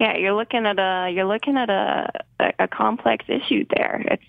yeah, 0.00 0.16
you're 0.16 0.34
looking 0.34 0.64
at 0.64 0.78
a 0.78 1.10
you're 1.12 1.26
looking 1.26 1.56
at 1.58 1.68
a 1.68 2.08
a, 2.40 2.52
a 2.60 2.68
complex 2.68 3.26
issue 3.28 3.64
there. 3.76 4.02
It's 4.10 4.24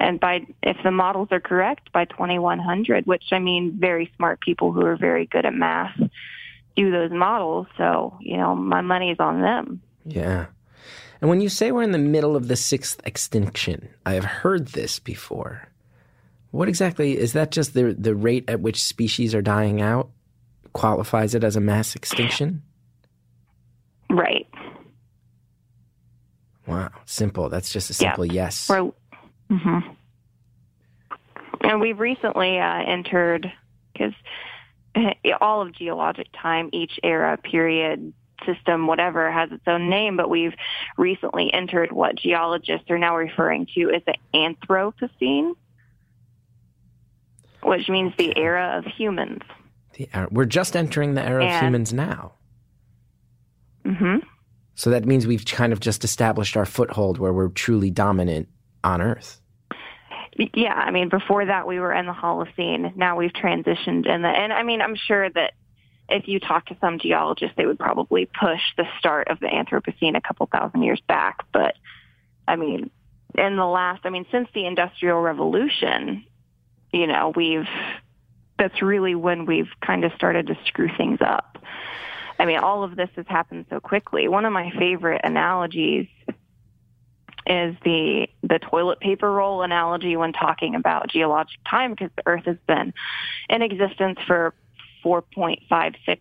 and 0.00 0.18
by 0.18 0.46
if 0.62 0.76
the 0.82 0.90
models 0.90 1.28
are 1.30 1.40
correct 1.40 1.92
by 1.92 2.04
2100, 2.06 3.06
which 3.06 3.24
I 3.32 3.38
mean, 3.38 3.76
very 3.78 4.10
smart 4.16 4.40
people 4.40 4.72
who 4.72 4.84
are 4.84 4.96
very 4.96 5.26
good 5.26 5.46
at 5.46 5.54
math 5.54 5.96
do 6.76 6.90
those 6.90 7.10
models. 7.12 7.66
So 7.76 8.16
you 8.20 8.36
know, 8.36 8.54
my 8.56 8.80
money's 8.80 9.18
on 9.20 9.40
them. 9.42 9.82
Yeah. 10.04 10.46
And 11.20 11.28
when 11.28 11.42
you 11.42 11.50
say 11.50 11.70
we're 11.70 11.82
in 11.82 11.92
the 11.92 11.98
middle 11.98 12.34
of 12.34 12.48
the 12.48 12.56
sixth 12.56 13.00
extinction, 13.04 13.90
I 14.06 14.14
have 14.14 14.24
heard 14.24 14.68
this 14.68 14.98
before. 14.98 15.68
What 16.50 16.68
exactly 16.68 17.16
is 17.18 17.34
that? 17.34 17.50
Just 17.50 17.74
the 17.74 17.94
the 17.96 18.14
rate 18.14 18.48
at 18.48 18.60
which 18.60 18.82
species 18.82 19.34
are 19.34 19.42
dying 19.42 19.80
out 19.82 20.10
qualifies 20.72 21.34
it 21.34 21.44
as 21.44 21.56
a 21.56 21.60
mass 21.60 21.94
extinction? 21.94 22.62
Right. 24.08 24.46
Wow, 26.66 26.90
simple. 27.04 27.48
That's 27.48 27.72
just 27.72 27.90
a 27.90 27.92
Yeah. 27.92 28.10
simple 28.10 28.24
yes. 28.26 28.68
We're, 28.68 28.90
hmm 29.50 29.78
And 31.60 31.80
we've 31.80 31.98
recently 31.98 32.58
uh, 32.58 32.82
entered, 32.86 33.52
because 33.92 34.14
all 35.40 35.62
of 35.62 35.72
geologic 35.72 36.28
time, 36.40 36.70
each 36.72 36.98
era, 37.02 37.36
period, 37.36 38.12
system, 38.46 38.86
whatever, 38.86 39.30
has 39.30 39.50
its 39.52 39.62
own 39.66 39.90
name, 39.90 40.16
but 40.16 40.30
we've 40.30 40.54
recently 40.96 41.52
entered 41.52 41.92
what 41.92 42.16
geologists 42.16 42.90
are 42.90 42.98
now 42.98 43.16
referring 43.16 43.66
to 43.74 43.90
as 43.90 44.02
the 44.06 44.14
Anthropocene, 44.34 45.54
which 47.62 47.88
means 47.88 48.12
the 48.16 48.36
era 48.38 48.78
of 48.78 48.84
humans. 48.84 49.42
The 49.94 50.08
era- 50.14 50.28
we're 50.30 50.46
just 50.46 50.76
entering 50.76 51.14
the 51.14 51.22
era 51.22 51.44
of 51.44 51.60
humans 51.60 51.92
now. 51.92 52.32
hmm 53.84 54.16
So 54.74 54.90
that 54.90 55.04
means 55.04 55.26
we've 55.26 55.44
kind 55.44 55.72
of 55.72 55.80
just 55.80 56.04
established 56.04 56.56
our 56.56 56.64
foothold 56.64 57.18
where 57.18 57.32
we're 57.32 57.48
truly 57.48 57.90
dominant 57.90 58.48
on 58.84 59.02
Earth. 59.02 59.40
Yeah, 60.54 60.74
I 60.74 60.90
mean, 60.90 61.08
before 61.08 61.44
that 61.46 61.66
we 61.66 61.80
were 61.80 61.92
in 61.92 62.06
the 62.06 62.12
Holocene. 62.12 62.96
Now 62.96 63.16
we've 63.16 63.32
transitioned 63.32 64.06
in 64.06 64.22
the, 64.22 64.28
and 64.28 64.52
I 64.52 64.62
mean, 64.62 64.80
I'm 64.80 64.94
sure 64.94 65.28
that 65.28 65.52
if 66.08 66.28
you 66.28 66.40
talk 66.40 66.66
to 66.66 66.76
some 66.80 66.98
geologists, 66.98 67.56
they 67.56 67.66
would 67.66 67.78
probably 67.78 68.26
push 68.26 68.60
the 68.76 68.84
start 68.98 69.28
of 69.28 69.38
the 69.40 69.46
Anthropocene 69.46 70.16
a 70.16 70.20
couple 70.20 70.46
thousand 70.46 70.82
years 70.82 71.00
back. 71.06 71.44
But 71.52 71.76
I 72.48 72.56
mean, 72.56 72.90
in 73.36 73.56
the 73.56 73.66
last, 73.66 74.00
I 74.04 74.10
mean, 74.10 74.26
since 74.30 74.48
the 74.54 74.66
Industrial 74.66 75.20
Revolution, 75.20 76.24
you 76.92 77.06
know, 77.06 77.32
we've, 77.34 77.68
that's 78.58 78.82
really 78.82 79.14
when 79.14 79.46
we've 79.46 79.70
kind 79.84 80.04
of 80.04 80.12
started 80.14 80.48
to 80.48 80.58
screw 80.66 80.88
things 80.96 81.20
up. 81.20 81.58
I 82.38 82.46
mean, 82.46 82.58
all 82.58 82.82
of 82.82 82.96
this 82.96 83.10
has 83.16 83.26
happened 83.28 83.66
so 83.68 83.80
quickly. 83.80 84.26
One 84.26 84.46
of 84.46 84.52
my 84.52 84.70
favorite 84.78 85.20
analogies 85.24 86.08
is 87.46 87.74
the 87.84 88.28
the 88.42 88.58
toilet 88.58 89.00
paper 89.00 89.30
roll 89.30 89.62
analogy 89.62 90.16
when 90.16 90.32
talking 90.32 90.74
about 90.74 91.08
geologic 91.08 91.58
time 91.68 91.92
because 91.92 92.10
the 92.16 92.22
Earth 92.26 92.44
has 92.44 92.58
been 92.66 92.92
in 93.48 93.62
existence 93.62 94.18
for 94.26 94.54
4.56 95.04 96.18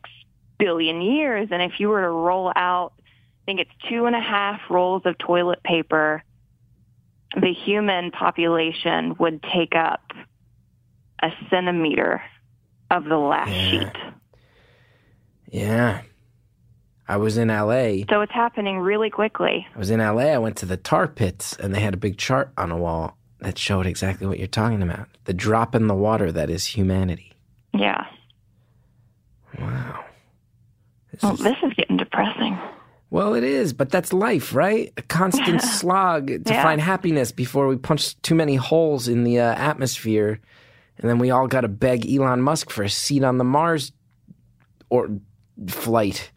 billion 0.57 1.01
years, 1.01 1.49
and 1.51 1.61
if 1.61 1.79
you 1.79 1.89
were 1.89 2.01
to 2.01 2.09
roll 2.09 2.51
out, 2.55 2.93
I 2.97 3.45
think 3.45 3.59
it's 3.59 3.71
two 3.89 4.05
and 4.05 4.15
a 4.15 4.21
half 4.21 4.61
rolls 4.69 5.01
of 5.05 5.17
toilet 5.17 5.61
paper, 5.63 6.23
the 7.35 7.53
human 7.53 8.11
population 8.11 9.15
would 9.19 9.43
take 9.43 9.75
up 9.75 10.11
a 11.21 11.31
centimeter 11.49 12.21
of 12.89 13.03
the 13.05 13.17
last 13.17 13.49
Yeah. 13.51 13.69
sheet. 13.69 13.97
Yeah. 15.51 16.01
I 17.09 17.17
was 17.17 17.37
in 17.37 17.47
LA. 17.47 18.03
So 18.09 18.21
it's 18.21 18.31
happening 18.31 18.77
really 18.79 19.09
quickly. 19.09 19.65
I 19.75 19.77
was 19.79 19.89
in 19.89 19.99
LA. 19.99 20.27
I 20.33 20.37
went 20.37 20.57
to 20.57 20.65
the 20.67 20.77
tar 20.77 21.07
pits 21.07 21.55
and 21.57 21.73
they 21.73 21.79
had 21.79 21.93
a 21.95 21.97
big 21.97 22.17
chart 22.17 22.51
on 22.55 22.69
a 22.71 22.77
wall 22.77 23.17
that 23.39 23.57
showed 23.57 23.85
exactly 23.87 24.27
what 24.27 24.37
you're 24.37 24.47
talking 24.47 24.83
about. 24.83 25.07
The 25.25 25.33
drop 25.33 25.73
in 25.73 25.87
the 25.87 25.95
water 25.95 26.31
that 26.31 26.49
is 26.51 26.65
humanity. 26.65 27.33
Yeah. 27.73 28.05
Wow. 29.59 30.05
This 31.11 31.23
Well, 31.23 31.33
is- 31.33 31.39
this 31.39 31.57
is 31.63 31.73
getting 31.73 31.97
depressing. 31.97 32.57
well, 33.09 33.33
it 33.33 33.43
is, 33.43 33.73
but 33.73 33.89
that's 33.89 34.13
life, 34.13 34.53
right? 34.53 34.93
A 34.97 35.01
constant 35.01 35.61
slog 35.79 36.27
to 36.27 36.41
Yeah. 36.53 36.61
find 36.63 36.79
happiness 36.79 37.31
before 37.31 37.67
we 37.67 37.77
punch 37.77 38.21
too 38.21 38.35
many 38.35 38.55
holes 38.55 39.07
in 39.07 39.23
the 39.23 39.39
uh, 39.39 39.55
atmosphere. 39.55 40.39
And 40.99 41.09
then 41.09 41.17
we 41.17 41.31
all 41.31 41.47
got 41.47 41.61
to 41.61 41.67
beg 41.69 42.05
Elon 42.11 42.41
Musk 42.41 42.69
for 42.69 42.83
a 42.83 42.89
seat 42.89 43.23
on 43.23 43.37
the 43.37 43.43
Mars 43.45 43.93
or 44.89 45.09
flight. 45.67 46.31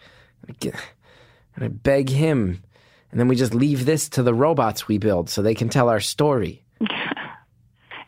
And 0.48 1.64
I 1.64 1.68
beg 1.68 2.08
him. 2.08 2.62
And 3.10 3.20
then 3.20 3.28
we 3.28 3.36
just 3.36 3.54
leave 3.54 3.84
this 3.84 4.08
to 4.10 4.22
the 4.22 4.34
robots 4.34 4.88
we 4.88 4.98
build 4.98 5.28
so 5.28 5.42
they 5.42 5.54
can 5.54 5.68
tell 5.68 5.88
our 5.88 6.00
story. 6.00 6.64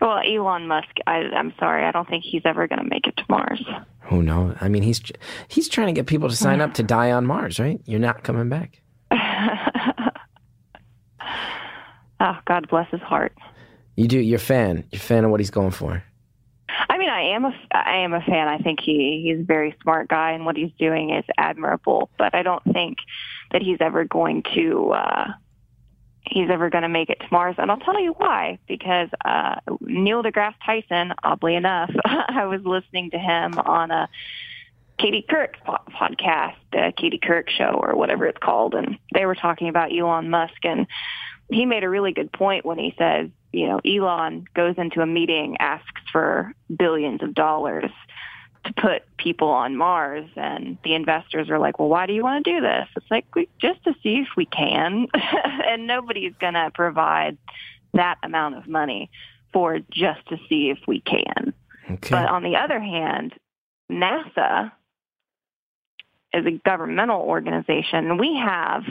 Well, 0.01 0.19
Elon 0.19 0.69
Musk, 0.69 0.91
I, 1.07 1.23
I'm 1.35 1.55
sorry, 1.59 1.87
I 1.87 1.91
don't 1.91 2.07
think 2.07 2.25
he's 2.25 2.43
ever 2.45 2.69
going 2.69 2.79
to 2.81 2.87
make 2.87 3.07
it 3.07 3.17
to 3.17 3.25
Mars. 3.31 3.65
Who 4.03 4.23
knows? 4.23 4.55
I 4.61 4.69
mean, 4.69 4.83
he's 4.83 5.01
he's 5.49 5.67
trying 5.67 5.87
to 5.87 5.95
get 5.95 6.07
people 6.07 6.29
to 6.29 6.37
sign 6.37 6.61
up 6.61 6.75
to 6.75 6.83
die 6.97 7.13
on 7.13 7.25
Mars, 7.25 7.59
right? 7.59 7.81
You're 7.87 8.01
not 8.01 8.23
coming 8.23 8.51
back. 8.51 8.83
oh, 12.21 12.39
God 12.45 12.69
bless 12.69 12.91
his 12.91 13.01
heart. 13.01 13.33
You 13.97 14.07
do. 14.07 14.19
You're 14.19 14.37
a 14.37 14.41
fan. 14.41 14.85
You're 14.93 14.99
a 14.99 15.03
fan 15.03 15.25
of 15.25 15.31
what 15.31 15.41
he's 15.41 15.51
going 15.51 15.71
for. 15.71 16.05
I 16.89 16.99
mean, 16.99 17.09
I 17.09 17.35
am 17.35 17.45
a 17.45 17.55
I 17.73 17.99
am 17.99 18.15
a 18.15 18.21
fan. 18.21 18.49
I 18.49 18.59
think 18.59 18.81
he 18.81 19.23
he's 19.25 19.41
a 19.41 19.45
very 19.45 19.77
smart 19.83 20.09
guy, 20.09 20.33
and 20.33 20.45
what 20.45 20.57
he's 20.57 20.73
doing 20.79 21.11
is 21.11 21.25
admirable. 21.37 22.11
But 22.19 22.35
I 22.35 22.43
don't 22.43 22.65
think 22.73 22.99
that 23.53 23.63
he's 23.63 23.79
ever 23.81 24.05
going 24.05 24.43
to 24.55 24.91
uh, 24.91 25.33
he's 26.27 26.51
ever 26.51 26.71
going 26.71 26.83
to 26.83 26.89
make 26.89 27.11
it 27.11 27.21
to 27.21 27.27
Mars. 27.31 27.57
And 27.59 27.71
I'll 27.71 27.79
tell 27.79 28.01
you 28.01 28.13
why. 28.13 28.59
Because 28.67 29.09
uh, 29.25 29.57
Neil 29.81 30.23
deGrasse 30.23 30.55
Tyson, 30.65 31.13
oddly 31.23 31.55
enough, 31.55 31.91
I 32.05 32.47
was 32.47 32.63
listening 32.65 33.11
to 33.11 33.19
him 33.19 33.59
on 33.59 33.91
a 33.91 34.09
Katie 34.99 35.25
Couric 35.29 35.55
podcast, 35.67 36.55
uh, 36.73 36.93
Katie 36.97 37.19
Couric 37.19 37.49
show, 37.51 37.81
or 37.83 37.97
whatever 37.97 38.27
it's 38.27 38.39
called, 38.39 38.75
and 38.75 38.99
they 39.13 39.27
were 39.27 39.35
talking 39.35 39.69
about 39.69 39.93
Elon 39.93 40.31
Musk, 40.31 40.65
and 40.65 40.87
he 41.51 41.67
made 41.67 41.85
a 41.85 41.89
really 41.89 42.13
good 42.13 42.33
point 42.33 42.65
when 42.65 42.79
he 42.79 42.95
says, 42.97 43.29
you 43.55 43.69
know, 43.69 43.81
Elon 43.85 44.47
goes 44.55 44.75
into 44.77 45.01
a 45.01 45.07
meeting, 45.07 45.57
asks 45.61 46.03
for 46.11 46.53
billions 46.75 47.23
of 47.23 47.35
dollars 47.35 47.91
to 48.65 48.73
put 48.75 49.03
people 49.17 49.49
on 49.49 49.77
Mars, 49.77 50.29
and 50.37 50.79
the 50.85 50.95
investors 50.95 51.51
are 51.51 51.59
like, 51.59 51.79
well, 51.79 51.89
why 51.89 52.07
do 52.07 52.15
you 52.15 52.23
want 52.23 52.45
to 52.45 52.53
do 52.53 52.61
this? 52.61 52.89
It's 52.97 53.11
like 53.11 53.27
we, 53.35 53.49
just 53.59 53.83
to 53.85 53.95
see 54.03 54.17
if 54.17 54.29
we 54.37 54.47
can, 54.47 55.07
and 55.69 55.87
nobody's 55.87 56.35
going 56.41 56.55
to 56.55 56.71
provide 56.75 57.37
that 57.93 58.17
amount 58.23 58.57
of 58.57 58.67
money 58.67 59.11
for 59.53 59.79
just 59.91 60.27
to 60.29 60.39
see 60.49 60.71
if 60.71 60.79
we 60.89 61.01
can. 61.01 61.53
Okay. 61.91 62.11
But 62.11 62.29
on 62.29 62.43
the 62.43 62.57
other 62.57 62.81
hand, 62.81 63.35
NASA 63.93 64.73
is 66.33 66.47
a 66.47 66.61
governmental 66.65 67.21
organization. 67.21 68.19
We 68.19 68.37
have 68.37 68.83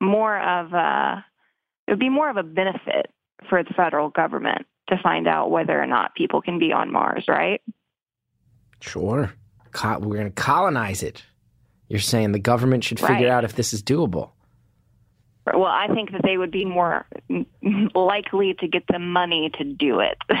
more 0.00 0.38
of 0.38 0.72
a, 0.74 1.24
it 1.86 1.92
would 1.92 1.98
be 1.98 2.10
more 2.10 2.30
of 2.30 2.36
a 2.36 2.42
benefit 2.42 3.10
for 3.48 3.62
the 3.62 3.74
federal 3.74 4.10
government 4.10 4.66
to 4.88 4.96
find 5.02 5.26
out 5.28 5.50
whether 5.50 5.80
or 5.80 5.86
not 5.86 6.14
people 6.14 6.40
can 6.40 6.58
be 6.58 6.72
on 6.72 6.90
Mars, 6.92 7.24
right? 7.28 7.60
Sure. 8.80 9.32
Co- 9.72 9.98
we're 9.98 10.16
going 10.16 10.32
to 10.32 10.42
colonize 10.42 11.02
it. 11.02 11.22
You're 11.88 12.00
saying 12.00 12.32
the 12.32 12.38
government 12.38 12.84
should 12.84 13.00
figure 13.00 13.14
Right. 13.28 13.28
out 13.28 13.44
if 13.44 13.54
this 13.54 13.72
is 13.72 13.82
doable. 13.82 14.30
Well, 15.46 15.64
I 15.64 15.86
think 15.94 16.12
that 16.12 16.20
they 16.24 16.36
would 16.36 16.50
be 16.50 16.64
more 16.66 17.06
likely 17.94 18.54
to 18.60 18.68
get 18.68 18.84
the 18.90 18.98
money 18.98 19.50
to 19.56 19.64
do 19.64 20.00
it 20.00 20.18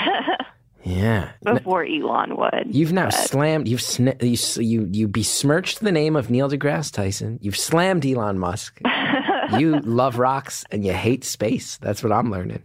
Yeah. 0.84 1.30
Before 1.42 1.84
Elon 1.84 2.36
would. 2.36 2.68
You've 2.74 2.92
now 2.92 3.06
But- 3.06 3.14
slammed. 3.14 3.68
You've 3.68 3.80
sn- 3.82 4.16
you, 4.20 4.36
you 4.58 4.88
you 4.92 5.08
besmirched 5.08 5.80
the 5.80 5.92
name 5.92 6.14
of 6.16 6.30
Neil 6.30 6.48
deGrasse 6.48 6.92
Tyson. 6.92 7.38
You've 7.42 7.56
slammed 7.56 8.06
Elon 8.06 8.38
Musk. 8.38 8.80
you 9.58 9.80
love 9.80 10.18
rocks 10.18 10.64
and 10.70 10.84
you 10.86 10.92
hate 10.92 11.24
space. 11.24 11.78
That's 11.78 12.02
what 12.02 12.12
I'm 12.12 12.30
learning. 12.30 12.62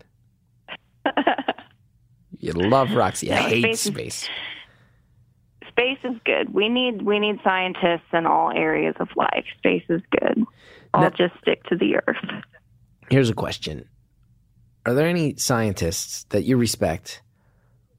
You 2.39 2.51
love 2.51 2.91
rocks. 2.91 3.23
You 3.23 3.29
No, 3.29 3.37
hate 3.37 3.61
space 3.63 3.85
is- 3.85 3.93
space. 3.93 4.29
space 5.69 5.97
is 6.03 6.15
good. 6.25 6.53
We 6.53 6.67
need 6.67 7.01
we 7.03 7.19
need 7.19 7.39
scientists 7.43 8.07
in 8.11 8.25
all 8.25 8.51
areas 8.51 8.95
of 8.99 9.07
life. 9.15 9.45
Space 9.59 9.83
is 9.89 10.01
good. 10.19 10.43
I'll 10.93 11.03
Now- 11.03 11.09
just 11.11 11.33
stick 11.41 11.63
to 11.65 11.77
the 11.77 11.95
earth. 12.05 12.43
Here's 13.09 13.29
a 13.29 13.33
question: 13.33 13.85
Are 14.85 14.93
there 14.93 15.07
any 15.07 15.35
scientists 15.37 16.25
that 16.29 16.43
you 16.43 16.57
respect 16.57 17.21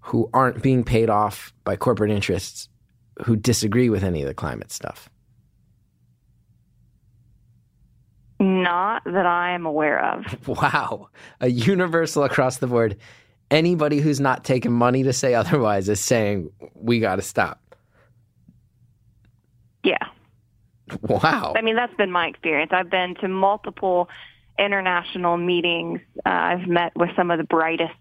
who 0.01 0.29
aren't 0.35 0.63
being 0.63 0.85
paid 0.85 1.09
off 1.09 1.55
by 1.65 1.77
corporate 1.77 2.11
interests 2.11 2.69
who 3.25 3.37
disagree 3.37 3.89
with 3.89 4.05
any 4.05 4.21
of 4.23 4.29
the 4.29 4.35
climate 4.35 4.71
stuff? 4.73 5.09
Not 8.45 9.03
that 9.05 9.27
I 9.27 9.53
am 9.53 9.65
aware 9.67 10.05
of. 10.05 10.25
Wow. 10.47 11.09
A 11.41 11.49
universal 11.49 12.25
across 12.25 12.59
the 12.59 12.67
board. 12.67 12.97
Anybody 13.51 13.99
who's 14.01 14.21
not 14.21 14.45
taking 14.45 14.73
money 14.73 15.03
to 15.05 15.13
say 15.13 15.35
otherwise 15.35 15.89
is 15.89 16.01
saying, 16.01 16.51
we 16.75 17.01
got 17.01 17.17
to 17.17 17.23
stop. 17.23 17.61
Yeah. 19.83 19.99
Wow. 21.01 21.55
I 21.57 21.63
mean, 21.63 21.77
that's 21.77 21.95
been 21.95 22.11
my 22.11 22.27
experience. 22.27 22.71
I've 22.75 22.91
been 22.91 23.15
to 23.21 23.29
multiple 23.29 24.09
international 24.59 25.37
meetings. 25.37 26.01
Uh, 26.25 26.29
I've 26.31 26.67
met 26.67 26.93
with 26.97 27.11
some 27.17 27.31
of 27.31 27.39
the 27.39 27.45
brightest 27.45 27.93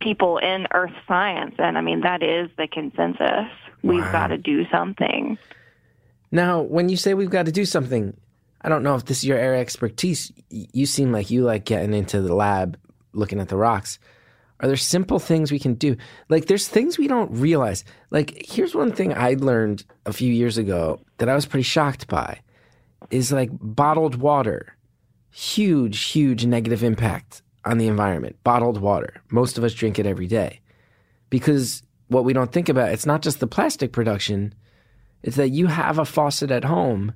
people 0.00 0.38
in 0.38 0.66
earth 0.72 0.92
science. 1.08 1.54
And 1.58 1.78
I 1.78 1.80
mean, 1.80 2.02
that 2.02 2.22
is 2.22 2.50
the 2.58 2.68
consensus. 2.70 3.50
We've 3.82 4.02
Wow. 4.02 4.12
got 4.12 4.26
to 4.28 4.38
do 4.38 4.66
something. 4.70 5.38
Now, 6.30 6.60
when 6.62 6.88
you 6.88 6.96
say 6.96 7.14
we've 7.14 7.30
got 7.30 7.46
to 7.46 7.52
do 7.52 7.64
something, 7.64 8.16
I 8.64 8.70
don't 8.70 8.82
know 8.82 8.94
if 8.94 9.04
this 9.04 9.18
is 9.18 9.24
your 9.26 9.36
area 9.36 9.60
of 9.60 9.62
expertise. 9.62 10.32
You 10.48 10.86
seem 10.86 11.12
like 11.12 11.30
you 11.30 11.44
like 11.44 11.66
getting 11.66 11.92
into 11.92 12.22
the 12.22 12.34
lab, 12.34 12.78
looking 13.12 13.38
at 13.38 13.48
the 13.48 13.58
rocks. 13.58 13.98
Are 14.60 14.66
there 14.66 14.76
simple 14.76 15.18
things 15.18 15.52
we 15.52 15.58
can 15.58 15.74
do? 15.74 15.96
Like, 16.30 16.46
there's 16.46 16.66
things 16.66 16.96
we 16.96 17.06
don't 17.06 17.30
realize. 17.30 17.84
Like, 18.10 18.46
here's 18.48 18.74
one 18.74 18.92
thing 18.92 19.12
I 19.12 19.34
learned 19.34 19.84
a 20.06 20.14
few 20.14 20.32
years 20.32 20.56
ago 20.56 21.00
that 21.18 21.28
I 21.28 21.34
was 21.34 21.44
pretty 21.44 21.64
shocked 21.64 22.08
by 22.08 22.40
is 23.10 23.30
like 23.30 23.50
bottled 23.52 24.14
water. 24.14 24.74
Huge, 25.30 26.02
huge 26.04 26.46
negative 26.46 26.82
impact 26.82 27.42
on 27.66 27.76
the 27.76 27.88
environment. 27.88 28.36
Bottled 28.44 28.80
water. 28.80 29.20
Most 29.30 29.58
of 29.58 29.64
us 29.64 29.74
drink 29.74 29.98
it 29.98 30.06
every 30.06 30.26
day. 30.26 30.60
Because 31.28 31.82
what 32.08 32.24
we 32.24 32.32
don't 32.32 32.52
think 32.52 32.70
about, 32.70 32.92
it's 32.92 33.06
not 33.06 33.20
just 33.20 33.40
the 33.40 33.46
plastic 33.46 33.92
production, 33.92 34.54
it's 35.22 35.36
that 35.36 35.50
you 35.50 35.66
have 35.66 35.98
a 35.98 36.04
faucet 36.06 36.50
at 36.50 36.64
home. 36.64 37.12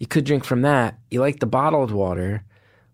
You 0.00 0.06
could 0.06 0.24
drink 0.24 0.44
from 0.44 0.62
that. 0.62 0.98
You 1.10 1.20
like 1.20 1.38
the 1.38 1.46
bottled 1.46 1.92
water. 1.92 2.42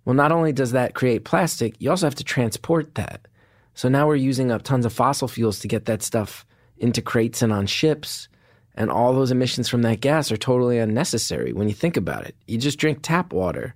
Well, 0.05 0.15
not 0.15 0.33
only 0.33 0.53
does 0.53 0.73
that 0.73 0.95
create 0.95 1.25
plastic, 1.25 1.77
you 1.79 1.89
also 1.89 2.07
have 2.07 2.17
to 2.17 2.25
transport 2.25 2.97
that. 2.97 3.27
So 3.75 3.89
now 3.89 4.07
we're 4.07 4.17
using 4.17 4.51
up 4.51 4.63
tons 4.63 4.85
of 4.85 4.93
fossil 4.93 5.29
fuels 5.29 5.61
to 5.61 5.69
get 5.69 5.87
that 5.87 6.03
stuff 6.03 6.45
into 6.79 7.01
crates 7.01 7.43
and 7.43 7.53
on 7.53 7.67
ships. 7.67 8.29
And 8.75 8.91
all 8.91 9.15
those 9.15 9.31
emissions 9.31 9.69
from 9.69 9.83
that 9.83 10.01
gas 10.01 10.31
are 10.31 10.37
totally 10.37 10.79
unnecessary 10.79 11.53
when 11.53 11.69
you 11.69 11.75
think 11.75 11.97
about 11.97 12.27
it. 12.27 12.35
You 12.47 12.59
just 12.59 12.79
drink 12.79 12.99
tap 13.03 13.33
water. 13.33 13.75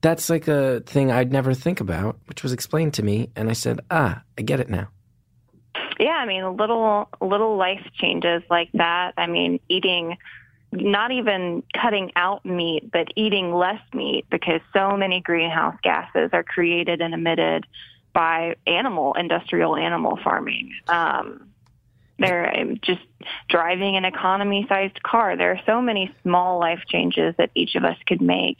That's 0.00 0.30
like 0.30 0.48
a 0.48 0.80
thing 0.80 1.12
I'd 1.12 1.30
never 1.30 1.54
think 1.54 1.80
about, 1.80 2.18
which 2.26 2.42
was 2.42 2.52
explained 2.52 2.94
to 2.94 3.02
me. 3.02 3.30
And 3.36 3.48
I 3.48 3.52
said, 3.52 3.80
ah, 3.90 4.22
I 4.36 4.42
get 4.42 4.60
it 4.60 4.68
now. 4.68 4.88
Yeah, 6.00 6.10
I 6.10 6.26
mean, 6.26 6.56
little 6.56 7.08
little 7.20 7.56
life 7.56 7.86
changes 7.94 8.42
like 8.50 8.70
that. 8.72 9.12
I 9.16 9.26
mean, 9.26 9.60
eating 9.68 10.16
not 10.72 11.12
even 11.12 11.62
cutting 11.80 12.10
out 12.16 12.44
meat, 12.44 12.90
but 12.90 13.08
eating 13.14 13.52
less 13.52 13.80
meat 13.92 14.24
because 14.30 14.60
so 14.72 14.96
many 14.96 15.20
greenhouse 15.20 15.76
gases 15.82 16.30
are 16.32 16.42
created 16.42 17.00
and 17.00 17.14
emitted 17.14 17.66
by 18.12 18.56
animal 18.66 19.14
industrial 19.14 19.76
animal 19.76 20.18
farming. 20.24 20.72
Um, 20.88 21.48
they're 22.18 22.56
um, 22.56 22.78
just 22.82 23.00
driving 23.48 23.96
an 23.96 24.04
economy-sized 24.04 25.02
car. 25.02 25.36
There 25.36 25.50
are 25.52 25.60
so 25.66 25.80
many 25.80 26.14
small 26.22 26.58
life 26.60 26.80
changes 26.88 27.34
that 27.38 27.50
each 27.54 27.74
of 27.74 27.84
us 27.84 27.96
could 28.06 28.20
make 28.20 28.58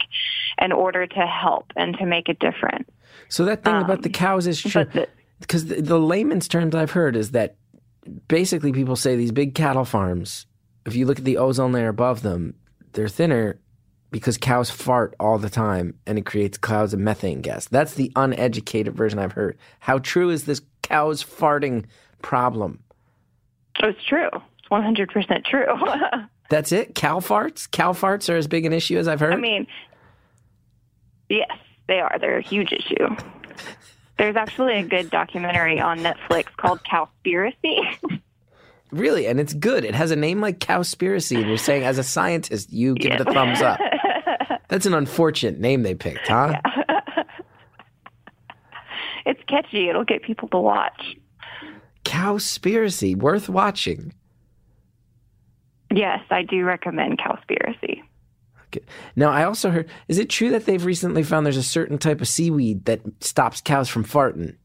in 0.59 0.71
order 0.71 1.07
to 1.07 1.19
help 1.19 1.71
and 1.75 1.97
to 1.97 2.05
make 2.05 2.29
a 2.29 2.33
difference. 2.33 2.89
So 3.29 3.45
that 3.45 3.63
thing 3.63 3.75
about 3.75 4.01
the 4.01 4.09
Um, 4.09 4.13
cows 4.13 4.47
is 4.47 4.61
true. 4.61 4.85
But 4.85 4.93
the, 4.93 5.07
because 5.39 5.65
the, 5.67 5.81
the 5.81 5.99
layman's 5.99 6.47
terms 6.47 6.75
I've 6.75 6.91
heard 6.91 7.15
is 7.15 7.31
that 7.31 7.55
basically 8.27 8.73
people 8.73 8.95
say 8.95 9.15
these 9.15 9.31
big 9.31 9.55
cattle 9.55 9.85
farms, 9.85 10.45
if 10.85 10.95
you 10.95 11.05
look 11.05 11.19
at 11.19 11.25
the 11.25 11.37
ozone 11.37 11.71
layer 11.71 11.89
above 11.89 12.21
them, 12.21 12.55
they're 12.93 13.09
thinner 13.09 13.59
because 14.11 14.37
cows 14.37 14.69
fart 14.69 15.15
all 15.19 15.39
the 15.39 15.49
time 15.49 15.95
and 16.05 16.17
it 16.17 16.25
creates 16.25 16.57
clouds 16.57 16.93
of 16.93 16.99
methane 16.99 17.41
gas. 17.41 17.67
That's 17.67 17.95
the 17.95 18.11
uneducated 18.15 18.95
version 18.95 19.17
I've 19.17 19.31
heard. 19.31 19.57
How 19.79 19.97
true 19.99 20.29
is 20.29 20.45
this 20.45 20.61
cows 20.83 21.23
farting 21.23 21.85
problem? 22.21 22.79
it's 23.79 24.03
true. 24.05 24.29
It's 24.59 24.69
100% 24.69 25.45
true. 25.45 25.65
That's 26.49 26.71
it? 26.71 26.93
Cow 26.93 27.19
farts? 27.19 27.69
Cow 27.69 27.93
farts 27.93 28.31
are 28.31 28.37
as 28.37 28.47
big 28.47 28.65
an 28.65 28.73
issue 28.73 28.97
as 28.97 29.07
I've 29.07 29.19
heard? 29.19 29.33
I 29.33 29.37
mean, 29.37 29.65
yes, 31.29 31.49
they 31.87 31.99
are. 31.99 32.17
They're 32.19 32.37
a 32.37 32.43
huge 32.43 32.71
issue. 32.71 33.15
There's 34.17 34.35
actually 34.35 34.75
a 34.75 34.83
good 34.83 35.09
documentary 35.09 35.79
on 35.79 35.99
Netflix 35.99 36.45
called 36.55 36.81
Cowspiracy. 36.83 37.97
really? 38.93 39.27
And 39.27 39.39
it's 39.39 39.53
good. 39.53 39.85
It 39.85 39.95
has 39.95 40.11
a 40.11 40.15
name 40.15 40.41
like 40.41 40.59
Cowspiracy. 40.59 41.37
And 41.37 41.47
you're 41.47 41.57
saying, 41.57 41.83
as 41.83 41.97
a 41.97 42.03
scientist, 42.03 42.71
you 42.71 42.95
give 42.95 43.13
it 43.13 43.21
a 43.21 43.25
thumbs 43.25 43.61
up. 43.61 43.79
That's 44.69 44.85
an 44.85 44.93
unfortunate 44.93 45.59
name 45.59 45.83
they 45.83 45.95
picked, 45.95 46.27
huh? 46.27 46.59
it's 49.25 49.41
catchy. 49.47 49.89
It'll 49.89 50.05
get 50.05 50.23
people 50.23 50.47
to 50.49 50.57
watch. 50.57 51.15
Cowspiracy, 52.05 53.15
worth 53.15 53.49
watching. 53.49 54.13
Yes, 55.93 56.21
I 56.31 56.43
do 56.43 56.63
recommend 56.63 57.19
Cowspiracy. 57.19 58.01
Okay. 58.67 58.85
Now, 59.15 59.29
I 59.29 59.43
also 59.43 59.69
heard, 59.69 59.89
is 60.07 60.17
it 60.17 60.29
true 60.29 60.49
that 60.49 60.65
they've 60.65 60.83
recently 60.83 61.21
found 61.21 61.45
there's 61.45 61.57
a 61.57 61.63
certain 61.63 61.99
type 61.99 62.21
of 62.21 62.27
seaweed 62.27 62.85
that 62.85 63.01
stops 63.19 63.61
cows 63.61 63.89
from 63.89 64.03
farting? 64.03 64.55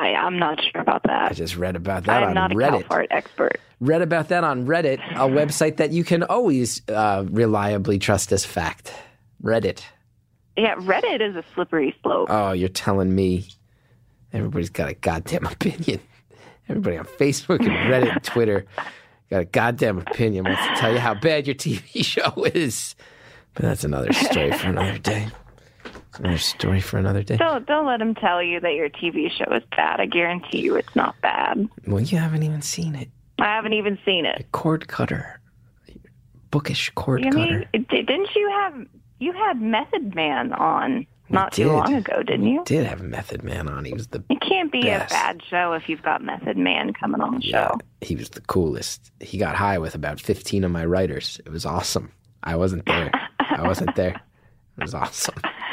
I, 0.00 0.14
I'm 0.14 0.38
not 0.38 0.60
sure 0.62 0.80
about 0.80 1.02
that. 1.04 1.30
I 1.30 1.34
just 1.34 1.56
read 1.56 1.76
about 1.76 2.04
that 2.04 2.22
I'm 2.22 2.28
on 2.30 2.34
not 2.34 2.52
a 2.52 2.54
cow 2.54 2.60
Reddit. 2.78 2.86
fart 2.88 3.06
expert. 3.10 3.60
Read 3.80 4.02
about 4.02 4.28
that 4.28 4.44
on 4.44 4.66
Reddit, 4.66 4.98
a 5.12 5.28
website 5.28 5.76
that 5.76 5.92
you 5.92 6.04
can 6.04 6.22
always 6.22 6.82
uh, 6.88 7.24
reliably 7.28 7.98
trust 7.98 8.32
as 8.32 8.44
fact. 8.44 8.92
Reddit. 9.42 9.82
Yeah, 10.56 10.74
Reddit 10.76 11.20
is 11.20 11.36
a 11.36 11.44
slippery 11.54 11.94
slope. 12.02 12.28
Oh, 12.30 12.52
you're 12.52 12.68
telling 12.68 13.14
me 13.14 13.46
everybody's 14.32 14.70
got 14.70 14.88
a 14.90 14.94
goddamn 14.94 15.46
opinion. 15.46 16.00
Everybody 16.68 16.96
on 16.98 17.04
Facebook 17.04 17.60
and 17.60 17.68
Reddit 17.92 18.12
and 18.12 18.22
Twitter 18.22 18.64
got 19.28 19.40
a 19.42 19.44
goddamn 19.44 19.98
opinion. 19.98 20.44
Wants 20.44 20.66
to 20.66 20.74
tell 20.76 20.92
you 20.92 20.98
how 20.98 21.14
bad 21.14 21.46
your 21.46 21.56
TV 21.56 22.04
show 22.04 22.44
is. 22.44 22.94
But 23.54 23.62
that's 23.62 23.84
another 23.84 24.12
story 24.12 24.52
for 24.52 24.68
another 24.68 24.98
day. 24.98 25.28
Another 26.18 26.38
story 26.38 26.80
for 26.80 26.98
another 26.98 27.22
day. 27.22 27.36
Don't 27.36 27.66
don't 27.66 27.86
let 27.86 27.98
them 28.00 28.14
tell 28.14 28.42
you 28.42 28.58
that 28.60 28.74
your 28.74 28.88
TV 28.90 29.30
show 29.30 29.52
is 29.54 29.62
bad. 29.76 30.00
I 30.00 30.06
guarantee 30.06 30.60
you 30.60 30.76
it's 30.76 30.94
not 30.96 31.14
bad. 31.20 31.68
Well, 31.86 32.00
you 32.00 32.18
haven't 32.18 32.42
even 32.42 32.62
seen 32.62 32.94
it. 32.94 33.08
I 33.38 33.44
haven't 33.44 33.72
even 33.74 33.98
seen 34.04 34.26
it. 34.26 34.46
Cord 34.52 34.88
cutter. 34.88 35.40
Bookish 36.50 36.90
cord 36.96 37.24
I 37.24 37.30
cutter. 37.30 37.68
mean, 37.72 37.86
didn't 37.88 38.28
you 38.34 38.50
have 38.50 38.86
you 39.20 39.32
had 39.32 39.60
Method 39.60 40.14
Man 40.14 40.52
on 40.52 41.06
not 41.28 41.52
too 41.52 41.70
long 41.70 41.94
ago, 41.94 42.24
didn't 42.24 42.46
you? 42.48 42.62
Did 42.66 42.86
have 42.86 43.00
Method 43.02 43.44
Man 43.44 43.68
on. 43.68 43.84
He 43.84 43.92
was 43.92 44.08
the 44.08 44.22
It 44.28 44.40
can't 44.40 44.72
be 44.72 44.82
Best. 44.82 45.12
a 45.12 45.14
bad 45.14 45.40
show 45.48 45.74
if 45.74 45.88
you've 45.88 46.02
got 46.02 46.22
Method 46.24 46.56
Man 46.56 46.92
coming 46.92 47.20
on 47.20 47.36
the 47.38 47.46
yeah, 47.46 47.68
show. 47.68 47.78
he 48.00 48.16
was 48.16 48.30
the 48.30 48.40
coolest. 48.40 49.12
He 49.20 49.38
got 49.38 49.54
high 49.54 49.78
with 49.78 49.94
about 49.94 50.20
15 50.20 50.64
of 50.64 50.72
my 50.72 50.84
writers. 50.84 51.40
It 51.46 51.50
was 51.52 51.64
awesome. 51.64 52.10
I 52.42 52.56
wasn't 52.56 52.84
there. 52.86 53.12
I 53.38 53.62
wasn't 53.62 53.94
there. 53.94 54.20
It 54.76 54.82
was 54.82 54.94
awesome. 54.94 55.36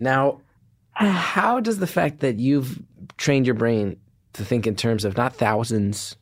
Now, 0.00 0.40
how 0.92 1.60
does 1.60 1.78
the 1.78 1.86
fact 1.86 2.20
that 2.20 2.38
you've 2.38 2.80
trained 3.16 3.46
your 3.46 3.54
brain 3.54 3.96
to 4.34 4.44
think 4.44 4.66
in 4.66 4.76
terms 4.76 5.04
of 5.04 5.16
not 5.16 5.34
thousands, 5.34 6.16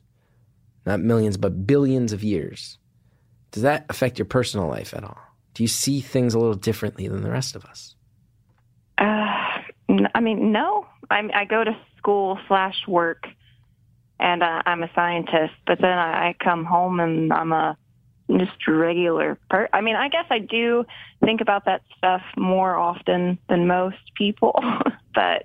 not 0.85 0.99
millions, 0.99 1.37
but 1.37 1.65
billions 1.65 2.13
of 2.13 2.23
years, 2.23 2.77
does 3.51 3.63
that 3.63 3.85
affect 3.89 4.17
your 4.19 4.25
personal 4.25 4.67
life 4.67 4.93
at 4.93 5.03
all? 5.03 5.17
Do 5.53 5.63
you 5.63 5.67
see 5.67 5.99
things 5.99 6.33
a 6.33 6.39
little 6.39 6.55
differently 6.55 7.07
than 7.07 7.21
the 7.21 7.31
rest 7.31 7.55
of 7.55 7.65
us? 7.65 7.95
Uh, 8.97 9.27
n- 9.89 10.07
I 10.15 10.21
mean, 10.21 10.51
no. 10.51 10.85
I'm, 11.09 11.29
I 11.33 11.43
go 11.45 11.63
to 11.63 11.75
school 11.97 12.39
slash 12.47 12.75
work, 12.87 13.25
and 14.19 14.41
uh, 14.41 14.61
I'm 14.65 14.83
a 14.83 14.89
scientist. 14.95 15.53
But 15.67 15.79
then 15.81 15.91
I, 15.91 16.29
I 16.29 16.35
come 16.41 16.63
home 16.63 16.99
and 17.01 17.33
I'm 17.33 17.51
a 17.51 17.77
just 18.39 18.67
regular 18.67 19.37
per. 19.49 19.67
I 19.73 19.81
mean, 19.81 19.95
I 19.95 20.09
guess 20.09 20.25
I 20.29 20.39
do 20.39 20.85
think 21.23 21.41
about 21.41 21.65
that 21.65 21.81
stuff 21.97 22.21
more 22.37 22.75
often 22.75 23.37
than 23.49 23.67
most 23.67 23.97
people. 24.15 24.53
but 25.15 25.43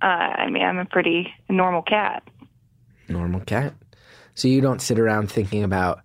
uh, 0.00 0.06
I 0.06 0.50
mean, 0.50 0.62
I'm 0.62 0.78
a 0.78 0.84
pretty 0.84 1.32
normal 1.48 1.82
cat. 1.82 2.22
normal 3.08 3.40
cat. 3.40 3.74
So 4.34 4.48
you 4.48 4.60
don't 4.60 4.80
sit 4.80 4.98
around 4.98 5.30
thinking 5.30 5.62
about 5.62 6.02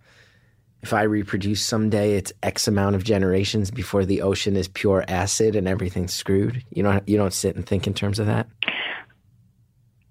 if 0.82 0.92
I 0.92 1.02
reproduce 1.02 1.64
someday, 1.64 2.14
it's 2.14 2.32
X 2.42 2.68
amount 2.68 2.94
of 2.94 3.02
generations 3.02 3.70
before 3.70 4.04
the 4.04 4.22
ocean 4.22 4.56
is 4.56 4.68
pure 4.68 5.04
acid 5.08 5.56
and 5.56 5.66
everything's 5.66 6.14
screwed. 6.14 6.64
You 6.70 6.82
don't 6.82 7.08
you 7.08 7.16
don't 7.16 7.32
sit 7.32 7.56
and 7.56 7.66
think 7.66 7.86
in 7.86 7.94
terms 7.94 8.18
of 8.18 8.26
that. 8.26 8.46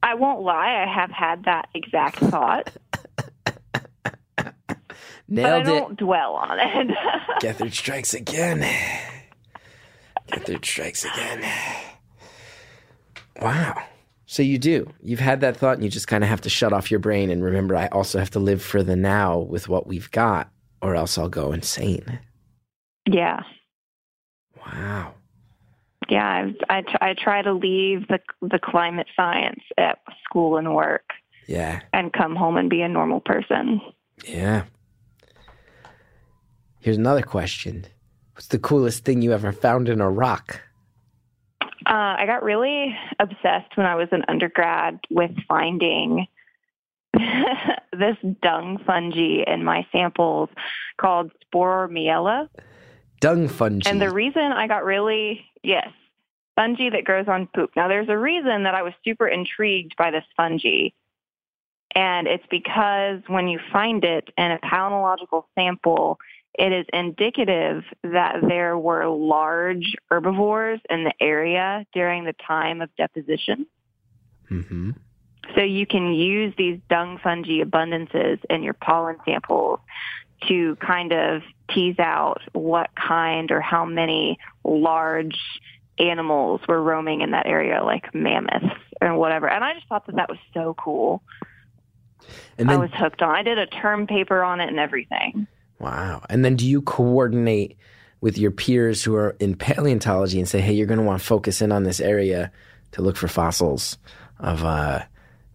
I 0.03 0.13
won't 0.13 0.41
lie. 0.41 0.83
I 0.83 0.93
have 0.93 1.11
had 1.11 1.45
that 1.45 1.69
exact 1.73 2.19
thought, 2.19 2.71
Nailed 5.30 5.61
it. 5.63 5.65
don't 5.65 5.97
dwell 5.97 6.36
on 6.36 6.57
it. 6.59 6.88
Gethard 7.41 7.73
strikes 7.73 8.13
again. 8.13 8.59
Gethard 10.32 10.63
strikes 10.65 11.03
again. 11.05 11.43
Wow. 13.41 13.75
So 14.25 14.43
you 14.43 14.57
do. 14.57 14.91
You've 15.01 15.19
had 15.19 15.41
that 15.41 15.57
thought 15.57 15.75
and 15.75 15.84
you 15.84 15.89
just 15.89 16.07
kind 16.07 16.23
of 16.23 16.30
have 16.30 16.41
to 16.41 16.49
shut 16.49 16.73
off 16.73 16.91
your 16.91 16.99
brain 16.99 17.30
and 17.30 17.43
remember 17.43 17.75
I 17.75 17.88
also 17.88 18.19
have 18.19 18.32
to 18.32 18.39
live 18.39 18.61
for 18.61 18.84
the 18.84 18.95
now 18.95 19.38
with 19.39 19.69
what 19.69 19.88
we've 19.88 20.09
got 20.11 20.49
or 20.82 20.95
else 20.95 21.17
I'll 21.17 21.30
go 21.30 21.51
insane. 21.51 22.19
yeah. 23.09 23.41
Wow. 24.65 25.13
Yeah, 26.09 26.49
I 26.69 26.78
I, 27.01 27.09
I 27.09 27.13
try 27.17 27.41
to 27.41 27.53
leave 27.53 28.07
the 28.07 28.19
the 28.41 28.59
climate 28.59 29.07
science 29.15 29.61
at 29.78 29.99
school 30.23 30.57
and 30.57 30.73
work 30.75 31.05
Yeah. 31.47 31.82
and 31.93 32.11
come 32.13 32.36
home 32.36 32.57
and 32.57 32.69
be 32.69 32.82
a 32.82 32.88
normal 32.89 33.19
person. 33.21 33.82
Yeah. 34.25 34.63
Here's 36.80 36.97
another 36.97 37.21
question. 37.21 37.86
What's 38.34 38.47
the 38.47 38.59
coolest 38.59 39.03
thing 39.03 39.21
you 39.21 39.34
ever 39.34 39.51
found 39.51 39.89
in 39.89 39.99
a 39.99 40.09
rock? 40.09 40.61
Uh, 41.86 42.15
I 42.19 42.25
got 42.25 42.43
really 42.43 42.95
obsessed 43.19 43.75
when 43.75 43.86
I 43.86 43.95
was 43.95 44.09
an 44.11 44.23
undergrad 44.28 44.99
with 45.09 45.32
finding 45.47 46.28
this 47.13 48.17
dung 48.41 48.80
fungi 48.86 49.43
in 49.47 49.63
my 49.63 49.88
samples 49.91 50.49
called 50.99 51.32
Sporormiella. 51.45 52.49
Dung 53.21 53.47
fungi. 53.47 53.89
And 53.89 54.01
the 54.01 54.11
reason 54.11 54.41
I 54.41 54.67
got 54.67 54.84
really, 54.86 55.45
yes, 55.63 55.88
fungi 56.55 56.89
that 56.89 57.05
grows 57.05 57.28
on 57.28 57.47
poop. 57.55 57.71
Now, 57.75 57.88
there's 57.88 58.09
a 58.09 58.17
reason 58.17 58.63
that 58.63 58.75
I 58.75 58.84
was 58.84 58.93
super 59.03 59.28
intrigued 59.28 59.95
by 59.97 60.11
this 60.11 60.25
fungi. 60.36 60.89
And 61.95 62.28
it's 62.28 62.45
because 62.51 63.21
when 63.28 63.47
you 63.47 63.59
find 63.71 64.03
it 64.03 64.30
in 64.38 64.51
a 64.51 64.59
palynological 64.59 65.45
sample, 65.55 66.19
it 66.58 66.74
is 66.74 66.86
indicative 66.91 67.84
that 68.03 68.38
there 68.47 68.78
were 68.78 69.08
large 69.08 69.95
herbivores 70.10 70.80
in 70.89 71.03
the 71.03 71.14
area 71.22 71.86
during 71.93 72.24
the 72.26 72.34
time 72.45 72.82
of 72.82 72.89
deposition. 72.95 73.68
hmm 74.49 74.91
So 75.55 75.62
you 75.62 75.86
can 75.86 76.14
use 76.14 76.53
these 76.58 76.80
dung 76.89 77.20
fungi 77.24 77.62
abundances 77.64 78.39
in 78.49 78.64
your 78.64 78.74
pollen 78.74 79.18
samples 79.24 79.80
to 80.47 80.76
kind 80.78 81.14
of 81.14 81.41
tease 81.70 81.99
out 81.99 82.41
what 82.53 82.89
kind 82.95 83.51
or 83.51 83.62
how 83.62 83.86
many 83.86 84.38
large 84.64 85.38
animals 85.99 86.62
were 86.68 86.82
roaming 86.82 87.22
in 87.22 87.32
that 87.32 87.45
area, 87.45 87.84
like 87.84 88.14
mammoths 88.14 88.66
or 89.01 89.16
whatever. 89.16 89.47
And 89.49 89.64
I 89.64 89.74
just 89.74 89.88
thought 89.88 90.05
that 90.08 90.16
that 90.16 90.30
was 90.30 90.38
so 90.53 90.76
cool. 90.78 91.22
And 92.58 92.70
I 92.70 92.78
was 92.78 92.89
hooked 92.93 93.22
on. 93.22 93.36
I 93.36 93.43
did 93.43 93.58
a 93.58 93.68
term 93.68 94.08
paper 94.08 94.43
on 94.43 94.60
it 94.60 94.70
and 94.70 94.80
everything. 94.80 95.47
Wow. 95.80 96.23
And 96.30 96.43
then 96.43 96.55
do 96.55 96.65
you 96.67 96.82
coordinate 96.82 97.78
with 98.21 98.38
your 98.38 98.51
peers 98.51 99.03
who 99.03 99.15
are 99.15 99.36
in 99.39 99.55
paleontology 99.55 100.39
and 100.39 100.49
say, 100.49 100.59
hey, 100.59 100.73
you're 100.73 100.88
going 100.88 100.99
to 100.99 101.05
want 101.05 101.19
to 101.21 101.25
focus 101.28 101.61
in 101.61 101.71
on 101.71 101.84
this 101.84 101.99
area 101.99 102.51
to 102.93 103.01
look 103.01 103.15
for 103.15 103.28
fossils 103.28 103.97
of 104.39 104.63
uh, 104.63 105.03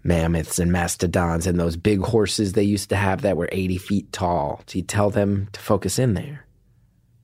mammoths 0.04 0.58
and 0.58 0.70
mastodons 0.70 1.46
and 1.46 1.58
those 1.58 1.76
big 1.76 2.00
horses 2.00 2.52
they 2.52 2.62
used 2.62 2.88
to 2.90 2.96
have 2.96 3.22
that 3.22 3.36
were 3.36 3.48
80 3.50 3.78
feet 3.78 4.12
tall? 4.12 4.62
Do 4.66 4.78
you 4.78 4.84
tell 4.84 5.10
them 5.10 5.48
to 5.52 5.60
focus 5.60 5.98
in 5.98 6.14
there? 6.14 6.46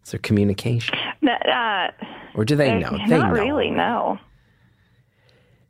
Is 0.04 0.10
there? 0.12 0.20
Communication. 0.20 0.96
Uh, 1.22 1.88
Or 2.34 2.44
do 2.44 2.56
they 2.56 2.78
know? 2.78 2.90
They 3.08 3.18
not 3.18 3.32
know. 3.34 3.40
really, 3.40 3.70
no. 3.70 4.18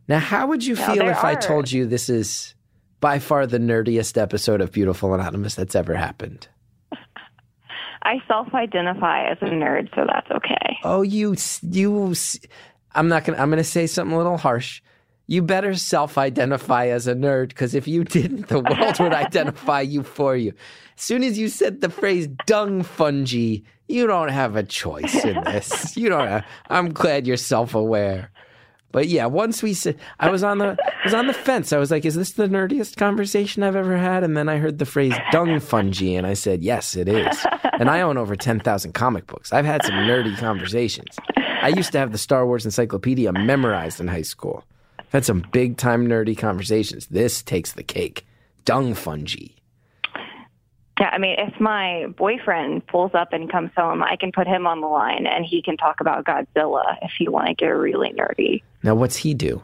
Now, 0.06 0.18
how 0.18 0.46
would 0.46 0.64
you 0.64 0.74
No, 0.74 0.86
feel 0.94 1.08
if 1.08 1.22
I 1.24 1.34
told 1.34 1.70
you 1.70 1.84
this 1.86 2.08
is 2.08 2.54
by 3.00 3.18
far 3.18 3.46
the 3.46 3.58
nerdiest 3.58 4.16
episode 4.20 4.60
of 4.60 4.72
Beautiful 4.72 5.12
Anonymous 5.12 5.54
that's 5.54 5.74
ever 5.74 5.94
happened? 5.94 6.48
I 8.02 8.22
self-identify 8.26 9.30
as 9.30 9.38
a 9.40 9.46
nerd, 9.46 9.94
so 9.94 10.04
that's 10.06 10.30
okay. 10.30 10.78
Oh, 10.84 11.02
you, 11.02 11.36
you. 11.62 12.14
I'm 12.94 13.08
not 13.08 13.24
gonna. 13.24 13.38
I'm 13.38 13.50
gonna 13.50 13.64
say 13.64 13.86
something 13.86 14.14
a 14.14 14.18
little 14.18 14.36
harsh. 14.36 14.82
You 15.26 15.42
better 15.42 15.74
self-identify 15.74 16.86
as 16.86 17.06
a 17.06 17.14
nerd 17.14 17.48
because 17.48 17.74
if 17.74 17.86
you 17.86 18.04
didn't, 18.04 18.48
the 18.48 18.60
world 18.60 18.98
would 18.98 19.12
identify 19.26 19.82
you 19.82 20.02
for 20.02 20.36
you. 20.36 20.54
As 20.96 21.02
soon 21.02 21.22
as 21.22 21.38
you 21.38 21.48
said 21.48 21.80
the 21.80 21.90
phrase 21.90 22.28
"dung 22.46 22.82
fungi," 22.82 23.58
you 23.88 24.06
don't 24.06 24.30
have 24.30 24.56
a 24.56 24.62
choice 24.62 25.24
in 25.24 25.42
this. 25.44 25.96
You 25.96 26.08
don't. 26.08 26.28
Have, 26.28 26.44
I'm 26.70 26.92
glad 26.92 27.26
you're 27.26 27.36
self-aware. 27.36 28.30
But 28.90 29.08
yeah, 29.08 29.26
once 29.26 29.62
we 29.62 29.74
said, 29.74 29.98
I 30.18 30.30
was 30.30 30.42
on 30.42 30.58
the 30.58 30.76
I 30.82 31.04
was 31.04 31.14
on 31.14 31.26
the 31.26 31.34
fence. 31.34 31.72
I 31.72 31.78
was 31.78 31.90
like, 31.90 32.04
"Is 32.04 32.14
this 32.14 32.32
the 32.32 32.48
nerdiest 32.48 32.96
conversation 32.96 33.62
I've 33.62 33.76
ever 33.76 33.98
had?" 33.98 34.24
And 34.24 34.36
then 34.36 34.48
I 34.48 34.56
heard 34.56 34.78
the 34.78 34.86
phrase 34.86 35.14
"dung 35.30 35.60
fungi," 35.60 36.16
and 36.16 36.26
I 36.26 36.34
said, 36.34 36.62
"Yes, 36.62 36.96
it 36.96 37.08
is." 37.08 37.46
And 37.78 37.90
I 37.90 38.00
own 38.00 38.16
over 38.16 38.34
ten 38.34 38.60
thousand 38.60 38.92
comic 38.92 39.26
books. 39.26 39.52
I've 39.52 39.66
had 39.66 39.84
some 39.84 39.94
nerdy 39.94 40.36
conversations. 40.38 41.16
I 41.36 41.68
used 41.68 41.92
to 41.92 41.98
have 41.98 42.12
the 42.12 42.18
Star 42.18 42.46
Wars 42.46 42.64
Encyclopedia 42.64 43.32
memorized 43.32 44.00
in 44.00 44.08
high 44.08 44.22
school. 44.22 44.64
I've 44.98 45.12
had 45.12 45.24
some 45.24 45.44
big 45.52 45.76
time 45.76 46.06
nerdy 46.06 46.36
conversations. 46.36 47.06
This 47.06 47.42
takes 47.42 47.72
the 47.72 47.82
cake. 47.82 48.26
Dung 48.64 48.94
fungi. 48.94 49.57
Yeah, 51.00 51.10
I 51.12 51.18
mean, 51.18 51.36
if 51.38 51.60
my 51.60 52.06
boyfriend 52.16 52.86
pulls 52.86 53.12
up 53.14 53.32
and 53.32 53.50
comes 53.50 53.70
home, 53.76 54.02
I 54.02 54.16
can 54.16 54.32
put 54.32 54.46
him 54.48 54.66
on 54.66 54.80
the 54.80 54.88
line 54.88 55.26
and 55.26 55.44
he 55.44 55.62
can 55.62 55.76
talk 55.76 56.00
about 56.00 56.24
Godzilla 56.24 56.96
if 57.02 57.12
you 57.20 57.30
want 57.30 57.46
to 57.48 57.54
get 57.54 57.68
really 57.68 58.12
nerdy. 58.12 58.62
Now, 58.82 58.94
what's 58.96 59.16
he 59.16 59.34
do? 59.34 59.62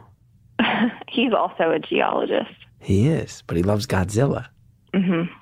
He's 1.09 1.33
also 1.33 1.71
a 1.71 1.79
geologist. 1.79 2.51
He 2.79 3.07
is, 3.07 3.43
but 3.47 3.57
he 3.57 3.63
loves 3.63 3.85
Godzilla. 3.85 4.47
Mm-hmm. 4.93 5.33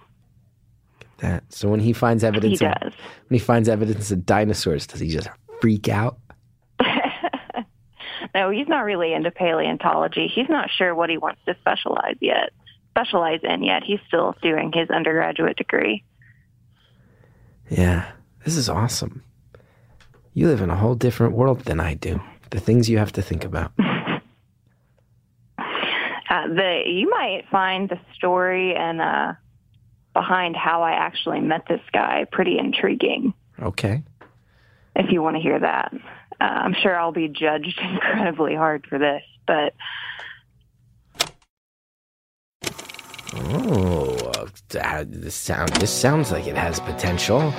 That 1.20 1.44
so 1.54 1.70
when 1.70 1.80
he 1.80 1.94
finds 1.94 2.24
He 2.24 2.28
evidence 2.28 2.62
of, 2.62 2.74
does. 2.74 2.94
when 3.28 3.40
he 3.40 3.40
finds 3.40 3.70
evidence 3.70 4.10
of 4.12 4.26
dinosaurs, 4.26 4.88
does 4.88 5.00
he 5.00 5.10
just 5.10 5.30
freak 5.62 5.90
out? 5.90 6.18
no, 8.36 8.50
he's 8.50 8.68
not 8.68 8.84
really 8.84 9.14
into 9.14 9.30
paleontology. 9.30 10.28
He's 10.34 10.50
not 10.50 10.70
sure 10.76 10.96
what 10.96 11.10
he 11.10 11.18
wants 11.18 11.42
to 11.46 11.56
specialize 11.62 12.16
yet. 12.20 12.52
Specialize 12.94 13.40
in 13.44 13.64
yet. 13.64 13.84
He's 13.84 14.00
still 14.08 14.36
doing 14.42 14.72
his 14.74 14.90
undergraduate 14.90 15.58
degree. 15.58 16.04
Yeah, 17.70 18.12
this 18.46 18.56
is 18.56 18.70
awesome. 18.70 19.24
You 20.34 20.48
live 20.48 20.62
in 20.62 20.70
a 20.70 20.76
whole 20.76 20.96
different 20.96 21.34
world 21.34 21.62
than 21.62 21.80
I 21.80 21.96
do. 21.96 22.22
The 22.52 22.60
things 22.60 22.90
you 22.90 23.00
have 23.00 23.12
to 23.14 23.22
think 23.22 23.44
about. 23.46 23.72
Uh, 26.30 26.48
the 26.48 26.82
you 26.88 27.08
might 27.12 27.44
find 27.52 27.90
the 27.90 28.00
story 28.16 28.76
and 28.76 29.00
uh, 29.00 29.34
behind 30.14 30.56
how 30.56 30.82
I 30.82 30.94
actually 30.94 31.42
met 31.42 31.68
this 31.68 31.82
guy 31.92 32.26
pretty 32.32 32.58
intriguing. 32.58 33.36
Okay. 33.62 34.02
If 34.96 35.12
you 35.12 35.22
want 35.22 35.36
to 35.36 35.42
hear 35.44 35.60
that, 35.60 35.94
uh, 36.42 36.44
I'm 36.44 36.74
sure 36.82 36.98
I'll 36.98 37.12
be 37.12 37.28
judged 37.28 37.80
incredibly 37.84 38.56
hard 38.56 38.88
for 38.88 38.98
this, 38.98 39.22
but 39.46 39.76
Oh, 43.36 44.46
this 44.70 45.36
sound. 45.36 45.70
This 45.74 45.92
sounds 45.92 46.32
like 46.32 46.46
it 46.46 46.56
has 46.56 46.80
potential. 46.80 47.54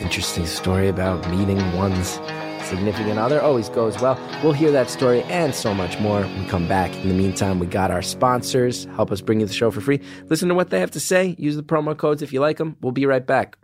Interesting 0.00 0.46
story 0.46 0.88
about 0.88 1.28
meeting 1.30 1.58
one's 1.72 2.18
significant 2.64 3.18
other. 3.18 3.40
Always 3.40 3.68
goes 3.68 4.00
well. 4.00 4.18
We'll 4.42 4.52
hear 4.52 4.72
that 4.72 4.90
story 4.90 5.22
and 5.24 5.54
so 5.54 5.72
much 5.72 6.00
more 6.00 6.22
when 6.22 6.42
we 6.42 6.48
come 6.48 6.66
back. 6.66 6.94
In 6.96 7.08
the 7.08 7.14
meantime, 7.14 7.58
we 7.58 7.66
got 7.66 7.90
our 7.90 8.02
sponsors 8.02 8.86
help 8.96 9.12
us 9.12 9.20
bring 9.20 9.40
you 9.40 9.46
the 9.46 9.52
show 9.52 9.70
for 9.70 9.80
free. 9.80 10.00
Listen 10.24 10.48
to 10.48 10.54
what 10.54 10.70
they 10.70 10.80
have 10.80 10.90
to 10.92 11.00
say. 11.00 11.36
Use 11.38 11.56
the 11.56 11.62
promo 11.62 11.96
codes 11.96 12.22
if 12.22 12.32
you 12.32 12.40
like 12.40 12.56
them. 12.56 12.76
We'll 12.80 12.92
be 12.92 13.06
right 13.06 13.24
back. 13.24 13.56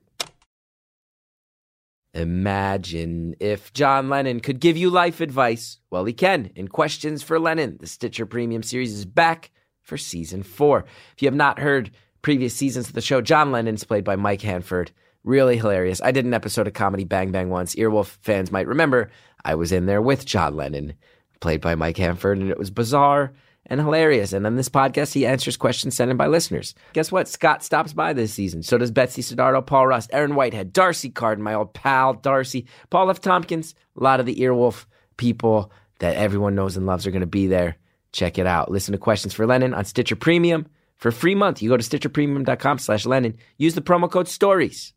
Imagine 2.12 3.34
if 3.40 3.72
John 3.72 4.08
Lennon 4.08 4.40
could 4.40 4.60
give 4.60 4.76
you 4.76 4.90
life 4.90 5.20
advice. 5.20 5.78
Well, 5.90 6.04
he 6.04 6.12
can. 6.12 6.50
In 6.54 6.68
Questions 6.68 7.22
for 7.22 7.38
Lennon, 7.38 7.78
the 7.80 7.86
Stitcher 7.86 8.26
Premium 8.26 8.62
series 8.62 8.92
is 8.92 9.04
back 9.04 9.50
for 9.82 9.96
season 9.96 10.42
four. 10.42 10.84
If 11.14 11.22
you 11.22 11.26
have 11.26 11.34
not 11.34 11.58
heard 11.58 11.90
previous 12.22 12.54
seasons 12.54 12.88
of 12.88 12.94
the 12.94 13.00
show, 13.00 13.20
John 13.20 13.52
Lennon's 13.52 13.84
played 13.84 14.04
by 14.04 14.16
Mike 14.16 14.42
Hanford. 14.42 14.92
Really 15.24 15.56
hilarious. 15.56 16.00
I 16.02 16.12
did 16.12 16.24
an 16.24 16.34
episode 16.34 16.66
of 16.66 16.72
Comedy 16.72 17.04
Bang 17.04 17.30
Bang 17.30 17.50
once. 17.50 17.74
Earwolf 17.74 18.16
fans 18.22 18.50
might 18.50 18.66
remember 18.66 19.10
I 19.44 19.54
was 19.54 19.72
in 19.72 19.86
there 19.86 20.00
with 20.00 20.24
John 20.24 20.56
Lennon, 20.56 20.94
played 21.40 21.60
by 21.60 21.74
Mike 21.74 21.98
Hanford, 21.98 22.38
and 22.38 22.50
it 22.50 22.58
was 22.58 22.70
bizarre 22.70 23.32
and 23.66 23.80
hilarious. 23.80 24.32
And 24.32 24.46
on 24.46 24.56
this 24.56 24.68
podcast, 24.68 25.12
he 25.12 25.26
answers 25.26 25.56
questions 25.56 25.94
sent 25.94 26.10
in 26.10 26.16
by 26.16 26.26
listeners. 26.26 26.74
Guess 26.92 27.12
what? 27.12 27.28
Scott 27.28 27.62
stops 27.62 27.92
by 27.92 28.12
this 28.12 28.32
season. 28.32 28.62
So 28.62 28.78
does 28.78 28.90
Betsy 28.90 29.22
Sodaro, 29.22 29.64
Paul 29.64 29.86
Rust, 29.86 30.10
Erin 30.12 30.34
Whitehead, 30.34 30.72
D'Arcy 30.72 31.10
Carden, 31.10 31.44
my 31.44 31.54
old 31.54 31.74
pal 31.74 32.14
D'Arcy, 32.14 32.66
Paul 32.88 33.10
F. 33.10 33.20
Tompkins. 33.20 33.74
A 33.96 34.02
lot 34.02 34.20
of 34.20 34.26
the 34.26 34.36
Earwolf 34.36 34.86
people 35.16 35.70
that 36.00 36.16
everyone 36.16 36.54
knows 36.54 36.76
and 36.76 36.86
loves 36.86 37.06
are 37.06 37.10
going 37.10 37.20
to 37.20 37.26
be 37.26 37.46
there. 37.46 37.76
Check 38.12 38.38
it 38.38 38.46
out. 38.46 38.70
Listen 38.70 38.92
to 38.92 38.98
Questions 38.98 39.32
for 39.34 39.46
Lennon 39.46 39.74
on 39.74 39.84
Stitcher 39.84 40.16
Premium. 40.16 40.66
For 40.96 41.08
a 41.08 41.12
free 41.12 41.34
month, 41.34 41.62
you 41.62 41.68
go 41.70 41.76
to 41.76 41.82
stitcherpremium.com 41.82 42.78
slash 42.78 43.06
Lennon. 43.06 43.36
Use 43.56 43.74
the 43.74 43.80
promo 43.80 44.10
code 44.10 44.28
STORIES. 44.28 44.92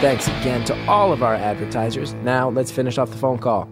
Thanks 0.00 0.28
again 0.28 0.64
to 0.66 0.86
all 0.86 1.12
of 1.12 1.22
our 1.22 1.34
advertisers. 1.34 2.14
Now 2.14 2.50
let's 2.50 2.70
finish 2.70 2.98
off 2.98 3.10
the 3.10 3.16
phone 3.16 3.38
call. 3.38 3.68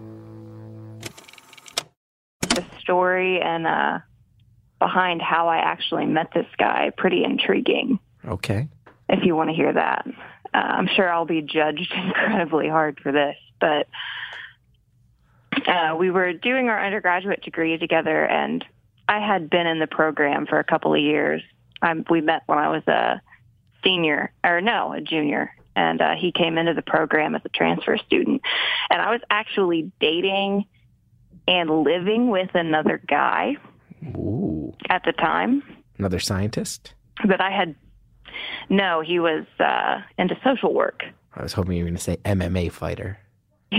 the 2.41 2.65
story 2.79 3.39
and 3.39 3.67
uh, 3.67 3.99
behind 4.79 5.21
how 5.21 5.47
I 5.47 5.57
actually 5.57 6.05
met 6.05 6.31
this 6.33 6.47
guy 6.57 6.91
pretty 6.97 7.23
intriguing. 7.23 7.99
Okay. 8.27 8.67
If 9.09 9.23
you 9.23 9.35
want 9.35 9.51
to 9.51 9.55
hear 9.55 9.71
that, 9.71 10.05
uh, 10.53 10.57
I'm 10.57 10.87
sure 10.95 11.09
I'll 11.09 11.25
be 11.25 11.41
judged 11.41 11.93
incredibly 11.95 12.67
hard 12.67 12.99
for 13.01 13.11
this, 13.11 13.35
but 13.61 13.87
uh, 15.67 15.95
we 15.97 16.09
were 16.11 16.33
doing 16.33 16.69
our 16.69 16.83
undergraduate 16.83 17.43
degree 17.43 17.77
together, 17.77 18.25
and 18.25 18.63
I 19.07 19.19
had 19.19 19.49
been 19.49 19.67
in 19.67 19.79
the 19.79 19.87
program 19.87 20.47
for 20.47 20.59
a 20.59 20.63
couple 20.63 20.93
of 20.93 20.99
years. 21.01 21.41
Um, 21.81 22.05
we 22.09 22.21
met 22.21 22.43
when 22.47 22.57
I 22.57 22.69
was 22.69 22.83
a 22.87 23.21
senior, 23.83 24.31
or 24.43 24.61
no, 24.61 24.93
a 24.93 25.01
junior, 25.01 25.51
and 25.75 26.01
uh, 26.01 26.13
he 26.19 26.31
came 26.31 26.57
into 26.57 26.73
the 26.73 26.81
program 26.81 27.35
as 27.35 27.41
a 27.45 27.49
transfer 27.49 27.97
student. 27.97 28.41
And 28.89 29.01
I 29.01 29.11
was 29.11 29.21
actually 29.29 29.91
dating 29.99 30.65
and 31.47 31.69
living 31.83 32.29
with 32.29 32.49
another 32.55 33.01
guy 33.07 33.57
Ooh. 34.05 34.73
at 34.89 35.03
the 35.05 35.13
time, 35.13 35.63
Another 35.97 36.19
scientist? 36.19 36.93
but 37.27 37.41
I 37.41 37.51
had 37.51 37.75
no, 38.69 39.01
he 39.01 39.19
was 39.19 39.45
uh, 39.59 40.01
into 40.17 40.37
social 40.43 40.73
work. 40.73 41.03
I 41.35 41.43
was 41.43 41.53
hoping 41.53 41.73
you 41.77 41.83
were 41.83 41.89
going 41.89 41.97
to 41.97 42.03
say 42.03 42.17
MMA 42.17 42.71
fighter. 42.71 43.19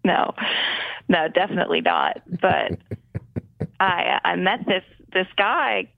no, 0.04 0.34
no, 1.08 1.28
definitely 1.28 1.80
not. 1.80 2.22
But 2.40 2.78
I 3.80 4.20
I 4.24 4.36
met 4.36 4.66
this 4.66 4.84
this 5.12 5.26
guy 5.36 5.88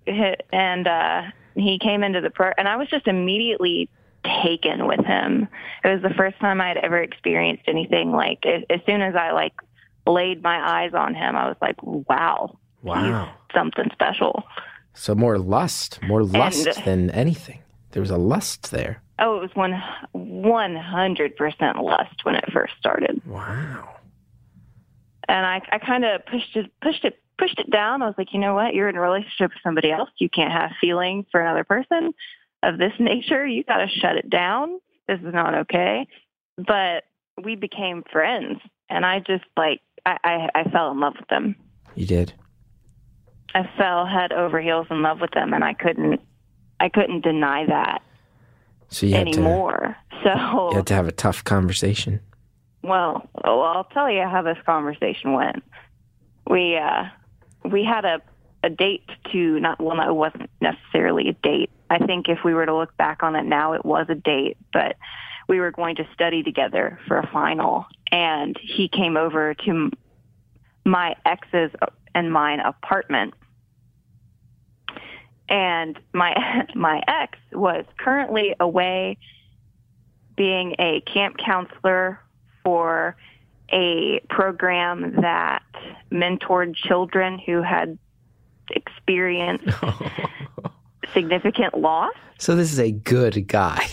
and 0.52 0.86
uh, 0.86 1.22
he 1.54 1.78
came 1.78 2.02
into 2.02 2.20
the 2.20 2.30
pro 2.30 2.50
and 2.56 2.66
I 2.68 2.76
was 2.76 2.88
just 2.88 3.06
immediately 3.06 3.88
taken 4.42 4.86
with 4.86 5.04
him. 5.04 5.48
It 5.84 5.88
was 5.88 6.00
the 6.02 6.14
first 6.16 6.38
time 6.38 6.60
I 6.60 6.68
had 6.68 6.78
ever 6.78 6.98
experienced 7.02 7.64
anything 7.66 8.12
like 8.12 8.44
as, 8.46 8.62
as 8.70 8.80
soon 8.86 9.02
as 9.02 9.14
I 9.14 9.32
like 9.32 9.52
laid 10.06 10.42
my 10.42 10.56
eyes 10.84 10.92
on 10.94 11.14
him, 11.14 11.36
I 11.36 11.46
was 11.48 11.56
like, 11.60 11.76
wow, 11.82 12.58
Wow. 12.82 13.32
something 13.54 13.88
special. 13.92 14.42
So 14.94 15.14
more 15.14 15.38
lust, 15.38 16.00
more 16.02 16.22
lust 16.24 16.66
And- 16.66 16.84
than 16.84 17.10
anything. 17.10 17.60
There 17.92 18.00
was 18.00 18.10
a 18.10 18.16
lust 18.16 18.70
there. 18.70 19.02
Oh, 19.24 19.36
it 19.36 19.40
was 19.40 19.54
one 19.54 19.80
one 20.10 20.74
hundred 20.74 21.36
percent 21.36 21.80
lust 21.80 22.24
when 22.24 22.34
it 22.34 22.44
first 22.52 22.72
started. 22.78 23.22
Wow. 23.24 23.88
and 25.28 25.46
I, 25.46 25.62
I 25.70 25.78
kind 25.78 26.04
of 26.04 26.26
pushed 26.26 26.56
it, 26.56 26.72
pushed 26.82 27.04
it, 27.04 27.22
pushed 27.38 27.58
it 27.60 27.70
down. 27.70 28.02
I 28.02 28.06
was 28.06 28.16
like, 28.18 28.32
you 28.32 28.40
know 28.40 28.54
what? 28.54 28.74
You're 28.74 28.88
in 28.88 28.96
a 28.96 29.00
relationship 29.00 29.52
with 29.52 29.62
somebody 29.62 29.92
else. 29.92 30.10
You 30.18 30.28
can't 30.28 30.50
have 30.52 30.72
feelings 30.80 31.26
for 31.30 31.40
another 31.40 31.62
person 31.62 32.12
of 32.64 32.78
this 32.78 32.92
nature. 32.98 33.46
You 33.46 33.62
got 33.62 33.78
to 33.78 33.88
shut 33.88 34.16
it 34.16 34.28
down. 34.28 34.80
This 35.06 35.20
is 35.20 35.32
not 35.32 35.54
okay. 35.54 36.08
But 36.56 37.04
we 37.42 37.54
became 37.54 38.02
friends, 38.12 38.58
and 38.90 39.06
I 39.06 39.20
just 39.20 39.44
like 39.56 39.80
I, 40.04 40.18
I, 40.24 40.48
I 40.54 40.70
fell 40.70 40.90
in 40.90 40.98
love 40.98 41.14
with 41.18 41.28
them. 41.28 41.54
You 41.94 42.06
did. 42.06 42.32
I 43.54 43.70
fell 43.78 44.04
head 44.04 44.32
over 44.32 44.60
heels 44.60 44.88
in 44.90 45.00
love 45.02 45.20
with 45.20 45.30
them, 45.30 45.54
and 45.54 45.62
I 45.62 45.74
couldn't 45.74 46.20
I 46.80 46.88
couldn't 46.88 47.20
deny 47.22 47.66
that 47.66 48.02
So 48.92 49.06
you 49.06 49.14
had, 49.14 49.32
to. 49.32 49.40
So 50.22 50.70
you 50.70 50.76
had 50.76 50.86
to 50.88 50.94
have 50.94 51.08
a 51.08 51.12
tough 51.12 51.44
conversation. 51.44 52.20
Well, 52.82 53.28
well, 53.44 53.62
I'll 53.62 53.84
tell 53.84 54.10
you 54.10 54.22
how 54.22 54.42
this 54.42 54.58
conversation 54.66 55.32
went. 55.32 55.62
We 56.48 56.76
uh, 56.76 57.04
we 57.64 57.84
had 57.84 58.04
a 58.04 58.20
a 58.64 58.70
date 58.70 59.08
to 59.32 59.60
not 59.60 59.80
well, 59.82 59.96
no, 59.96 60.08
it 60.08 60.14
wasn't 60.14 60.50
necessarily 60.60 61.28
a 61.28 61.32
date. 61.32 61.70
I 61.90 61.98
think 61.98 62.28
if 62.28 62.38
we 62.44 62.54
were 62.54 62.66
to 62.66 62.74
look 62.74 62.96
back 62.96 63.22
on 63.22 63.36
it 63.36 63.44
now, 63.44 63.72
it 63.72 63.84
was 63.84 64.06
a 64.08 64.14
date, 64.14 64.56
but 64.72 64.96
we 65.48 65.60
were 65.60 65.70
going 65.70 65.96
to 65.96 66.08
study 66.14 66.42
together 66.42 66.98
for 67.06 67.18
a 67.18 67.26
final, 67.32 67.86
and 68.10 68.56
he 68.60 68.88
came 68.88 69.16
over 69.16 69.54
to 69.66 69.90
my 70.84 71.14
ex's 71.26 71.70
and 72.14 72.32
mine 72.32 72.60
apartment. 72.60 73.34
And 75.48 75.98
my 76.12 76.34
my 76.74 77.00
ex 77.06 77.38
was 77.52 77.84
currently 77.98 78.54
away 78.60 79.18
being 80.36 80.74
a 80.78 81.00
camp 81.02 81.36
counselor 81.44 82.18
for 82.64 83.16
a 83.70 84.20
program 84.30 85.20
that 85.22 85.62
mentored 86.10 86.74
children 86.74 87.38
who 87.44 87.62
had 87.62 87.98
experienced 88.70 89.68
significant 91.12 91.76
loss. 91.76 92.12
So 92.38 92.54
this 92.54 92.72
is 92.72 92.78
a 92.80 92.90
good 92.90 93.46
guy. 93.46 93.86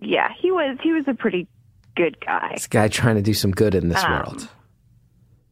Yeah, 0.00 0.28
he 0.40 0.50
was 0.50 0.78
he 0.82 0.92
was 0.92 1.04
a 1.06 1.14
pretty 1.14 1.46
good 1.94 2.18
guy. 2.24 2.50
This 2.54 2.66
guy 2.66 2.88
trying 2.88 3.16
to 3.16 3.22
do 3.22 3.34
some 3.34 3.52
good 3.52 3.74
in 3.74 3.88
this 3.88 4.02
Um, 4.04 4.10
world. 4.12 4.48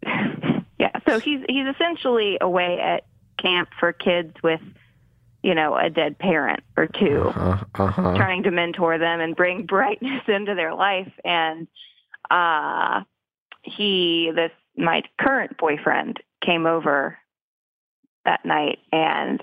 Yeah, 0.78 0.92
so 1.06 1.20
he's 1.20 1.40
he's 1.46 1.66
essentially 1.74 2.38
away 2.40 2.80
at 2.80 3.04
camp 3.36 3.68
for 3.78 3.92
kids 3.92 4.32
with 4.42 4.60
you 5.42 5.54
know 5.54 5.76
a 5.76 5.90
dead 5.90 6.18
parent 6.18 6.62
or 6.76 6.86
two. 6.86 7.32
Uh 7.34 7.56
huh. 7.74 8.14
trying 8.16 8.42
to 8.42 8.50
mentor 8.50 8.98
them 8.98 9.20
and 9.20 9.36
bring 9.36 9.66
brightness 9.66 10.22
into 10.28 10.54
their 10.54 10.74
life 10.74 11.12
and 11.24 11.66
uh 12.30 13.00
he 13.62 14.30
this 14.34 14.52
my 14.76 15.02
current 15.18 15.56
boyfriend 15.58 16.18
came 16.44 16.66
over 16.66 17.18
that 18.24 18.44
night 18.44 18.78
and 18.92 19.42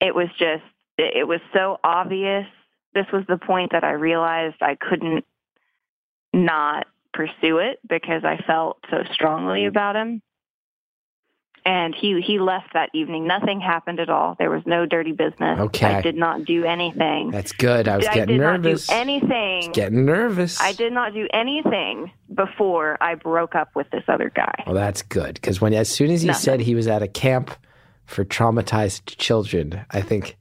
it 0.00 0.14
was 0.14 0.28
just 0.38 0.62
it 0.98 1.16
it 1.16 1.28
was 1.28 1.40
so 1.52 1.78
obvious 1.82 2.46
this 2.94 3.06
was 3.12 3.24
the 3.26 3.38
point 3.38 3.72
that 3.72 3.84
I 3.84 3.92
realized 3.92 4.56
I 4.60 4.76
couldn't 4.78 5.24
not 6.34 6.86
pursue 7.14 7.58
it 7.58 7.78
because 7.88 8.24
I 8.24 8.38
felt 8.46 8.78
so 8.90 8.98
strongly 9.12 9.66
about 9.66 9.96
him 9.96 10.22
and 11.64 11.94
he 11.94 12.20
he 12.20 12.38
left 12.38 12.72
that 12.74 12.90
evening 12.92 13.26
nothing 13.26 13.60
happened 13.60 14.00
at 14.00 14.08
all 14.10 14.34
there 14.38 14.50
was 14.50 14.62
no 14.66 14.84
dirty 14.86 15.12
business 15.12 15.58
Okay. 15.60 15.94
I 15.94 16.00
did 16.02 16.16
not 16.16 16.44
do 16.44 16.64
anything 16.64 17.30
That's 17.30 17.52
good. 17.52 17.88
I 17.88 17.96
was 17.96 18.06
I 18.06 18.14
getting 18.14 18.36
did 18.36 18.40
nervous. 18.40 18.88
not 18.88 18.94
do 18.94 19.00
anything. 19.00 19.72
Getting 19.72 20.04
nervous. 20.04 20.60
I 20.60 20.72
did 20.72 20.92
not 20.92 21.14
do 21.14 21.28
anything 21.32 22.10
before 22.34 22.96
I 23.00 23.14
broke 23.14 23.54
up 23.54 23.70
with 23.74 23.88
this 23.90 24.04
other 24.08 24.30
guy. 24.34 24.64
Well, 24.66 24.74
that's 24.74 25.02
good 25.02 25.34
because 25.34 25.60
when 25.60 25.72
as 25.74 25.88
soon 25.88 26.10
as 26.10 26.22
he 26.22 26.28
Nothing. 26.28 26.40
said 26.42 26.60
he 26.60 26.74
was 26.74 26.86
at 26.88 27.02
a 27.02 27.08
camp 27.08 27.50
for 28.06 28.24
traumatized 28.24 29.16
children, 29.18 29.84
I 29.90 30.00
think 30.00 30.36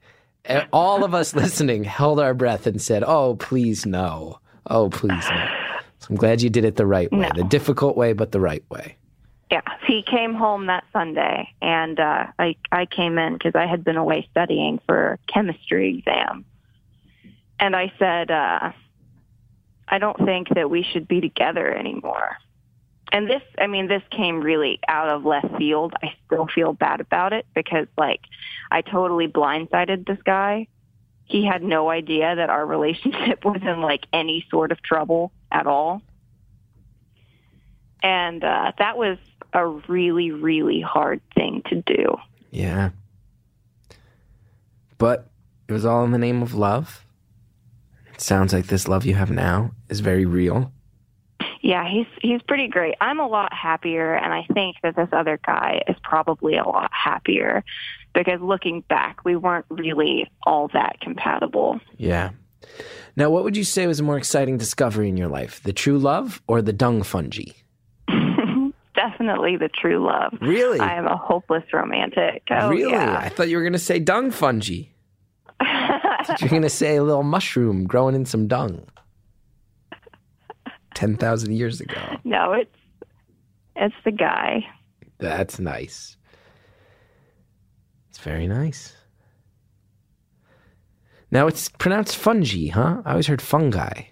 all 0.74 1.04
of 1.04 1.14
us 1.14 1.36
listening 1.44 1.84
held 1.84 2.20
our 2.20 2.34
breath 2.34 2.66
and 2.68 2.82
said, 2.82 3.04
"Oh, 3.06 3.36
please 3.36 3.86
no." 3.86 4.40
Oh, 4.68 4.90
please. 4.90 5.10
No. 5.30 5.48
So 6.00 6.08
I'm 6.10 6.16
glad 6.16 6.42
you 6.42 6.50
did 6.50 6.66
it 6.66 6.76
the 6.78 6.86
right 6.88 7.12
way, 7.12 7.20
No. 7.20 7.30
the 7.36 7.44
difficult 7.44 7.96
way, 7.98 8.14
but 8.14 8.32
the 8.32 8.40
right 8.40 8.64
way. 8.70 8.98
Yeah, 9.52 9.62
he 9.86 10.02
came 10.02 10.34
home 10.34 10.68
that 10.68 10.86
Sunday, 10.94 11.50
and 11.62 12.00
uh, 12.00 12.28
I 12.40 12.56
I 12.72 12.86
came 12.86 13.18
in 13.18 13.34
because 13.34 13.54
I 13.54 13.66
had 13.66 13.84
been 13.84 13.98
away 13.98 14.26
studying 14.32 14.80
for 14.88 15.14
a 15.14 15.18
chemistry 15.32 15.98
exam, 15.98 16.46
and 17.60 17.76
I 17.76 17.92
said, 18.00 18.32
uh, 18.32 18.72
I 19.90 19.98
don't 20.00 20.18
think 20.26 20.48
that 20.56 20.70
we 20.70 20.84
should 20.84 21.06
be 21.06 21.20
together 21.20 21.70
anymore. 21.70 22.38
And 23.12 23.30
this, 23.30 23.42
I 23.60 23.68
mean, 23.68 23.90
this 23.90 24.04
came 24.10 24.40
really 24.40 24.80
out 24.88 25.10
of 25.10 25.26
left 25.26 25.58
field. 25.58 25.94
I 26.02 26.14
still 26.26 26.48
feel 26.48 26.72
bad 26.72 27.02
about 27.02 27.34
it 27.34 27.46
because, 27.54 27.88
like, 27.98 28.22
I 28.72 28.82
totally 28.82 29.28
blindsided 29.28 30.08
this 30.08 30.22
guy. 30.24 30.68
He 31.26 31.46
had 31.46 31.62
no 31.62 31.90
idea 31.90 32.38
that 32.38 32.50
our 32.50 32.66
relationship 32.78 33.44
was 33.44 33.62
in 33.62 33.82
like 33.82 34.06
any 34.14 34.46
sort 34.50 34.72
of 34.72 34.82
trouble 34.82 35.34
at 35.52 35.68
all. 35.68 36.02
And 38.02 38.44
uh, 38.46 38.72
that 38.80 38.98
was 38.98 39.18
a 39.54 39.68
really, 39.68 40.32
really 40.32 40.82
hard 40.82 41.22
thing 41.36 41.62
to 41.70 41.82
do. 41.82 42.16
Yeah. 42.52 42.90
But 44.98 45.30
it 45.68 45.74
was 45.74 45.86
all 45.86 46.04
in 46.04 46.12
the 46.12 46.18
name 46.18 46.42
of 46.42 46.54
love. 46.54 47.06
It 48.14 48.22
sounds 48.22 48.54
like 48.54 48.68
this 48.68 48.88
love 48.88 49.06
you 49.06 49.16
have 49.16 49.32
now 49.32 49.72
is 49.90 50.00
very 50.00 50.26
real. 50.26 50.72
Yeah, 51.62 51.88
he's 51.88 52.08
he's 52.22 52.42
pretty 52.42 52.68
great. 52.68 52.96
I'm 53.02 53.20
a 53.20 53.28
lot 53.28 53.54
happier, 53.54 54.16
and 54.16 54.34
I 54.34 54.46
think 54.54 54.78
that 54.82 54.96
this 54.96 55.10
other 55.12 55.40
guy 55.46 55.82
is 55.88 55.96
probably 56.04 56.58
a 56.58 56.64
lot 56.64 56.92
happier 56.92 57.64
because 58.14 58.42
looking 58.42 58.82
back, 58.82 59.24
we 59.24 59.36
weren't 59.36 59.66
really 59.70 60.30
all 60.44 60.70
that 60.74 61.00
compatible. 61.02 61.80
Yeah. 61.98 62.32
Now, 63.16 63.30
what 63.30 63.44
would 63.44 63.58
you 63.58 63.64
say 63.64 63.88
was 63.88 64.00
a 64.00 64.04
more 64.04 64.18
exciting 64.18 64.58
discovery 64.58 65.10
in 65.10 65.18
your 65.18 65.28
life, 65.28 65.62
the 65.64 65.74
true 65.74 65.98
love 65.98 66.42
or 66.48 66.62
the 66.62 66.74
dung 66.74 67.04
fungi? 67.04 67.52
Definitely 69.10 69.58
the 69.58 69.70
true 69.70 70.06
love. 70.06 70.34
Really? 70.42 70.80
I 70.80 70.96
am 70.96 71.08
a 71.08 71.18
hopeless 71.18 71.64
romantic. 71.74 72.44
Oh, 72.52 72.70
really? 72.70 72.92
yeah. 72.92 73.18
I 73.18 73.30
thought 73.30 73.50
you 73.50 73.58
were 73.58 73.64
going 73.64 73.74
to 73.74 73.80
say 73.80 74.00
dung 74.00 74.32
fungi. 74.32 74.84
You're 76.40 76.50
going 76.50 76.62
to 76.62 76.70
say 76.70 76.98
a 76.98 77.04
little 77.04 77.24
mushroom 77.24 77.86
growing 77.86 78.16
in 78.16 78.26
some 78.26 78.48
dung. 78.48 78.86
10,000 80.94 81.54
years 81.54 81.82
ago. 81.82 82.00
no, 82.24 82.54
it's 82.54 82.76
it's 83.76 83.96
the 84.06 84.12
guy. 84.12 84.66
That's 85.18 85.60
nice. 85.60 86.18
It's 88.10 88.20
very 88.20 88.48
nice. 88.48 88.94
Now 91.32 91.48
it's 91.48 91.70
pronounced 91.70 92.18
fungi, 92.18 92.68
huh? 92.68 93.02
I 93.06 93.12
always 93.12 93.28
heard 93.28 93.42
fungi. 93.42 94.04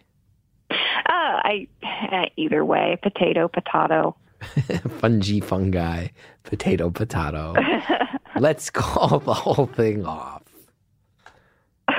Uh, 0.71 0.75
I 1.05 1.67
eh, 1.83 2.25
either 2.37 2.63
way, 2.63 2.97
potato, 3.03 3.49
potato. 3.49 4.15
fungi, 4.99 5.39
fungi, 5.39 6.07
potato, 6.43 6.89
potato. 6.89 7.55
Let's 8.39 8.69
call 8.69 9.19
the 9.19 9.33
whole 9.33 9.67
thing 9.67 10.05
off. 10.05 10.43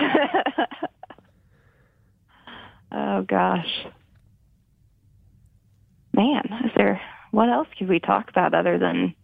Oh 2.92 3.22
gosh. 3.22 3.86
Man, 6.12 6.42
is 6.64 6.72
there 6.76 7.00
what 7.30 7.48
else 7.48 7.68
could 7.78 7.88
we 7.88 8.00
talk 8.00 8.28
about 8.28 8.52
other 8.54 8.78
than 8.78 9.14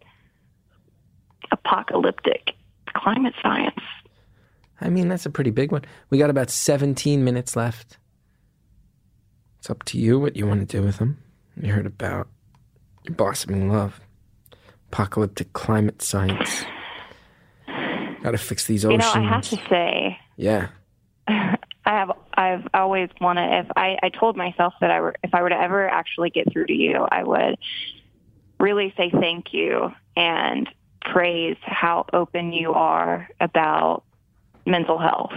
apocalyptic 1.51 2.53
climate 2.93 3.33
science? 3.41 3.79
I 4.79 4.89
mean, 4.89 5.09
that's 5.09 5.25
a 5.25 5.29
pretty 5.29 5.51
big 5.51 5.71
one. 5.71 5.83
We 6.09 6.17
got 6.17 6.29
about 6.29 6.49
17 6.49 7.23
minutes 7.23 7.55
left. 7.55 7.97
It's 9.59 9.69
up 9.69 9.83
to 9.85 9.97
you 9.97 10.19
what 10.19 10.35
you 10.35 10.47
want 10.47 10.67
to 10.67 10.77
do 10.77 10.83
with 10.83 10.97
them. 10.97 11.17
You 11.59 11.73
heard 11.73 11.87
about 11.87 12.27
blossoming 13.15 13.71
love, 13.71 13.99
apocalyptic 14.91 15.53
climate 15.53 16.01
science. 16.01 16.65
Got 18.23 18.31
to 18.31 18.37
fix 18.37 18.65
these 18.65 18.83
oceans. 18.83 19.05
You 19.13 19.21
know, 19.21 19.27
I 19.27 19.29
have 19.29 19.43
to 19.49 19.55
say, 19.69 20.19
yeah. 20.35 20.67
I 21.27 21.57
have 21.85 22.11
I've 22.33 22.67
always 22.73 23.09
wanted 23.21 23.65
if 23.65 23.71
I, 23.75 23.97
I 24.03 24.09
told 24.09 24.35
myself 24.35 24.73
that 24.81 24.91
I 24.91 24.99
were 24.99 25.15
if 25.23 25.33
I 25.33 25.41
were 25.41 25.49
to 25.49 25.55
ever 25.59 25.87
actually 25.87 26.29
get 26.29 26.51
through 26.51 26.65
to 26.65 26.73
you, 26.73 27.07
I 27.09 27.23
would 27.23 27.57
really 28.59 28.93
say 28.97 29.09
thank 29.11 29.53
you 29.53 29.91
and 30.15 30.67
praise 31.01 31.55
how 31.61 32.05
open 32.11 32.51
you 32.51 32.73
are 32.73 33.29
about 33.39 34.03
mental 34.65 34.97
health 34.97 35.31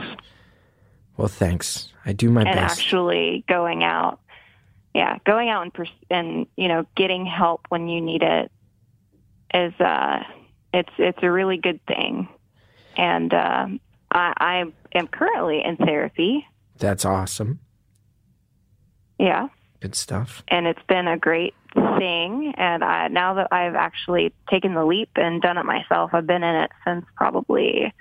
Well, 1.17 1.29
thanks. 1.29 1.93
I 2.05 2.13
do 2.13 2.31
my 2.31 2.43
and 2.43 2.55
best. 2.57 2.79
actually 2.79 3.45
going 3.47 3.85
out 3.85 4.19
yeah 4.95 5.19
going 5.25 5.49
out 5.49 5.63
and 5.63 5.73
pers- 5.75 5.89
and 6.11 6.47
you 6.57 6.69
know 6.69 6.87
getting 6.97 7.27
help 7.27 7.67
when 7.69 7.89
you 7.89 8.01
need 8.01 8.23
it 8.23 8.51
is 9.55 9.73
uh 9.81 10.23
it's 10.73 10.93
it's 10.99 11.19
a 11.23 11.31
really 11.31 11.57
good 11.57 11.81
thing. 11.87 12.29
And 12.97 13.33
um 13.35 13.81
i 14.11 14.33
i 14.37 14.99
am 14.99 15.09
currently 15.09 15.63
in 15.65 15.77
therapy. 15.77 16.47
That's 16.79 17.05
awesome. 17.05 17.61
yeah. 19.19 19.49
Good 19.81 19.95
stuff. 19.95 20.45
and 20.49 20.67
it's 20.67 20.83
been 20.89 21.09
a 21.09 21.17
great 21.17 21.55
thing. 21.75 22.53
And 22.57 22.83
I, 22.85 23.09
now 23.09 23.35
that 23.35 23.49
i've 23.53 23.75
actually 23.77 24.33
taken 24.51 24.75
the 24.75 24.85
leap 24.85 25.11
and 25.17 25.41
done 25.41 25.57
it 25.59 25.65
myself 25.65 26.11
i've 26.13 26.27
been 26.27 26.43
in 26.43 26.55
it 26.57 26.71
since 26.85 27.05
probably 27.17 27.93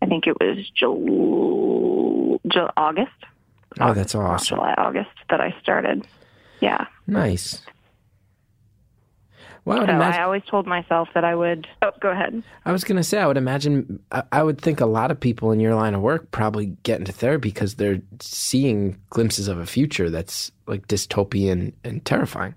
i 0.00 0.06
think 0.06 0.26
it 0.26 0.36
was 0.40 0.58
Jul- 0.70 2.40
Jul- 2.46 2.70
august 2.76 3.10
Oh, 3.80 3.94
that's 3.94 4.14
awesome. 4.14 4.56
july 4.56 4.74
august 4.78 5.10
that 5.30 5.40
i 5.40 5.54
started 5.62 6.06
yeah 6.60 6.86
Nice. 7.06 7.60
Well, 9.64 9.78
I 9.82 9.86
so 9.86 9.92
imagine. 9.92 10.20
i 10.20 10.24
always 10.24 10.42
told 10.44 10.66
myself 10.66 11.08
that 11.14 11.24
i 11.24 11.34
would 11.34 11.66
oh 11.82 11.92
go 12.00 12.10
ahead 12.10 12.42
I 12.64 12.72
was 12.72 12.84
going 12.84 12.96
to 12.96 13.02
say, 13.04 13.18
I 13.18 13.26
would 13.26 13.36
imagine, 13.36 14.00
I, 14.12 14.22
I 14.30 14.42
would 14.44 14.60
think 14.60 14.80
a 14.80 14.86
lot 14.86 15.10
of 15.10 15.18
people 15.18 15.50
in 15.50 15.58
your 15.58 15.74
line 15.74 15.94
of 15.94 16.00
work 16.00 16.30
probably 16.30 16.66
get 16.84 17.00
into 17.00 17.10
therapy 17.10 17.48
because 17.48 17.74
they're 17.74 18.00
seeing 18.20 18.96
glimpses 19.10 19.48
of 19.48 19.58
a 19.58 19.66
future 19.66 20.10
that's 20.10 20.52
like 20.68 20.86
dystopian 20.86 21.72
and 21.82 22.04
terrifying. 22.04 22.54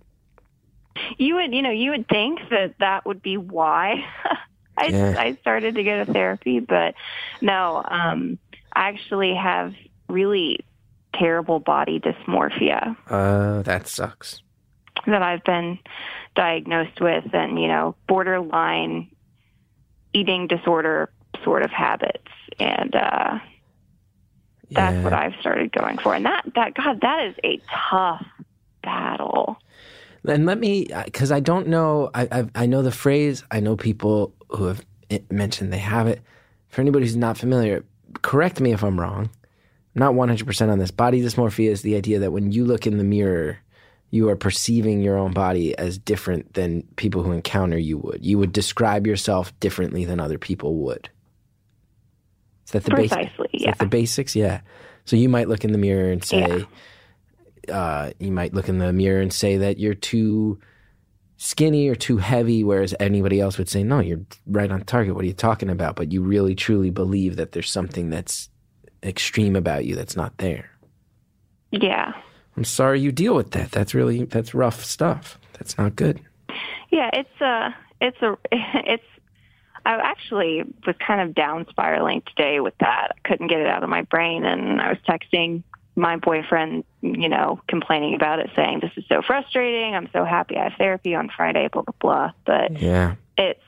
you 1.17 1.35
would 1.35 1.53
you 1.53 1.61
know 1.63 1.71
you 1.71 1.89
would 1.91 2.07
think 2.07 2.39
that 2.51 2.75
that 2.79 3.05
would 3.05 3.21
be 3.21 3.37
why 3.37 4.03
I, 4.77 4.85
Yeah. 4.87 5.15
I 5.17 5.35
started 5.41 5.75
to 5.75 5.83
go 5.83 6.03
to 6.05 6.11
therapy 6.11 6.59
but 6.59 6.93
no 7.41 7.83
um 7.87 8.37
i 8.73 8.89
actually 8.89 9.33
have 9.35 9.73
really 10.07 10.59
terrible 11.17 11.59
body 11.59 11.99
dysmorphia 11.99 12.95
Uh, 13.09 13.61
that 13.63 13.87
sucks. 13.87 14.41
that 15.07 15.21
i've 15.21 15.43
been 15.43 15.77
diagnosed 16.35 16.99
with 17.01 17.25
and 17.33 17.59
you 17.59 17.67
know 17.67 17.95
borderline 18.07 19.09
eating 20.13 20.47
disorder 20.47 21.09
sort 21.43 21.61
of 21.63 21.71
habits 21.71 22.31
and 22.59 22.95
uh 22.95 23.39
that's 24.71 24.95
Yeah. 24.95 25.03
what 25.03 25.13
i've 25.13 25.33
started 25.39 25.71
going 25.71 25.97
for 25.97 26.13
and 26.15 26.25
that 26.25 26.43
that 26.55 26.73
god 26.73 27.01
that 27.01 27.25
is 27.27 27.35
a 27.43 27.59
tough 27.89 28.25
battle 28.83 29.57
And 30.27 30.45
let 30.47 30.57
me, 30.59 30.87
because 31.05 31.31
I 31.31 31.39
don't 31.39 31.67
know, 31.67 32.09
I, 32.15 32.27
I 32.31 32.63
I 32.63 32.65
know 32.65 32.81
the 32.81 32.91
phrase. 32.91 33.43
I 33.51 33.59
know 33.59 33.75
people 33.77 34.33
who 34.49 34.65
have 34.65 34.81
mentioned 35.29 35.71
they 35.71 35.77
have 35.95 36.07
it. 36.07 36.19
For 36.69 36.81
anybody 36.81 37.05
who's 37.05 37.15
not 37.15 37.37
familiar, 37.37 37.83
correct 38.23 38.59
me 38.59 38.71
if 38.73 38.83
I'm 38.83 38.99
wrong. 38.99 39.29
Not 39.95 40.13
100% 40.13 40.69
on 40.69 40.77
this. 40.77 40.91
Body 40.91 41.21
dysmorphia 41.21 41.69
is 41.69 41.81
the 41.81 41.95
idea 41.95 42.19
that 42.19 42.31
when 42.31 42.51
you 42.51 42.65
look 42.65 42.85
in 42.85 42.97
the 42.97 43.03
mirror, 43.03 43.57
you 44.11 44.29
are 44.29 44.35
perceiving 44.35 45.01
your 45.01 45.17
own 45.17 45.31
body 45.31 45.77
as 45.77 45.97
different 45.97 46.53
than 46.53 46.83
people 46.97 47.23
who 47.23 47.31
encounter 47.31 47.77
you 47.77 47.97
would. 47.97 48.25
You 48.25 48.37
would 48.37 48.51
describe 48.51 49.07
yourself 49.07 49.57
differently 49.59 50.05
than 50.05 50.19
other 50.19 50.37
people 50.37 50.75
would. 50.77 51.09
Is 52.65 52.71
that 52.71 52.83
the? 52.83 52.91
Precisely, 52.91 53.49
Is 53.53 53.61
yeah. 53.63 53.73
the 53.73 53.85
basics? 53.85 54.35
Yeah. 54.35 54.61
So 55.05 55.15
you 55.15 55.29
might 55.29 55.47
look 55.47 55.63
in 55.63 55.71
the 55.71 55.77
mirror 55.77 56.11
and 56.11 56.23
say, 56.23 56.65
uh, 57.71 58.11
you 58.19 58.31
might 58.31 58.53
look 58.53 58.69
in 58.69 58.79
the 58.79 58.91
mirror 58.91 59.21
and 59.21 59.31
say 59.31 59.57
that 59.57 59.79
you're 59.79 59.93
too 59.93 60.59
skinny 61.37 61.87
or 61.87 61.95
too 61.95 62.17
heavy, 62.17 62.63
whereas 62.63 62.95
anybody 62.99 63.39
else 63.39 63.57
would 63.57 63.69
say, 63.69 63.83
no, 63.83 63.99
you're 63.99 64.21
right 64.47 64.71
on 64.71 64.83
target. 64.83 65.15
What 65.15 65.23
are 65.23 65.27
you 65.27 65.33
talking 65.33 65.69
about? 65.69 65.95
But 65.95 66.11
you 66.11 66.21
really 66.21 66.55
truly 66.55 66.89
believe 66.89 67.35
that 67.35 67.51
there's 67.51 67.69
something 67.69 68.09
that's 68.09 68.49
extreme 69.03 69.55
about 69.55 69.85
you 69.85 69.95
that's 69.95 70.15
not 70.15 70.37
there. 70.37 70.69
yeah 71.71 72.13
I'm 72.57 72.63
sorry 72.63 73.01
you 73.01 73.11
deal 73.11 73.35
with 73.35 73.51
that. 73.51 73.71
That's 73.71 73.93
really, 73.93 74.23
that's 74.23 74.53
rough 74.53 74.81
stuff. 74.85 75.37
That's 75.53 75.77
not 75.77 75.97
good. 75.97 76.21
Yeah, 76.89 77.09
it's 77.11 77.41
a, 77.41 77.75
it's 77.99 78.21
a, 78.21 78.37
it's. 78.53 79.03
I 79.85 79.95
actually 79.97 80.63
was 80.87 80.95
kind 81.05 81.19
of 81.19 81.35
down 81.35 81.65
spiraling 81.69 82.23
today 82.25 82.61
with 82.61 82.73
that. 82.79 83.09
I 83.17 83.27
couldn't 83.27 83.47
get 83.47 83.59
it 83.59 83.67
out 83.67 83.83
of 83.83 83.89
my 83.89 84.03
brain, 84.03 84.45
and 84.45 84.79
I 84.79 84.87
was 84.87 84.97
texting 85.05 85.63
my 85.97 86.15
boyfriend, 86.15 86.85
you 87.01 87.27
know, 87.27 87.59
complaining 87.67 88.15
about 88.15 88.39
it, 88.39 88.49
saying 88.55 88.79
this 88.81 88.91
is 88.95 89.03
so 89.09 89.21
frustrating. 89.21 89.93
I'm 89.93 90.07
so 90.13 90.23
happy 90.23 90.55
I 90.55 90.63
have 90.69 90.77
therapy 90.77 91.13
on 91.13 91.29
Friday, 91.35 91.67
blah 91.71 91.81
blah 91.81 91.93
blah. 91.99 92.31
But 92.45 92.81
Yeah. 92.81 93.15
it's, 93.37 93.59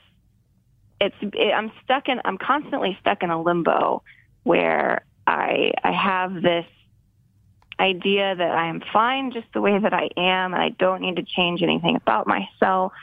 it's, 1.01 1.15
it, 1.21 1.53
I'm 1.53 1.73
stuck 1.83 2.07
in, 2.07 2.21
I'm 2.23 2.37
constantly 2.37 2.97
stuck 3.01 3.21
in 3.21 3.31
a 3.31 3.41
limbo 3.41 4.01
where 4.43 5.03
I, 5.27 5.73
I 5.83 5.91
have 5.91 6.41
this 6.41 6.65
idea 7.79 8.35
that 8.35 8.51
I 8.51 8.69
am 8.69 8.81
fine 8.91 9.31
just 9.31 9.47
the 9.53 9.61
way 9.61 9.77
that 9.77 9.93
I 9.93 10.09
am 10.17 10.53
and 10.53 10.61
I 10.61 10.69
don't 10.69 11.01
need 11.01 11.17
to 11.17 11.23
change 11.23 11.61
anything 11.61 11.95
about 11.95 12.25
myself. 12.25 12.93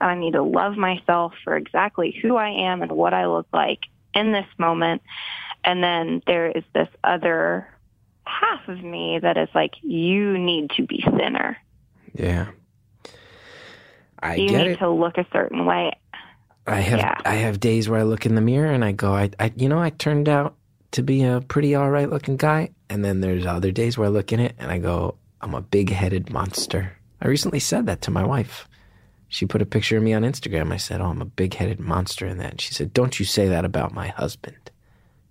And 0.00 0.10
I 0.10 0.14
need 0.16 0.32
to 0.32 0.42
love 0.42 0.76
myself 0.76 1.34
for 1.44 1.56
exactly 1.56 2.18
who 2.20 2.36
I 2.36 2.48
am 2.48 2.82
and 2.82 2.90
what 2.90 3.14
I 3.14 3.26
look 3.26 3.46
like 3.52 3.80
in 4.12 4.32
this 4.32 4.46
moment. 4.58 5.02
And 5.62 5.84
then 5.84 6.22
there 6.26 6.50
is 6.50 6.64
this 6.74 6.88
other 7.04 7.68
half 8.26 8.66
of 8.68 8.82
me 8.82 9.18
that 9.22 9.36
is 9.36 9.48
like, 9.54 9.74
you 9.82 10.36
need 10.38 10.70
to 10.70 10.82
be 10.86 11.04
thinner. 11.16 11.56
Yeah. 12.14 12.48
I 14.20 14.36
you 14.36 14.48
get 14.48 14.58
need 14.66 14.70
it. 14.72 14.78
to 14.78 14.90
look 14.90 15.18
a 15.18 15.26
certain 15.32 15.66
way. 15.66 15.92
I 16.66 16.80
have 16.80 16.98
Yeah. 16.98 17.20
I 17.24 17.34
have 17.34 17.60
days 17.60 17.88
where 17.88 18.00
I 18.00 18.04
look 18.04 18.24
in 18.24 18.34
the 18.34 18.40
mirror 18.40 18.72
and 18.72 18.84
I 18.84 18.92
go, 18.92 19.12
I, 19.12 19.30
I 19.38 19.52
you 19.54 19.68
know, 19.68 19.78
I 19.78 19.90
turned 19.90 20.28
out 20.28 20.56
to 20.94 21.02
be 21.02 21.24
a 21.24 21.40
pretty 21.40 21.74
all 21.74 21.90
right 21.90 22.08
looking 22.08 22.36
guy. 22.36 22.70
And 22.88 23.04
then 23.04 23.20
there's 23.20 23.46
other 23.46 23.72
days 23.72 23.98
where 23.98 24.06
I 24.06 24.10
look 24.10 24.32
in 24.32 24.38
it 24.38 24.54
and 24.58 24.70
I 24.70 24.78
go, 24.78 25.16
I'm 25.40 25.54
a 25.54 25.60
big 25.60 25.90
headed 25.90 26.30
monster. 26.30 26.96
I 27.20 27.26
recently 27.26 27.58
said 27.58 27.86
that 27.86 28.02
to 28.02 28.12
my 28.12 28.24
wife. 28.24 28.68
She 29.28 29.44
put 29.44 29.60
a 29.62 29.66
picture 29.66 29.96
of 29.96 30.04
me 30.04 30.12
on 30.12 30.22
Instagram. 30.22 30.72
I 30.72 30.76
said, 30.76 31.00
Oh, 31.00 31.06
I'm 31.06 31.20
a 31.20 31.26
big 31.26 31.54
headed 31.54 31.80
monster 31.80 32.26
in 32.26 32.38
that. 32.38 32.52
And 32.52 32.60
she 32.60 32.72
said, 32.72 32.92
Don't 32.92 33.18
you 33.18 33.24
say 33.24 33.48
that 33.48 33.64
about 33.64 33.92
my 33.92 34.08
husband. 34.08 34.56
I 34.66 34.70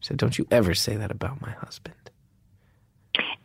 said, 0.01 0.17
Don't 0.17 0.37
you 0.37 0.45
ever 0.51 0.73
say 0.73 0.97
that 0.97 1.11
about 1.11 1.41
my 1.41 1.51
husband. 1.51 1.95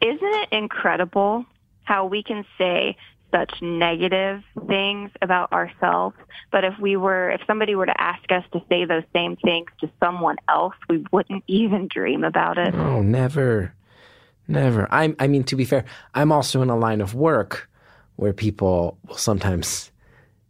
Isn't 0.02 0.18
it 0.20 0.48
incredible 0.50 1.46
how 1.84 2.06
we 2.06 2.24
can 2.24 2.44
say 2.56 2.96
such 3.30 3.52
negative 3.60 4.42
things 4.66 5.10
about 5.22 5.52
ourselves, 5.52 6.16
but 6.50 6.64
if 6.64 6.74
we 6.80 6.96
were, 6.96 7.30
if 7.30 7.40
somebody 7.46 7.74
were 7.74 7.86
to 7.86 8.00
ask 8.00 8.30
us 8.30 8.44
to 8.52 8.60
say 8.68 8.84
those 8.84 9.02
same 9.12 9.36
things 9.36 9.66
to 9.80 9.90
someone 10.00 10.36
else, 10.48 10.74
we 10.88 11.04
wouldn't 11.12 11.44
even 11.48 11.88
dream 11.88 12.24
about 12.24 12.58
it. 12.58 12.74
Oh, 12.74 13.02
never, 13.02 13.74
never. 14.46 14.88
I, 14.92 15.14
I 15.18 15.26
mean, 15.26 15.44
to 15.44 15.56
be 15.56 15.64
fair, 15.64 15.84
I'm 16.14 16.32
also 16.32 16.62
in 16.62 16.70
a 16.70 16.76
line 16.76 17.00
of 17.00 17.14
work 17.14 17.68
where 18.16 18.32
people 18.32 18.98
will 19.06 19.16
sometimes 19.16 19.90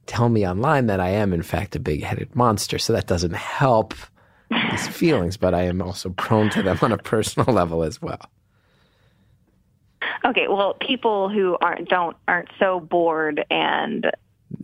tell 0.06 0.28
me 0.28 0.46
online 0.48 0.86
that 0.86 1.00
I 1.00 1.10
am, 1.10 1.32
in 1.32 1.42
fact, 1.42 1.76
a 1.76 1.80
big 1.80 2.02
headed 2.02 2.34
monster. 2.34 2.78
So 2.78 2.94
that 2.94 3.06
doesn't 3.06 3.34
help 3.34 3.94
these 4.70 4.88
feelings, 4.96 5.36
but 5.36 5.54
I 5.54 5.62
am 5.62 5.82
also 5.82 6.10
prone 6.10 6.50
to 6.50 6.62
them 6.62 6.78
on 6.82 6.92
a 6.92 6.98
personal 6.98 7.52
level 7.54 7.82
as 7.82 8.00
well. 8.00 8.30
Okay, 10.24 10.48
well, 10.48 10.74
people 10.74 11.28
who 11.28 11.56
aren't 11.60 11.88
don't 11.88 12.16
aren't 12.26 12.48
so 12.58 12.80
bored 12.80 13.44
and 13.50 14.10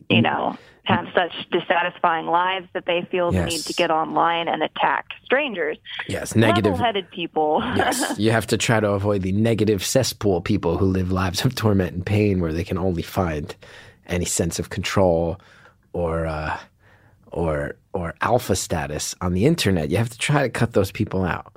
you 0.08 0.22
know 0.22 0.56
have 0.84 1.06
such 1.14 1.32
dissatisfying 1.50 2.26
lives 2.26 2.68
that 2.74 2.84
they 2.84 3.06
feel 3.10 3.32
the 3.32 3.46
need 3.46 3.60
to 3.60 3.72
get 3.72 3.90
online 3.90 4.48
and 4.48 4.62
attack 4.62 5.06
strangers. 5.24 5.78
Yes, 6.08 6.36
negative. 6.36 6.72
Level-headed 6.72 7.10
people. 7.10 7.62
Yes, 7.76 8.18
you 8.18 8.30
have 8.30 8.46
to 8.48 8.58
try 8.58 8.80
to 8.80 8.90
avoid 8.90 9.22
the 9.22 9.32
negative 9.32 9.84
cesspool 9.84 10.42
people 10.42 10.76
who 10.76 10.84
live 10.84 11.10
lives 11.10 11.44
of 11.44 11.54
torment 11.54 11.94
and 11.94 12.04
pain 12.04 12.40
where 12.40 12.52
they 12.52 12.64
can 12.64 12.76
only 12.76 13.02
find 13.02 13.54
any 14.06 14.26
sense 14.26 14.58
of 14.58 14.68
control 14.68 15.40
or 15.94 16.26
uh, 16.26 16.58
or 17.32 17.76
or 17.94 18.14
alpha 18.20 18.54
status 18.54 19.14
on 19.22 19.32
the 19.32 19.46
internet. 19.46 19.90
You 19.90 19.96
have 19.96 20.10
to 20.10 20.18
try 20.18 20.42
to 20.42 20.50
cut 20.50 20.72
those 20.74 20.92
people 20.92 21.24
out. 21.24 21.56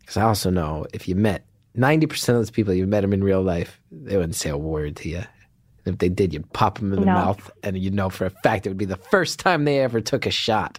Because 0.00 0.16
I 0.16 0.22
also 0.22 0.48
know 0.48 0.86
if 0.94 1.06
you 1.06 1.14
met 1.14 1.44
ninety 1.74 2.06
percent 2.06 2.36
of 2.36 2.40
those 2.42 2.50
people, 2.50 2.74
you've 2.74 2.88
met 2.88 3.00
them 3.02 3.12
in 3.12 3.22
real 3.22 3.42
life, 3.42 3.80
they 3.90 4.16
wouldn't 4.16 4.34
say 4.36 4.50
a 4.50 4.56
word 4.56 4.96
to 4.96 5.08
you. 5.08 5.22
And 5.84 5.94
if 5.94 5.98
they 5.98 6.08
did, 6.08 6.32
you'd 6.34 6.52
pop 6.52 6.78
them 6.78 6.92
in 6.92 7.00
the 7.00 7.06
No. 7.06 7.12
mouth, 7.14 7.50
and 7.62 7.76
you'd 7.78 7.94
know 7.94 8.10
for 8.10 8.26
a 8.26 8.30
fact 8.30 8.66
it 8.66 8.70
would 8.70 8.76
be 8.78 8.84
the 8.84 8.96
first 8.96 9.38
time 9.40 9.64
they 9.64 9.78
ever 9.80 10.00
took 10.00 10.26
a 10.26 10.30
shot. 10.30 10.78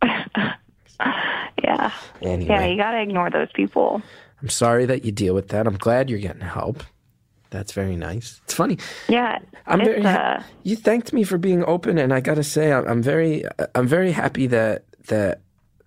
yeah. 1.62 1.90
Anyway. 2.22 2.48
Yeah, 2.54 2.66
you 2.66 2.76
got 2.76 2.92
to 2.92 3.00
ignore 3.02 3.30
those 3.30 3.48
people. 3.54 4.02
I'm 4.42 4.48
sorry 4.48 4.86
that 4.86 5.04
you 5.04 5.12
deal 5.12 5.34
with 5.34 5.48
that. 5.48 5.66
I'm 5.66 5.76
glad 5.76 6.10
you're 6.10 6.18
getting 6.18 6.42
help. 6.42 6.82
That's 7.50 7.72
very 7.72 7.96
nice. 7.96 8.40
It's 8.44 8.54
funny. 8.54 8.78
Yeah. 9.08 9.38
I'm 9.66 9.80
it's, 9.80 9.88
very. 9.88 10.04
uh, 10.04 10.42
you 10.64 10.76
thanked 10.76 11.12
me 11.12 11.22
for 11.24 11.38
being 11.38 11.64
open, 11.64 11.98
and 11.98 12.12
I 12.12 12.20
got 12.20 12.34
to 12.34 12.44
say, 12.44 12.72
I'm, 12.72 12.86
I'm 12.86 13.02
very, 13.02 13.44
I'm 13.74 13.86
very 13.86 14.10
happy 14.12 14.46
that 14.48 14.84
that 15.06 15.40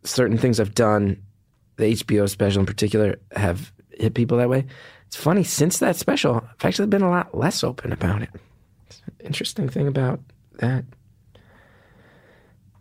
certain 0.03 0.37
things 0.37 0.59
I've 0.59 0.73
done, 0.75 1.21
the 1.77 1.85
HBO 1.85 2.29
special 2.29 2.59
in 2.59 2.65
particular, 2.65 3.19
have 3.35 3.71
hit 3.91 4.13
people 4.13 4.37
that 4.37 4.49
way. 4.49 4.65
It's 5.07 5.15
funny 5.15 5.43
since 5.43 5.79
that 5.79 5.95
special, 5.95 6.35
I've 6.35 6.65
actually 6.65 6.87
been 6.87 7.01
a 7.01 7.09
lot 7.09 7.35
less 7.35 7.63
open 7.63 7.91
about 7.91 8.21
it. 8.21 8.29
It's 8.87 9.01
an 9.05 9.25
interesting 9.25 9.69
thing 9.69 9.87
about 9.87 10.19
that. 10.59 10.83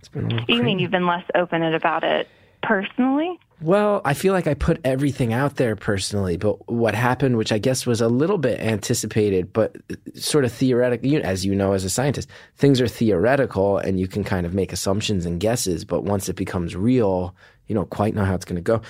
It's 0.01 0.09
been 0.09 0.32
a 0.32 0.44
you 0.49 0.62
mean 0.62 0.78
you've 0.78 0.90
been 0.90 1.07
less 1.07 1.24
open 1.34 1.62
about 1.62 2.05
it 2.05 2.28
personally? 2.66 3.38
Well, 3.62 4.03
I 4.05 4.12
feel 4.12 4.34
like 4.34 4.47
I 4.47 4.53
put 4.53 4.80
everything 4.84 5.32
out 5.32 5.57
there 5.57 5.76
personally, 5.76 6.36
but 6.36 6.70
what 6.70 6.94
happened, 6.94 7.38
which 7.38 7.53
I 7.53 7.59
guess 7.59 7.86
was 7.86 8.03
a 8.03 8.09
little 8.09 8.36
bit 8.36 8.61
anticipated, 8.61 9.51
but 9.51 9.76
sort 10.14 10.44
of 10.44 10.53
theoretical, 10.53 11.22
as 11.24 11.47
you 11.47 11.55
know, 11.55 11.72
as 11.72 11.82
a 11.84 11.88
scientist, 11.88 12.28
things 12.57 12.82
are 12.82 12.88
theoretical 12.88 13.78
and 13.78 13.99
you 13.99 14.09
can 14.09 14.24
kind 14.24 14.44
of 14.44 14.53
make 14.53 14.74
assumptions 14.74 15.24
and 15.24 15.40
guesses, 15.40 15.86
but 15.86 16.05
once 16.05 16.28
it 16.28 16.36
becomes 16.36 16.76
real, 16.76 17.34
you 17.67 17.75
don't 17.75 17.91
quite 17.91 18.14
know 18.14 18.25
how 18.25 18.35
it's 18.35 18.45
going 18.45 18.57
to 18.57 18.62
go. 18.62 18.83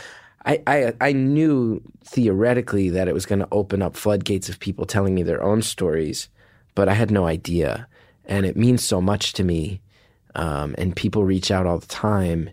I, 0.45 0.63
I, 0.67 0.93
I 1.01 1.13
knew 1.13 1.83
theoretically 2.05 2.91
that 2.91 3.09
it 3.09 3.15
was 3.15 3.27
going 3.27 3.41
to 3.41 3.49
open 3.51 3.83
up 3.83 3.97
floodgates 3.97 4.49
of 4.49 4.61
people 4.61 4.87
telling 4.87 5.15
me 5.15 5.23
their 5.23 5.43
own 5.43 5.61
stories, 5.63 6.29
but 6.75 6.89
I 6.89 6.95
had 6.95 7.11
no 7.11 7.27
idea. 7.27 7.89
And 8.25 8.47
it 8.47 8.57
means 8.57 8.85
so 8.85 9.01
much 9.01 9.33
to 9.35 9.45
me. 9.45 9.81
Um, 10.35 10.75
and 10.79 10.95
people 10.95 11.25
reach 11.25 11.51
out 11.51 11.67
all 11.67 11.79
the 11.79 11.87
time 11.87 12.51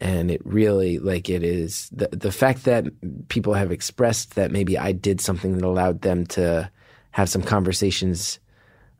and 0.00 0.30
it 0.30 0.40
really 0.44 0.98
like 0.98 1.28
it 1.28 1.42
is 1.42 1.88
the 1.90 2.08
the 2.08 2.32
fact 2.32 2.64
that 2.64 2.84
people 3.28 3.54
have 3.54 3.72
expressed 3.72 4.34
that 4.34 4.50
maybe 4.50 4.76
I 4.76 4.92
did 4.92 5.20
something 5.20 5.56
that 5.56 5.64
allowed 5.64 6.02
them 6.02 6.26
to 6.28 6.70
have 7.12 7.28
some 7.28 7.42
conversations 7.42 8.38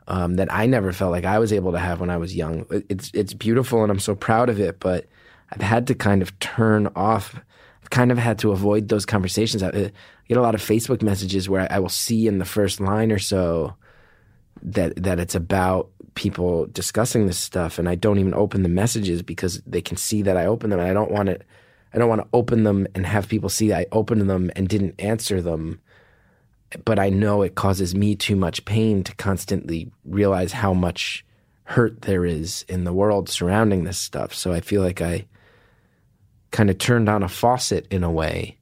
um, 0.07 0.37
that 0.37 0.53
I 0.53 0.67
never 0.67 0.93
felt 0.93 1.13
like 1.13 1.25
I 1.25 1.39
was 1.39 1.53
able 1.53 1.73
to 1.73 1.79
have 1.79 2.01
when 2.01 2.11
I 2.11 2.17
was 2.17 2.35
young. 2.35 2.67
It's 2.89 3.11
it's 3.13 3.35
beautiful 3.35 3.83
and 3.83 3.91
I'm 3.91 3.99
so 3.99 4.15
proud 4.15 4.49
of 4.49 4.61
it, 4.61 4.81
but 4.81 5.07
I've 5.55 5.63
had 5.63 5.87
to 5.87 5.95
kind 5.95 6.21
of 6.21 6.39
turn 6.41 6.89
off. 6.97 7.37
I've 7.83 7.91
kind 7.91 8.11
of 8.11 8.19
had 8.19 8.39
to 8.41 8.53
avoid 8.53 8.89
those 8.89 9.07
conversations. 9.07 9.63
I, 9.63 9.69
I 9.69 9.93
get 10.29 10.37
a 10.37 10.43
lot 10.43 10.55
of 10.55 10.61
Facebook 10.61 11.03
messages 11.03 11.49
where 11.49 11.71
I 11.71 11.79
will 11.79 11.89
see 11.89 12.27
in 12.27 12.39
the 12.39 12.45
first 12.45 12.81
line 12.81 13.13
or 13.13 13.19
so 13.19 13.75
that 14.63 15.03
that 15.03 15.21
it's 15.21 15.35
about 15.35 15.91
people 16.15 16.67
discussing 16.67 17.27
this 17.27 17.39
stuff 17.39 17.79
and 17.79 17.89
I 17.89 17.95
don't 17.97 18.19
even 18.19 18.35
open 18.35 18.63
the 18.63 18.69
messages 18.69 19.23
because 19.23 19.61
they 19.67 19.83
can 19.83 19.97
see 19.97 20.23
that 20.23 20.37
I 20.37 20.47
open 20.47 20.71
them 20.71 20.79
and 20.79 20.89
I 20.89 20.95
don't 20.95 21.11
want 21.11 21.29
to 21.29 21.39
I 21.93 21.99
don't 21.99 22.09
want 22.09 22.23
to 22.23 22.29
open 22.33 22.63
them 22.63 22.87
and 22.95 23.05
have 23.05 23.29
people 23.29 23.49
see 23.49 23.73
I 23.73 23.87
opened 23.93 24.29
them 24.31 24.51
and 24.55 24.69
didn't 24.69 24.95
answer 25.01 25.43
them 25.43 25.81
but 26.85 26.99
I 26.99 27.11
know 27.11 27.43
it 27.43 27.57
causes 27.57 27.95
me 27.95 28.15
too 28.17 28.37
much 28.37 28.65
pain 28.65 29.05
to 29.05 29.15
constantly 29.17 29.91
realize 30.05 30.53
how 30.53 30.73
much 30.73 31.25
hurt 31.65 32.03
there 32.03 32.25
is 32.25 32.65
in 32.69 32.85
the 32.85 32.93
world 32.93 33.29
surrounding 33.29 33.85
this 33.85 33.99
stuff 33.99 34.33
so 34.33 34.53
I 34.53 34.61
feel 34.61 34.83
like 34.83 35.01
I 35.01 35.27
kind 36.55 36.71
of 36.71 36.79
turned 36.79 37.09
on 37.09 37.23
a 37.23 37.29
faucet 37.29 37.85
in 37.91 38.05
a 38.05 38.11
way 38.11 38.57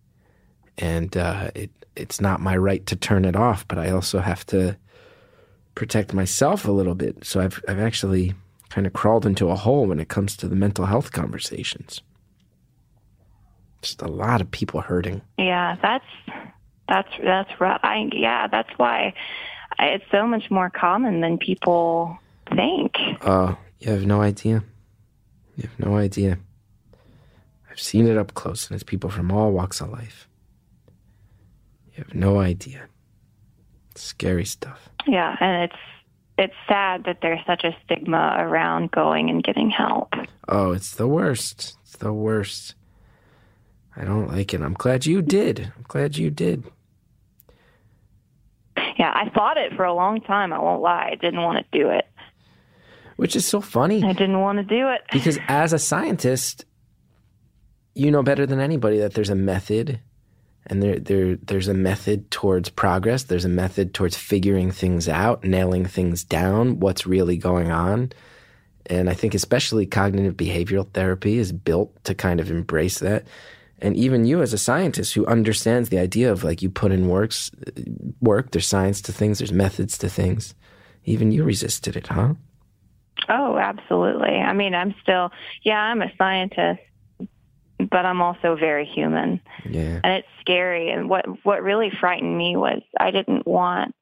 and 0.79 1.17
uh, 1.17 1.51
it 1.55 1.71
it's 1.95 2.23
not 2.23 2.41
my 2.41 2.57
right 2.57 2.87
to 2.87 2.97
turn 2.97 3.27
it 3.27 3.37
off 3.37 3.69
but 3.69 3.79
I 3.79 3.91
also 3.91 4.19
have 4.19 4.45
to 4.47 4.77
protect 5.75 6.13
myself 6.13 6.67
a 6.67 6.73
little 6.73 6.95
bit. 6.95 7.25
So 7.25 7.41
I've 7.41 7.63
I've 7.69 7.79
actually 7.79 8.35
kind 8.69 8.87
of 8.87 8.93
crawled 8.93 9.27
into 9.27 9.49
a 9.51 9.57
hole 9.57 9.87
when 9.87 10.01
it 10.01 10.09
comes 10.09 10.37
to 10.39 10.49
the 10.49 10.57
mental 10.57 10.87
health 10.87 11.13
conversations. 11.13 12.01
Just 13.83 14.03
a 14.03 14.09
lot 14.09 14.41
of 14.41 14.51
people 14.51 14.81
hurting. 14.81 15.23
Yeah, 15.39 15.77
that's 15.83 16.05
that's 16.89 17.09
that's 17.23 17.61
rough. 17.61 17.81
I 17.83 18.09
yeah, 18.13 18.47
that's 18.47 18.71
why 18.77 19.15
I, 19.79 19.87
it's 19.87 20.05
so 20.11 20.27
much 20.27 20.51
more 20.51 20.71
common 20.71 21.21
than 21.21 21.39
people 21.39 22.19
think. 22.49 22.93
Oh, 23.23 23.57
you 23.81 23.91
have 23.91 24.07
no 24.07 24.21
idea. 24.21 24.63
You 25.57 25.69
have 25.69 25.87
no 25.87 25.97
idea. 25.97 26.39
I've 27.73 27.81
seen 27.81 28.07
it 28.07 28.19
up 28.19 28.35
close, 28.35 28.69
and 28.69 28.75
it's 28.75 28.83
people 28.83 29.09
from 29.09 29.33
all 29.33 29.51
walks 29.51 29.81
of 29.81 29.89
life. 29.89 30.29
You 31.95 32.05
have 32.05 32.15
no 32.15 32.39
idea. 32.39 32.83
It's 33.91 34.03
scary 34.03 34.45
stuff. 34.45 34.91
Yeah, 35.07 35.37
and 35.41 35.65
it's 35.65 35.81
it's 36.37 36.55
sad 36.69 37.05
that 37.05 37.19
there's 37.23 37.41
such 37.47 37.65
a 37.65 37.75
stigma 37.83 38.37
around 38.39 38.91
going 38.91 39.31
and 39.31 39.43
getting 39.43 39.71
help. 39.71 40.13
Oh, 40.49 40.73
it's 40.73 40.95
the 40.97 41.07
worst. 41.07 41.77
It's 41.83 41.97
the 41.97 42.13
worst. 42.13 42.75
I 43.97 44.05
don't 44.05 44.29
like 44.29 44.53
it. 44.53 44.61
I'm 44.61 44.75
glad 44.75 45.07
you 45.07 45.23
did. 45.23 45.73
I'm 45.75 45.85
glad 45.89 46.19
you 46.19 46.31
did. 46.31 46.65
Yeah, 48.99 49.13
I 49.15 49.31
fought 49.35 49.57
it 49.57 49.73
for 49.77 49.85
a 49.85 49.95
long 49.95 50.21
time. 50.21 50.53
I 50.53 50.59
won't 50.59 50.83
lie. 50.83 51.09
I 51.13 51.15
didn't 51.15 51.41
want 51.43 51.59
to 51.59 51.79
do 51.79 51.89
it. 51.89 52.07
Which 53.17 53.35
is 53.35 53.47
so 53.47 53.63
funny. 53.63 54.05
I 54.05 54.13
didn't 54.13 54.41
want 54.41 54.59
to 54.59 54.65
do 54.65 54.89
it. 54.89 55.03
because 55.11 55.39
as 55.49 55.73
a 55.73 55.79
scientist, 55.79 56.67
you 57.95 58.11
know 58.11 58.23
better 58.23 58.47
than 58.47 58.61
anybody 58.61 58.99
that 58.99 59.15
there's 59.15 59.31
a 59.31 59.35
method, 59.35 60.01
and 60.67 60.83
there 60.83 60.99
there 60.99 61.37
there's 61.37 61.69
a 61.69 61.75
method 61.75 62.31
towards 62.31 62.69
progress. 62.71 63.25
There's 63.25 63.45
a 63.45 63.49
method 63.51 63.95
towards 63.95 64.17
figuring 64.17 64.71
things 64.71 65.09
out, 65.09 65.45
nailing 65.45 65.87
things 65.87 66.25
down, 66.25 66.81
what's 66.81 67.07
really 67.07 67.37
going 67.37 67.71
on. 67.71 68.13
And 68.87 69.09
I 69.09 69.15
think 69.15 69.35
especially 69.35 69.87
cognitive 69.87 70.37
behavioral 70.37 70.91
therapy 70.93 71.39
is 71.39 71.53
built 71.53 72.03
to 72.05 72.15
kind 72.15 72.41
of 72.41 72.51
embrace 72.51 72.99
that. 72.99 73.25
and 73.81 73.97
even 73.97 74.25
you 74.27 74.43
as 74.43 74.53
a 74.53 74.59
scientist 74.59 75.15
who 75.15 75.27
understands 75.27 75.89
the 75.89 75.99
idea 75.99 76.31
of 76.33 76.45
like 76.45 76.63
you 76.63 76.71
put 76.71 76.93
in 76.93 77.09
works 77.09 77.51
work 78.21 78.51
there's 78.51 78.67
science 78.67 79.01
to 79.03 79.13
things 79.13 79.39
there's 79.39 79.53
methods 79.53 79.99
to 79.99 80.09
things 80.09 80.55
even 81.05 81.33
you 81.33 81.43
resisted 81.45 81.97
it 81.97 82.07
huh 82.09 82.35
Oh, 83.29 83.57
absolutely. 83.57 84.31
I 84.31 84.53
mean, 84.53 84.75
I'm 84.75 84.95
still, 85.03 85.31
yeah, 85.63 85.79
I'm 85.79 86.03
a 86.03 86.11
scientist, 86.19 86.81
but 87.93 88.05
I'm 88.07 88.21
also 88.21 88.57
very 88.57 88.85
human. 88.87 89.41
yeah 89.65 90.01
and 90.03 90.13
it's 90.15 90.29
scary. 90.41 90.91
And 90.91 91.09
what 91.09 91.25
what 91.45 91.63
really 91.63 91.93
frightened 92.01 92.37
me 92.37 92.57
was 92.57 92.83
I 92.99 93.11
didn't 93.13 93.47
want 93.47 93.95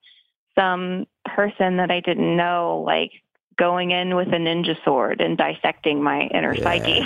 some 0.59 1.07
person 1.27 1.77
that 1.77 1.91
I 1.91 2.01
didn't 2.01 2.37
know 2.37 2.83
like 2.87 3.11
going 3.59 3.91
in 3.91 4.17
with 4.17 4.29
a 4.29 4.39
ninja 4.39 4.75
sword 4.85 5.21
and 5.21 5.37
dissecting 5.37 6.03
my 6.03 6.23
inner 6.33 6.55
Yeah. 6.55 6.65
psyche, 6.65 7.01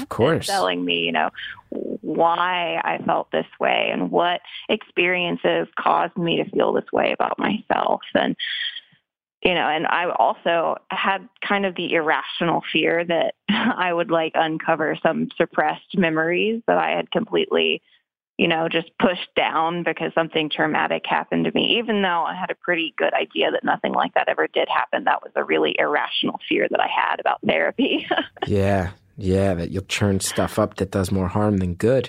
of 0.00 0.08
course 0.18 0.46
telling 0.46 0.82
me, 0.82 1.00
you 1.00 1.12
know, 1.12 1.28
why 2.00 2.80
I 2.82 2.98
felt 3.04 3.30
this 3.32 3.46
way 3.60 3.90
and 3.92 4.10
what 4.10 4.40
experiences 4.70 5.68
caused 5.78 6.16
me 6.16 6.42
to 6.42 6.48
feel 6.50 6.72
this 6.72 6.90
way 6.90 7.12
about 7.12 7.38
myself 7.38 8.00
and 8.14 8.34
you 9.42 9.54
know, 9.54 9.68
and 9.68 9.86
I 9.86 10.10
also 10.10 10.76
had 10.90 11.28
kind 11.46 11.64
of 11.64 11.74
the 11.74 11.94
irrational 11.94 12.62
fear 12.72 13.04
that 13.04 13.34
I 13.48 13.92
would 13.92 14.10
like 14.10 14.32
uncover 14.34 14.96
some 15.02 15.28
suppressed 15.36 15.96
memories 15.96 16.62
that 16.66 16.76
I 16.76 16.90
had 16.90 17.10
completely, 17.10 17.80
you 18.36 18.48
know, 18.48 18.68
just 18.68 18.90
pushed 18.98 19.34
down 19.36 19.82
because 19.82 20.12
something 20.14 20.50
traumatic 20.50 21.04
happened 21.06 21.46
to 21.46 21.52
me. 21.52 21.78
Even 21.78 22.02
though 22.02 22.24
I 22.24 22.34
had 22.34 22.50
a 22.50 22.54
pretty 22.54 22.92
good 22.98 23.14
idea 23.14 23.50
that 23.50 23.64
nothing 23.64 23.92
like 23.92 24.12
that 24.14 24.28
ever 24.28 24.46
did 24.46 24.68
happen, 24.68 25.04
that 25.04 25.22
was 25.22 25.32
a 25.36 25.44
really 25.44 25.74
irrational 25.78 26.38
fear 26.46 26.68
that 26.70 26.80
I 26.80 26.88
had 26.88 27.18
about 27.18 27.40
therapy. 27.46 28.06
Yeah, 28.46 28.92
yeah, 29.18 29.52
that 29.52 29.70
you'll 29.70 29.82
churn 29.82 30.20
stuff 30.20 30.58
up 30.58 30.76
that 30.76 30.90
does 30.90 31.12
more 31.12 31.28
harm 31.28 31.58
than 31.58 31.74
good. 31.74 32.08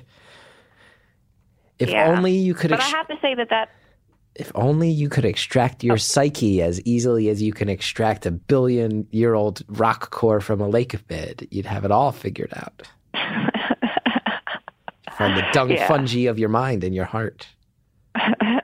If 1.77 1.89
Yeah. 1.89 2.09
only 2.09 2.31
you 2.31 2.53
could, 2.53 2.71
but 2.71 2.79
I 2.79 2.87
have 2.87 3.07
to 3.09 3.15
say 3.21 3.35
that 3.35 3.49
that 3.49 3.69
if 4.35 4.51
only 4.55 4.89
you 4.89 5.09
could 5.09 5.25
extract 5.25 5.83
your 5.83 5.95
oh. 5.95 5.97
psyche 5.97 6.61
as 6.61 6.81
easily 6.81 7.29
as 7.29 7.41
you 7.41 7.53
can 7.53 7.69
extract 7.69 8.25
a 8.25 8.31
billion-year-old 8.31 9.63
rock 9.67 10.09
core 10.11 10.39
from 10.41 10.61
a 10.61 10.67
lake 10.67 11.05
bed, 11.07 11.47
you'd 11.51 11.65
have 11.65 11.83
it 11.85 11.91
all 11.91 12.11
figured 12.11 12.53
out 12.55 12.87
from 15.17 15.35
the 15.35 15.43
dung 15.51 15.71
Yeah. 15.71 15.87
fungi 15.87 16.21
of 16.21 16.39
your 16.39 16.49
mind 16.49 16.83
and 16.83 16.95
your 16.95 17.05
heart. 17.05 17.47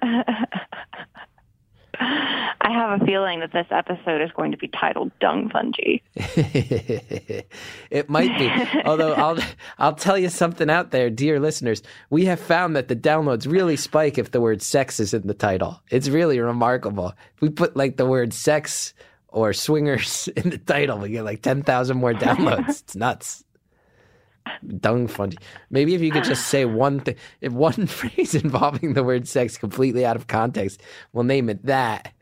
I 2.88 2.92
have 2.92 3.02
a 3.02 3.06
feeling 3.06 3.42
that 3.42 3.52
this 3.52 3.68
episode 3.70 4.22
is 4.22 4.32
going 4.32 4.52
to 4.52 4.58
be 4.58 4.70
titled 4.70 5.12
Dung 5.20 5.50
Fungi. 5.50 5.98
it 6.16 8.10
might 8.10 8.38
be. 8.40 8.50
Although 8.86 9.14
I'll 9.14 9.38
I'll 9.78 9.96
tell 9.96 10.18
you 10.18 10.30
something 10.30 10.70
out 10.70 10.92
there, 10.92 11.10
dear 11.10 11.42
listeners. 11.42 11.84
We 12.10 12.26
have 12.26 12.40
found 12.40 12.78
that 12.78 12.88
the 12.88 12.96
downloads 12.96 13.46
really 13.46 13.76
spike 13.76 14.18
if 14.18 14.32
the 14.32 14.40
word 14.40 14.62
sex 14.62 15.02
is 15.02 15.14
in 15.14 15.28
the 15.28 15.34
title. 15.34 15.82
It's 15.92 16.08
really 16.08 16.40
remarkable. 16.40 17.14
If 17.36 17.42
we 17.42 17.50
put 17.50 17.76
like 17.76 17.98
the 17.98 18.06
word 18.06 18.34
sex 18.34 18.94
or 19.28 19.52
swingers 19.52 20.30
in 20.38 20.52
the 20.52 20.58
title, 20.58 21.00
we 21.00 21.10
get 21.10 21.26
like 21.26 21.42
ten 21.42 21.64
thousand 21.64 21.98
more 21.98 22.14
downloads. 22.14 22.70
it's 22.84 22.96
nuts. 22.96 23.44
Dung 24.78 25.08
fungi. 25.08 25.36
Maybe 25.70 25.94
if 25.94 26.00
you 26.00 26.10
could 26.10 26.24
just 26.24 26.48
say 26.48 26.64
one 26.64 27.02
thing, 27.02 27.16
if 27.42 27.52
one 27.52 27.86
phrase 27.88 28.34
involving 28.34 28.94
the 28.94 29.04
word 29.04 29.28
sex 29.28 29.58
completely 29.58 30.06
out 30.06 30.16
of 30.16 30.28
context, 30.28 30.82
we'll 31.12 31.26
name 31.26 31.50
it 31.50 31.66
that 31.66 32.14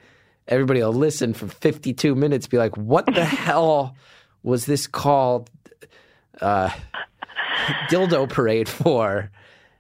everybody 0.47 0.81
will 0.81 0.93
listen 0.93 1.33
for 1.33 1.47
52 1.47 2.15
minutes 2.15 2.47
be 2.47 2.57
like 2.57 2.75
what 2.77 3.05
the 3.05 3.25
hell 3.45 3.95
was 4.43 4.65
this 4.65 4.87
called 4.87 5.49
uh 6.41 6.69
dildo 7.89 8.29
parade 8.29 8.69
for 8.69 9.31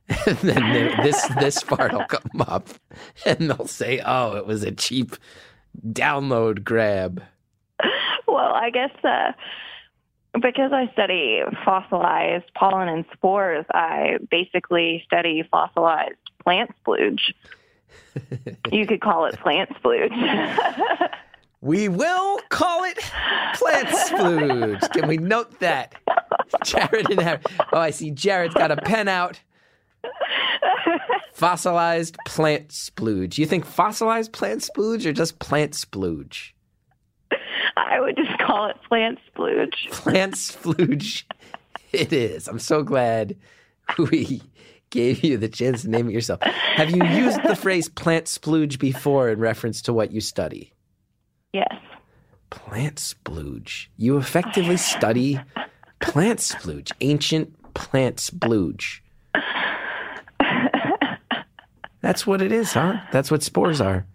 and 0.27 0.37
then 0.37 1.03
this 1.03 1.27
this 1.39 1.63
part 1.63 1.91
will 1.91 2.05
come 2.05 2.41
up 2.41 2.69
and 3.25 3.49
they'll 3.49 3.67
say 3.67 4.01
oh 4.05 4.35
it 4.35 4.45
was 4.45 4.63
a 4.63 4.71
cheap 4.71 5.15
download 5.91 6.63
grab 6.63 7.21
Well, 8.27 8.53
I 8.53 8.69
guess 8.69 8.91
uh, 9.03 9.31
because 10.41 10.71
I 10.73 10.91
study 10.93 11.41
fossilized 11.63 12.53
pollen 12.53 12.89
and 12.89 13.05
spores, 13.13 13.65
I 13.73 14.17
basically 14.29 15.03
study 15.05 15.47
fossilized 15.49 16.17
plant 16.43 16.71
splooge. 16.83 17.33
You 18.71 18.85
could 18.85 19.01
call 19.01 19.25
it 19.25 19.37
plant 19.39 19.69
splooge. 19.81 20.11
we 21.61 21.89
will 21.89 22.39
call 22.49 22.83
it 22.83 22.97
plant 23.55 23.87
splooge 23.87 24.91
can 24.91 25.07
we 25.07 25.17
note 25.17 25.59
that? 25.59 25.95
Jared 26.63 27.09
and 27.09 27.19
harry 27.21 27.39
oh 27.73 27.79
i 27.79 27.89
see 27.89 28.11
jared's 28.11 28.53
got 28.53 28.71
a 28.71 28.77
pen 28.77 29.07
out. 29.07 29.39
Fossilized 31.33 32.15
plant 32.25 32.69
splooge 32.69 33.37
you 33.37 33.45
think 33.45 33.65
fossilized 33.65 34.31
plant 34.31 34.61
splooge 34.61 35.05
or 35.05 35.13
just 35.13 35.39
plant 35.39 35.73
splooge 35.73 36.51
I 37.77 37.99
would 37.99 38.15
just 38.15 38.37
call 38.39 38.67
it 38.67 38.77
plant 38.87 39.19
splooge. 39.33 39.89
plant 39.91 40.35
splooge 40.35 41.23
it 41.95 42.11
is. 42.11 42.47
I'm 42.47 42.59
so 42.59 42.83
glad 42.83 43.35
we 43.97 44.41
gave 44.95 45.23
you 45.23 45.37
the 45.37 45.49
chance 45.49 45.81
to 45.83 45.89
name 45.89 46.09
it 46.09 46.13
yourself 46.13 46.39
have 46.41 46.89
you 46.89 47.03
used 47.05 47.41
the 47.43 47.55
phrase 47.63 47.87
plant 47.89 48.25
splooge 48.25 48.79
before 48.79 49.29
in 49.29 49.39
reference 49.39 49.81
to 49.81 49.93
what 49.93 50.11
you 50.11 50.21
study 50.21 50.73
Yes. 51.53 51.73
plant 52.49 52.95
splooge 52.95 53.87
you 53.97 54.17
effectively 54.17 54.77
study 54.77 55.39
plant 55.99 56.39
splooge 56.39 56.91
ancient 57.01 57.73
plant 57.73 58.17
splooge 58.17 59.01
that's 62.01 62.25
what 62.27 62.41
it 62.41 62.51
is 62.51 62.73
huh 62.73 62.93
that's 63.11 63.29
what 63.31 63.43
spores 63.43 63.81
are 63.81 64.05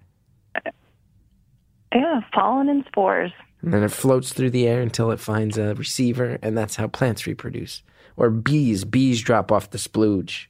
Yeah, 1.93 2.21
pollen 2.33 2.69
and 2.69 2.85
spores. 2.87 3.33
And 3.63 3.75
then 3.75 3.83
it 3.83 3.91
floats 3.91 4.33
through 4.33 4.51
the 4.51 4.67
air 4.69 4.81
until 4.81 5.11
it 5.11 5.19
finds 5.21 5.59
a 5.59 5.75
receiver, 5.75 6.39
and 6.41 6.57
that's 6.57 6.77
how 6.77 6.87
plants 6.87 7.27
reproduce. 7.27 7.83
Or 8.17 8.31
bees, 8.31 8.85
bees 8.85 9.21
drop 9.21 9.51
off 9.53 9.71
the 9.71 9.77
splooge. 9.79 10.47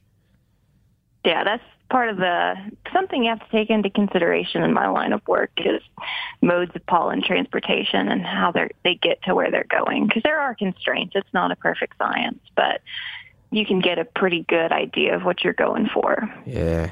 Yeah, 1.23 1.43
that's 1.43 1.63
part 1.91 2.09
of 2.09 2.17
the 2.17 2.55
something 2.93 3.23
you 3.23 3.29
have 3.29 3.39
to 3.39 3.51
take 3.51 3.69
into 3.69 3.89
consideration 3.89 4.63
in 4.63 4.73
my 4.73 4.87
line 4.87 5.13
of 5.13 5.21
work 5.27 5.51
is 5.57 5.81
modes 6.41 6.71
of 6.73 6.85
pollen 6.87 7.21
transportation 7.21 8.07
and 8.07 8.21
how 8.21 8.51
they 8.51 8.69
they 8.83 8.95
get 8.95 9.21
to 9.23 9.35
where 9.35 9.51
they're 9.51 9.65
going 9.69 10.07
because 10.07 10.23
there 10.23 10.39
are 10.39 10.55
constraints. 10.55 11.13
It's 11.15 11.33
not 11.33 11.51
a 11.51 11.55
perfect 11.55 11.97
science, 11.97 12.39
but 12.55 12.81
you 13.51 13.65
can 13.65 13.81
get 13.81 13.99
a 13.99 14.05
pretty 14.05 14.45
good 14.47 14.71
idea 14.71 15.15
of 15.15 15.23
what 15.23 15.43
you're 15.43 15.53
going 15.53 15.89
for. 15.93 16.33
Yeah. 16.45 16.91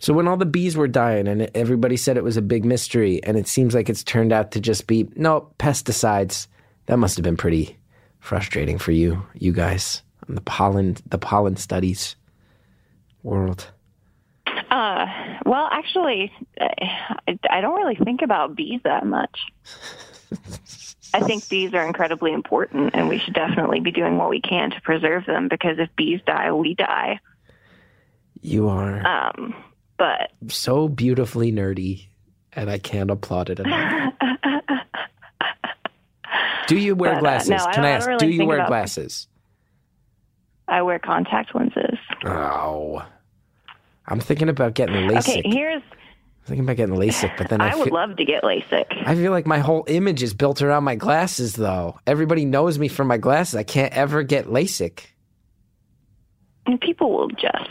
So 0.00 0.12
when 0.12 0.28
all 0.28 0.36
the 0.36 0.46
bees 0.46 0.76
were 0.76 0.88
dying 0.88 1.26
and 1.26 1.50
everybody 1.54 1.96
said 1.96 2.16
it 2.16 2.24
was 2.24 2.36
a 2.36 2.42
big 2.42 2.64
mystery, 2.64 3.22
and 3.24 3.36
it 3.36 3.48
seems 3.48 3.74
like 3.74 3.88
it's 3.88 4.04
turned 4.04 4.32
out 4.32 4.52
to 4.52 4.60
just 4.60 4.86
be 4.86 5.08
no 5.16 5.50
pesticides, 5.58 6.46
that 6.86 6.98
must 6.98 7.16
have 7.16 7.24
been 7.24 7.36
pretty 7.36 7.76
frustrating 8.20 8.78
for 8.78 8.92
you, 8.92 9.24
you 9.34 9.52
guys, 9.52 10.02
on 10.28 10.34
the 10.34 10.40
pollen, 10.40 10.96
the 11.06 11.18
pollen 11.18 11.56
studies 11.56 12.16
world. 13.28 13.70
Uh, 14.70 15.06
well, 15.46 15.68
actually, 15.70 16.32
I, 16.60 17.38
I 17.50 17.60
don't 17.60 17.76
really 17.76 17.96
think 17.96 18.22
about 18.22 18.54
bees 18.56 18.80
that 18.84 19.06
much. 19.06 19.38
I 21.14 21.20
think 21.20 21.48
bees 21.48 21.72
are 21.74 21.86
incredibly 21.86 22.32
important, 22.32 22.90
and 22.94 23.08
we 23.08 23.18
should 23.18 23.32
definitely 23.34 23.80
be 23.80 23.92
doing 23.92 24.18
what 24.18 24.28
we 24.28 24.40
can 24.42 24.70
to 24.72 24.80
preserve 24.82 25.24
them 25.26 25.48
because 25.48 25.78
if 25.78 25.88
bees 25.96 26.20
die, 26.26 26.52
we 26.52 26.74
die. 26.74 27.20
You 28.42 28.68
are 28.68 29.06
Um, 29.06 29.54
but 29.96 30.32
so 30.48 30.86
beautifully 30.88 31.50
nerdy, 31.50 32.08
and 32.52 32.70
I 32.70 32.78
can't 32.78 33.10
applaud 33.10 33.48
it 33.50 33.60
enough. 33.60 34.12
Do 36.66 36.76
you 36.76 36.94
wear 36.94 37.12
But, 37.12 37.16
uh, 37.16 37.20
glasses? 37.20 37.50
no, 37.50 37.66
Can 37.72 37.84
I 37.84 37.88
I 37.88 37.90
ask? 37.92 38.06
really 38.06 38.18
do 38.18 38.28
you 38.32 38.44
wear 38.46 38.58
about- 38.58 38.68
glasses? 38.68 39.28
I 40.68 40.82
wear 40.82 40.98
contact 40.98 41.54
lenses. 41.54 41.96
Oh, 42.26 43.02
I'm 44.08 44.20
thinking 44.20 44.48
about 44.48 44.74
getting 44.74 44.94
LASIK. 45.08 45.18
Okay, 45.38 45.42
here's. 45.44 45.82
I'm 45.82 46.44
thinking 46.46 46.64
about 46.64 46.76
getting 46.76 46.94
LASIK, 46.96 47.36
but 47.36 47.48
then 47.50 47.60
I, 47.60 47.70
I 47.72 47.74
would 47.76 47.84
feel, 47.84 47.94
love 47.94 48.16
to 48.16 48.24
get 48.24 48.42
LASIK. 48.42 48.86
I 49.06 49.14
feel 49.14 49.30
like 49.32 49.46
my 49.46 49.58
whole 49.58 49.84
image 49.86 50.22
is 50.22 50.32
built 50.34 50.62
around 50.62 50.84
my 50.84 50.94
glasses, 50.94 51.54
though. 51.54 51.98
Everybody 52.06 52.44
knows 52.46 52.78
me 52.78 52.88
for 52.88 53.04
my 53.04 53.18
glasses. 53.18 53.54
I 53.54 53.62
can't 53.64 53.92
ever 53.94 54.22
get 54.22 54.46
LASIK. 54.46 55.00
And 56.66 56.80
people 56.80 57.10
will 57.12 57.26
adjust. 57.26 57.70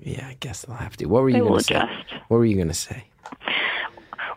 Yeah, 0.00 0.26
I 0.28 0.36
guess 0.40 0.62
they'll 0.64 0.76
have 0.76 0.96
to. 0.98 1.06
What 1.06 1.22
were 1.22 1.28
you 1.30 1.40
going 1.42 1.58
to 1.58 1.64
say? 1.64 1.74
adjust. 1.76 2.14
What 2.28 2.38
were 2.38 2.44
you 2.46 2.56
going 2.56 2.68
to 2.68 2.74
say? 2.74 3.04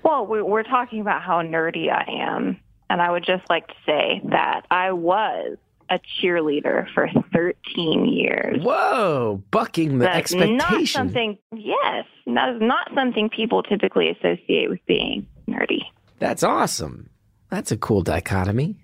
Well, 0.04 0.26
we- 0.26 0.42
we're 0.42 0.64
talking 0.64 1.02
about 1.02 1.22
how 1.22 1.42
nerdy 1.42 1.90
I 1.92 2.06
am, 2.30 2.60
and 2.90 3.02
I 3.02 3.12
would 3.12 3.24
just 3.26 3.50
like 3.50 3.68
to 3.68 3.74
say 3.86 4.22
that 4.32 4.66
I 4.72 4.92
was 4.94 5.58
a 5.90 6.00
cheerleader 6.22 6.86
for 6.94 7.08
13 7.34 8.06
years. 8.06 8.64
Whoa, 8.64 9.44
bucking 9.52 10.00
the 10.00 10.06
That's 10.06 10.34
not 10.34 10.88
something. 10.88 11.38
Yes, 11.56 12.06
that 12.28 12.56
is 12.56 12.62
not 12.62 12.90
something 12.96 13.30
people 13.30 13.64
typically 13.64 14.10
associate 14.10 14.70
with 14.70 14.80
being 14.88 15.28
nerdy. 15.48 15.80
That's 16.20 16.44
awesome. 16.44 17.10
That's 17.50 17.72
a 17.72 17.78
cool 17.78 18.02
dichotomy. 18.02 18.76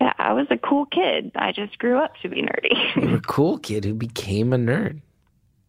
Yeah, 0.00 0.12
I 0.18 0.32
was 0.32 0.46
a 0.50 0.56
cool 0.58 0.86
kid. 0.86 1.30
I 1.36 1.52
just 1.52 1.78
grew 1.78 1.98
up 1.98 2.12
to 2.22 2.28
be 2.28 2.38
You 2.38 2.46
nerdy. 2.46 3.10
were 3.10 3.16
a 3.16 3.20
cool 3.26 3.58
kid 3.58 3.84
who 3.84 3.94
became 3.94 4.52
a 4.52 4.56
nerd. 4.58 5.00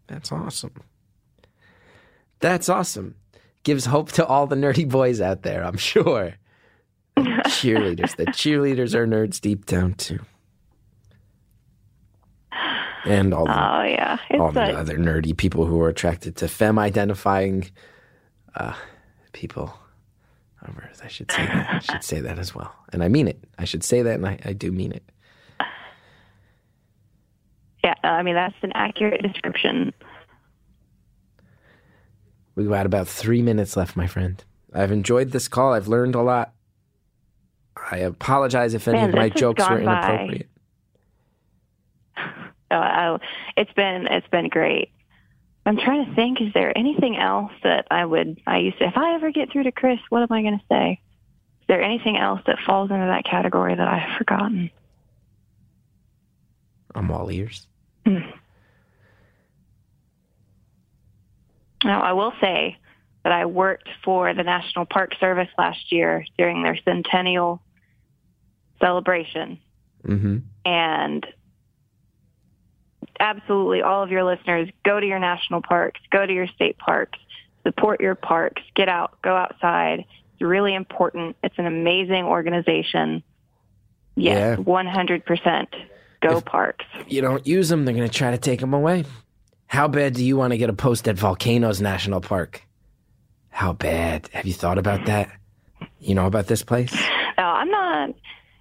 That's 0.08 0.32
awesome. 0.32 0.74
That's 2.40 2.70
awesome. 2.70 3.16
Gives 3.64 3.86
hope 3.86 4.12
to 4.14 4.26
all 4.26 4.48
the 4.48 4.56
nerdy 4.56 4.88
boys 4.88 5.22
out 5.22 5.44
there, 5.44 5.64
I'm 5.64 5.78
sure. 5.78 6.34
cheerleaders. 7.18 8.16
The 8.16 8.28
cheerleaders 8.28 8.94
are 8.94 9.08
nerds 9.08 9.42
deep 9.42 9.66
down 9.66 9.94
too. 9.96 10.20
And 13.08 13.34
all 13.34 13.46
the, 13.46 13.52
oh 13.52 13.84
yeah, 13.84 14.18
all 14.32 14.48
it's 14.48 14.56
the 14.56 14.78
other 14.78 14.98
nerdy 14.98 15.36
people 15.36 15.66
who 15.66 15.80
are 15.82 15.90
attracted 15.90 16.36
to 16.38 16.48
femme 16.48 16.80
identifying 16.80 17.70
uh, 18.56 18.74
people. 19.34 19.74
I 21.04 21.08
should 21.08 21.32
say 21.32 21.46
that. 21.46 21.68
I 21.70 21.80
should 21.80 22.04
say 22.04 22.20
that 22.20 22.40
as 22.40 22.54
well. 22.54 22.74
And 22.92 23.04
I 23.04 23.08
mean 23.08 23.28
it. 23.28 23.42
I 23.58 23.66
should 23.66 23.84
say 23.84 24.02
that, 24.02 24.16
and 24.16 24.28
I, 24.28 24.40
I 24.44 24.54
do 24.54 24.72
mean 24.72 24.92
it. 24.92 25.04
yeah. 27.84 27.94
I 28.04 28.22
mean 28.24 28.36
that's 28.36 28.56
an 28.64 28.72
accurate 28.76 29.22
description. 29.22 29.94
We've 32.56 32.68
got 32.68 32.86
about 32.86 33.08
three 33.08 33.42
minutes 33.42 33.78
left, 33.78 33.96
my 33.96 34.08
friend. 34.08 34.44
I've 34.74 34.92
enjoyed 34.92 35.32
this 35.32 35.48
call. 35.48 35.74
I've 35.74 35.88
learned 35.88 36.16
a 36.16 36.22
lot. 36.22 36.54
I 37.92 37.98
apologize 37.98 38.74
if 38.74 38.88
any 38.88 38.98
Man, 38.98 39.10
of 39.10 39.16
my 39.16 39.30
jokes 39.30 39.64
were 39.70 39.80
inappropriate. 39.80 40.50
by. 40.50 40.57
Oh, 42.70 42.76
I, 42.76 43.18
it's 43.56 43.72
been 43.74 44.08
it's 44.08 44.28
been 44.28 44.50
great. 44.50 44.92
I'm 45.66 45.78
trying 45.78 46.06
to 46.06 46.16
think. 46.16 46.42
Is 46.42 46.54
there 46.54 46.76
anything 46.78 47.18
else 47.18 47.52
that 47.64 47.88
I 47.92 48.06
would 48.06 48.42
I 48.48 48.60
used 48.60 48.78
to? 48.80 48.86
If 48.86 48.98
I 48.98 49.16
ever 49.16 49.32
get 49.32 49.52
through 49.52 49.64
to 49.64 49.72
Chris, 49.72 50.00
what 50.10 50.22
am 50.22 50.32
I 50.32 50.42
going 50.42 50.58
to 50.58 50.66
say? 50.70 51.02
Is 51.62 51.68
there 51.68 51.82
anything 51.82 52.18
else 52.18 52.42
that 52.48 52.58
falls 52.66 52.90
into 52.90 53.06
that 53.06 53.26
category 53.26 53.76
that 53.76 53.88
I've 53.88 54.18
forgotten? 54.18 54.72
I'm 56.96 57.12
all 57.12 57.30
ears. 57.32 57.68
Now, 61.84 62.02
I 62.02 62.14
will 62.14 62.34
say 62.42 62.78
that 63.24 63.32
I 63.32 63.46
worked 63.46 63.90
for 64.04 64.34
the 64.34 64.44
National 64.44 64.86
Park 64.86 65.14
Service 65.20 65.50
last 65.58 65.92
year 65.92 66.26
during 66.38 66.64
their 66.64 66.78
centennial 66.84 67.62
celebration. 68.80 69.60
Mm-hmm. 70.06 70.38
And 70.66 71.28
absolutely 73.20 73.82
all 73.82 74.04
of 74.04 74.12
your 74.12 74.24
listeners, 74.24 74.70
go 74.86 75.00
to 75.00 75.06
your 75.06 75.20
national 75.20 75.62
parks, 75.62 76.00
go 76.12 76.26
to 76.26 76.34
your 76.34 76.48
state 76.48 76.78
parks, 76.78 77.20
support 77.64 78.02
your 78.02 78.16
parks, 78.16 78.62
get 78.76 78.90
out, 78.90 79.22
go 79.22 79.36
outside. 79.36 80.06
It's 80.34 80.42
really 80.42 80.74
important. 80.76 81.36
It's 81.44 81.58
an 81.58 81.66
amazing 81.66 82.24
organization. 82.26 83.24
Yes, 84.16 84.58
Yeah. 84.58 84.64
100%. 84.64 85.68
Go 86.22 86.38
If- 86.38 86.46
parks. 86.46 86.86
You 87.08 87.22
don't 87.22 87.46
use 87.46 87.70
them, 87.70 87.86
they're 87.86 87.94
going 87.96 88.08
to 88.10 88.14
try 88.14 88.32
to 88.32 88.38
take 88.38 88.60
them 88.60 88.74
away. 88.74 89.06
How 89.68 89.88
bad 89.88 90.14
do 90.14 90.24
you 90.26 90.38
want 90.38 90.52
to 90.54 90.58
get 90.58 90.70
a 90.70 90.74
post 90.74 91.08
at 91.08 91.16
Volcanoes 91.18 91.82
National 91.82 92.22
Park? 92.22 92.64
How 93.50 93.74
bad? 93.74 94.30
Have 94.34 94.46
you 94.46 94.54
thought 94.54 94.78
about 94.78 95.06
that? 95.06 95.30
You 96.00 96.16
know 96.16 96.26
about 96.26 96.48
this 96.48 96.64
place? 96.64 96.94
No, 97.38 97.44
I'm 97.44 97.70
not. 97.70 98.10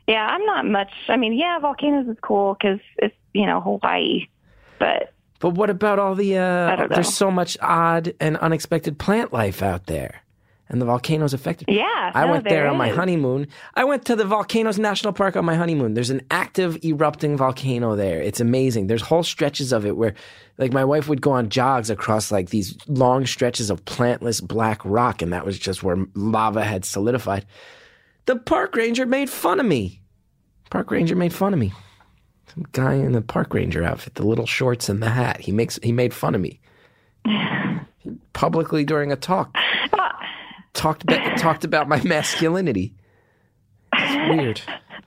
Yeah, 0.06 0.26
I'm 0.26 0.44
not 0.44 0.66
much. 0.66 0.90
I 1.08 1.16
mean, 1.16 1.32
yeah, 1.32 1.58
volcanoes 1.58 2.08
is 2.08 2.16
cool 2.22 2.54
because 2.54 2.80
it's 2.98 3.14
you 3.32 3.46
know 3.46 3.60
Hawaii, 3.60 4.26
but 4.78 5.12
But 5.40 5.50
what 5.50 5.70
about 5.70 5.98
all 5.98 6.14
the? 6.14 6.38
Uh, 6.38 6.76
don't 6.76 6.90
know. 6.90 6.94
there's 6.96 7.12
so 7.14 7.30
much 7.30 7.56
odd 7.60 8.14
and 8.20 8.36
unexpected 8.38 8.98
plant 8.98 9.32
life 9.32 9.62
out 9.62 9.86
there, 9.86 10.22
and 10.68 10.80
the 10.80 10.86
volcanoes 10.86 11.34
affected. 11.34 11.68
yeah, 11.68 12.10
I 12.14 12.24
no, 12.24 12.32
went 12.32 12.44
there 12.44 12.66
on 12.68 12.76
my 12.76 12.88
honeymoon. 12.88 13.46
I 13.74 13.84
went 13.84 14.04
to 14.06 14.16
the 14.16 14.24
Volcanoes 14.24 14.78
National 14.78 15.12
Park 15.12 15.36
on 15.36 15.44
my 15.44 15.54
honeymoon. 15.54 15.94
There's 15.94 16.10
an 16.10 16.22
active 16.30 16.82
erupting 16.84 17.36
volcano 17.36 17.96
there. 17.96 18.20
It's 18.20 18.40
amazing. 18.40 18.86
There's 18.86 19.02
whole 19.02 19.22
stretches 19.22 19.72
of 19.72 19.84
it 19.86 19.96
where, 19.96 20.14
like, 20.58 20.72
my 20.72 20.84
wife 20.84 21.08
would 21.08 21.20
go 21.20 21.32
on 21.32 21.48
jogs 21.50 21.90
across 21.90 22.32
like 22.32 22.48
these 22.50 22.76
long 22.88 23.26
stretches 23.26 23.68
of 23.70 23.84
plantless 23.84 24.40
black 24.46 24.80
rock, 24.84 25.22
and 25.22 25.32
that 25.32 25.44
was 25.44 25.58
just 25.58 25.82
where 25.82 25.96
lava 26.14 26.64
had 26.64 26.84
solidified. 26.84 27.44
The 28.24 28.36
park 28.36 28.74
ranger 28.74 29.06
made 29.06 29.30
fun 29.30 29.60
of 29.60 29.66
me. 29.66 30.00
Park 30.70 30.90
ranger 30.90 31.14
made 31.14 31.32
fun 31.32 31.52
of 31.52 31.60
me. 31.60 31.72
Guy 32.72 32.94
in 32.94 33.12
the 33.12 33.20
park 33.20 33.52
ranger 33.52 33.84
outfit, 33.84 34.14
the 34.14 34.26
little 34.26 34.46
shorts 34.46 34.88
and 34.88 35.02
the 35.02 35.10
hat. 35.10 35.40
He 35.40 35.52
makes 35.52 35.78
he 35.82 35.92
made 35.92 36.14
fun 36.14 36.34
of 36.34 36.40
me 36.40 36.60
publicly 38.32 38.84
during 38.84 39.12
a 39.12 39.16
talk. 39.16 39.54
talked 40.72 41.02
about, 41.02 41.38
talked 41.38 41.64
about 41.64 41.88
my 41.88 42.02
masculinity. 42.02 42.94
It's 43.94 44.30
weird. 44.30 44.60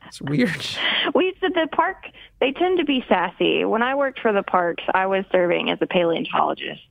It's 0.08 0.22
weird. 0.22 0.68
We 1.14 1.34
said 1.40 1.54
the 1.54 1.68
park. 1.72 2.06
They 2.40 2.52
tend 2.52 2.80
to 2.80 2.86
be 2.86 3.04
sassy. 3.08 3.66
When 3.66 3.84
I 3.84 3.96
worked 3.96 4.20
for 4.20 4.34
the 4.34 4.44
parks, 4.44 4.84
I 4.94 5.06
was 5.06 5.26
serving 5.32 5.70
as 5.70 5.80
a 5.82 5.88
paleontologist 5.88 6.82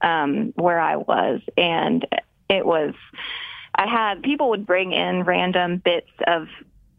um, 0.00 0.52
where 0.56 0.78
I 0.78 0.96
was, 0.96 1.40
and 1.56 2.06
it 2.48 2.64
was. 2.64 2.94
I 3.74 3.86
had 3.86 4.22
people 4.22 4.50
would 4.50 4.66
bring 4.66 4.92
in 4.92 5.22
random 5.22 5.76
bits 5.78 6.10
of 6.26 6.48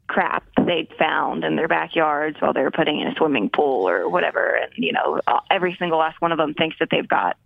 crap 0.10 0.44
they'd 0.66 0.90
found 0.98 1.44
in 1.46 1.56
their 1.56 1.68
backyards 1.68 2.36
while 2.42 2.52
they 2.52 2.62
were 2.64 2.72
putting 2.72 3.00
in 3.00 3.08
a 3.08 3.16
swimming 3.16 3.50
pool 3.50 3.88
or 3.88 4.10
whatever, 4.10 4.56
and 4.56 4.72
you 4.76 4.92
know, 4.92 5.22
every 5.50 5.76
single 5.80 6.00
last 6.00 6.20
one 6.20 6.32
of 6.34 6.38
them 6.38 6.54
thinks 6.56 6.76
that 6.80 6.90
they've 6.92 7.08
got 7.08 7.38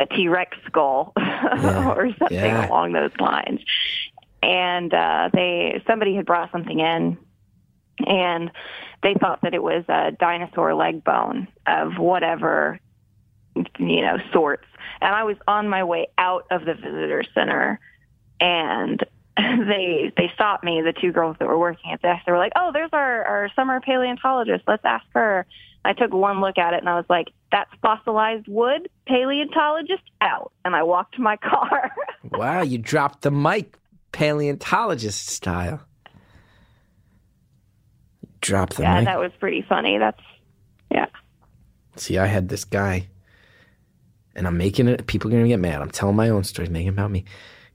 a 0.00 0.06
T 0.06 0.26
Rex 0.28 0.56
skull 0.66 1.12
or 1.16 2.08
something 2.18 2.36
Yeah. 2.36 2.66
along 2.66 2.92
those 2.92 3.12
lines. 3.20 3.60
And 4.42 4.92
uh, 4.94 5.28
they 5.32 5.82
somebody 5.86 6.14
had 6.16 6.24
brought 6.24 6.50
something 6.50 6.80
in, 6.80 7.18
and 8.06 8.50
they 9.02 9.14
thought 9.14 9.40
that 9.42 9.52
it 9.54 9.62
was 9.62 9.84
a 9.88 10.12
dinosaur 10.18 10.74
leg 10.74 11.04
bone 11.04 11.48
of 11.66 11.98
whatever 11.98 12.80
you 13.78 14.00
know 14.00 14.16
sorts. 14.32 14.64
And 15.02 15.14
I 15.14 15.24
was 15.24 15.36
on 15.46 15.68
my 15.68 15.84
way 15.84 16.08
out 16.16 16.46
of 16.50 16.64
the 16.64 16.72
visitor 16.74 17.22
center, 17.34 17.78
and 18.40 19.04
they 19.66 20.12
they 20.16 20.30
stopped 20.34 20.64
me. 20.64 20.82
The 20.82 20.92
two 20.92 21.12
girls 21.12 21.36
that 21.38 21.48
were 21.48 21.58
working 21.58 21.92
at 21.92 22.02
this, 22.02 22.16
they 22.26 22.32
were 22.32 22.38
like, 22.38 22.52
"Oh, 22.56 22.70
there's 22.72 22.90
our 22.92 23.24
our 23.24 23.50
summer 23.54 23.80
paleontologist. 23.80 24.64
Let's 24.66 24.84
ask 24.84 25.04
her." 25.14 25.46
I 25.82 25.94
took 25.94 26.12
one 26.12 26.42
look 26.42 26.58
at 26.58 26.74
it 26.74 26.80
and 26.80 26.88
I 26.88 26.96
was 26.96 27.06
like, 27.08 27.28
"That's 27.50 27.70
fossilized 27.82 28.46
wood. 28.48 28.88
Paleontologist 29.06 30.02
out." 30.20 30.52
And 30.64 30.74
I 30.74 30.82
walked 30.82 31.14
to 31.16 31.22
my 31.22 31.36
car. 31.42 31.90
Wow, 32.32 32.62
you 32.62 32.78
dropped 32.78 33.22
the 33.22 33.30
mic, 33.30 33.76
paleontologist 34.12 35.28
style. 35.28 35.80
Drop 38.40 38.70
the 38.74 38.82
yeah, 38.82 38.96
mic. 38.96 39.04
that 39.06 39.18
was 39.18 39.32
pretty 39.38 39.64
funny. 39.68 39.98
That's 39.98 40.20
yeah. 40.90 41.06
See, 41.96 42.18
I 42.18 42.26
had 42.26 42.48
this 42.48 42.64
guy, 42.64 43.08
and 44.34 44.46
I'm 44.46 44.56
making 44.56 44.88
it. 44.88 45.06
People 45.06 45.30
are 45.30 45.34
gonna 45.34 45.48
get 45.48 45.60
mad. 45.60 45.80
I'm 45.80 45.90
telling 45.90 46.16
my 46.16 46.30
own 46.30 46.44
story, 46.44 46.68
making 46.68 46.88
it 46.88 46.90
about 46.90 47.10
me. 47.10 47.24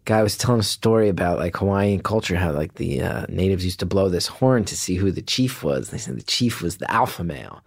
Guy 0.06 0.22
was 0.22 0.38
telling 0.38 0.60
a 0.60 0.64
story 0.64 1.10
about 1.10 1.40
like 1.40 1.58
Hawaiian 1.58 2.02
culture, 2.02 2.36
how 2.36 2.52
like 2.52 2.76
the 2.76 3.02
uh, 3.02 3.26
natives 3.28 3.66
used 3.66 3.80
to 3.80 3.86
blow 3.86 4.08
this 4.08 4.28
horn 4.28 4.64
to 4.66 4.78
see 4.78 4.96
who 4.96 5.12
the 5.12 5.22
chief 5.22 5.64
was. 5.64 5.90
They 5.90 5.98
said 5.98 6.18
the 6.18 6.24
chief 6.24 6.62
was 6.62 6.78
the 6.78 6.90
alpha 6.92 7.24
male. 7.24 7.62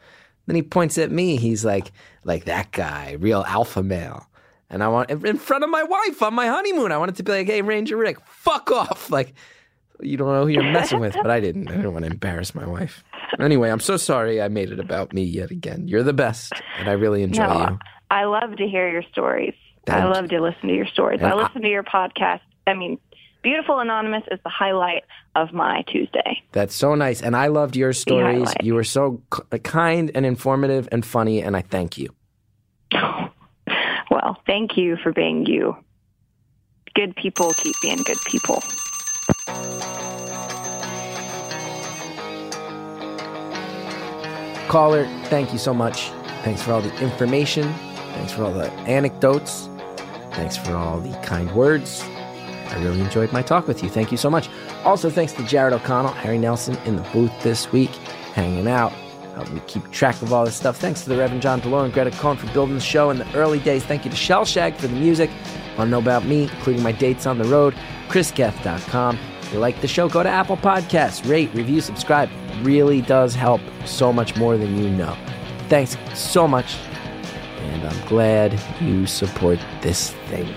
Then 0.46 0.56
he 0.56 0.62
points 0.62 0.96
at 0.98 1.10
me. 1.10 1.36
He's 1.36 1.64
like, 1.64 1.92
like 2.24 2.44
that 2.46 2.70
guy, 2.72 3.16
real 3.18 3.44
alpha 3.46 3.82
male. 3.82 4.26
And 4.70 4.82
I 4.82 4.88
want 4.88 5.10
in 5.10 5.36
front 5.38 5.64
of 5.64 5.70
my 5.70 5.82
wife 5.82 6.22
on 6.22 6.34
my 6.34 6.46
honeymoon. 6.46 6.92
I 6.92 6.96
wanted 6.98 7.16
to 7.16 7.22
be 7.22 7.32
like, 7.32 7.46
hey, 7.46 7.62
Ranger 7.62 7.96
Rick, 7.96 8.18
fuck 8.26 8.70
off. 8.70 9.10
Like, 9.18 9.34
you 10.00 10.16
don't 10.16 10.28
know 10.28 10.42
who 10.44 10.48
you're 10.52 10.62
messing 10.62 11.00
with, 11.00 11.14
but 11.14 11.28
I 11.28 11.40
didn't. 11.40 11.68
I 11.68 11.74
didn't 11.74 11.92
want 11.92 12.04
to 12.04 12.10
embarrass 12.12 12.54
my 12.54 12.64
wife. 12.66 13.02
Anyway, 13.40 13.68
I'm 13.68 13.80
so 13.80 13.96
sorry 13.96 14.40
I 14.40 14.46
made 14.46 14.70
it 14.70 14.78
about 14.78 15.12
me 15.12 15.24
yet 15.24 15.50
again. 15.50 15.88
You're 15.88 16.04
the 16.04 16.12
best, 16.12 16.52
and 16.78 16.88
I 16.88 16.92
really 16.92 17.24
enjoy 17.24 17.48
No, 17.48 17.68
you. 17.70 17.78
I 18.08 18.24
love 18.24 18.56
to 18.58 18.66
hear 18.68 18.88
your 18.88 19.02
stories. 19.10 19.54
I 19.88 20.04
love 20.04 20.28
to 20.30 20.40
listen 20.40 20.68
to 20.68 20.74
your 20.74 20.86
stories. 20.86 21.22
I 21.22 21.30
I- 21.30 21.34
listen 21.34 21.62
to 21.62 21.68
your 21.68 21.82
podcast. 21.82 22.40
I 22.66 22.74
mean, 22.74 22.98
Beautiful 23.42 23.78
Anonymous 23.78 24.24
is 24.30 24.40
the 24.42 24.50
highlight 24.50 25.04
of 25.36 25.52
my 25.52 25.82
Tuesday. 25.86 26.42
That's 26.52 26.74
so 26.74 26.94
nice, 26.96 27.22
and 27.22 27.36
I 27.36 27.46
loved 27.46 27.76
your 27.76 27.92
stories. 27.92 28.52
You 28.62 28.74
were 28.74 28.84
so 28.84 29.22
k- 29.50 29.58
kind 29.60 30.10
and 30.14 30.26
informative 30.26 30.88
and 30.90 31.06
funny, 31.06 31.40
and 31.42 31.56
I 31.56 31.62
thank 31.62 31.98
you. 31.98 32.08
Well, 34.10 34.38
thank 34.46 34.76
you 34.78 34.96
for 34.96 35.12
being 35.12 35.44
you. 35.44 35.76
Good 36.94 37.14
people 37.14 37.52
keep 37.52 37.76
being 37.82 37.98
good 37.98 38.16
people. 38.26 38.62
Caller, 44.68 45.06
thank 45.24 45.52
you 45.52 45.58
so 45.58 45.72
much. 45.72 46.10
Thanks 46.44 46.62
for 46.62 46.72
all 46.72 46.82
the 46.82 46.94
information. 47.00 47.72
Thanks 48.14 48.32
for 48.32 48.44
all 48.44 48.52
the 48.52 48.70
anecdotes. 48.82 49.68
Thanks 50.32 50.56
for 50.56 50.74
all 50.74 51.00
the 51.00 51.16
kind 51.18 51.50
words. 51.54 52.02
I 52.02 52.82
really 52.82 53.00
enjoyed 53.00 53.32
my 53.32 53.42
talk 53.42 53.66
with 53.66 53.82
you. 53.82 53.88
Thank 53.88 54.10
you 54.12 54.18
so 54.18 54.28
much. 54.30 54.48
Also, 54.84 55.10
thanks 55.10 55.32
to 55.34 55.42
Jared 55.44 55.72
O'Connell, 55.72 56.12
Harry 56.12 56.38
Nelson 56.38 56.76
in 56.84 56.96
the 56.96 57.02
booth 57.12 57.32
this 57.42 57.72
week, 57.72 57.90
hanging 58.34 58.68
out. 58.68 58.92
help 59.34 59.50
me 59.50 59.62
keep 59.66 59.88
track 59.90 60.20
of 60.20 60.32
all 60.32 60.44
this 60.44 60.56
stuff. 60.56 60.76
Thanks 60.78 61.02
to 61.02 61.08
the 61.08 61.16
Reverend 61.16 61.42
John 61.42 61.60
DeLore 61.60 61.84
and 61.84 61.92
Greta 61.92 62.10
Cohn 62.10 62.36
for 62.36 62.52
building 62.52 62.74
the 62.74 62.80
show 62.80 63.10
in 63.10 63.18
the 63.18 63.34
early 63.34 63.60
days. 63.60 63.84
Thank 63.84 64.04
you 64.04 64.10
to 64.10 64.16
Shellshag 64.16 64.76
for 64.76 64.88
the 64.88 64.96
music. 64.96 65.30
Want 65.76 65.88
to 65.88 65.90
know 65.90 65.98
about 65.98 66.24
me, 66.24 66.42
including 66.42 66.82
my 66.82 66.92
dates 66.92 67.26
on 67.26 67.38
the 67.38 67.44
road? 67.44 67.74
chrisgeth.com. 68.08 69.18
If 69.42 69.52
you 69.52 69.60
like 69.60 69.80
the 69.80 69.88
show, 69.88 70.08
go 70.08 70.22
to 70.22 70.28
Apple 70.28 70.56
Podcasts, 70.56 71.28
rate, 71.28 71.52
review, 71.54 71.80
subscribe. 71.80 72.28
It 72.30 72.64
really 72.64 73.00
does 73.00 73.34
help 73.34 73.60
so 73.86 74.12
much 74.12 74.36
more 74.36 74.56
than 74.56 74.76
you 74.76 74.90
know. 74.90 75.16
Thanks 75.68 75.96
so 76.14 76.48
much, 76.48 76.76
and 77.68 77.84
I'm 77.86 78.06
glad 78.08 78.60
you 78.80 79.06
support 79.06 79.58
this 79.82 80.12
thing. 80.28 80.48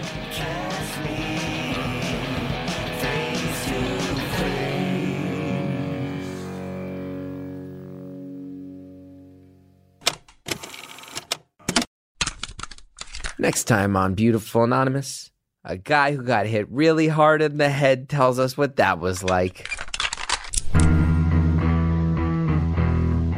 Next 13.37 13.63
time 13.63 13.97
on 13.97 14.13
Beautiful 14.13 14.63
Anonymous, 14.63 15.31
a 15.65 15.75
guy 15.75 16.15
who 16.15 16.21
got 16.21 16.45
hit 16.45 16.67
really 16.69 17.07
hard 17.07 17.41
in 17.41 17.57
the 17.57 17.69
head 17.69 18.07
tells 18.07 18.37
us 18.37 18.55
what 18.55 18.75
that 18.75 18.99
was 18.99 19.23
like. 19.23 19.67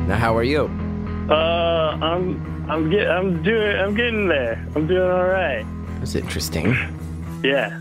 Now, 0.06 0.18
how 0.18 0.36
are 0.36 0.44
you? 0.44 0.83
Uh, 1.30 1.98
I'm 2.02 2.70
I'm 2.70 2.90
get 2.90 3.10
I'm 3.10 3.42
doing 3.44 3.78
I'm 3.78 3.96
getting 3.96 4.28
there. 4.28 4.66
I'm 4.76 4.88
doing 4.88 5.10
all 5.10 5.26
right. 5.28 5.66
That's 6.00 6.16
interesting. 6.16 6.76
Yeah. 7.44 7.78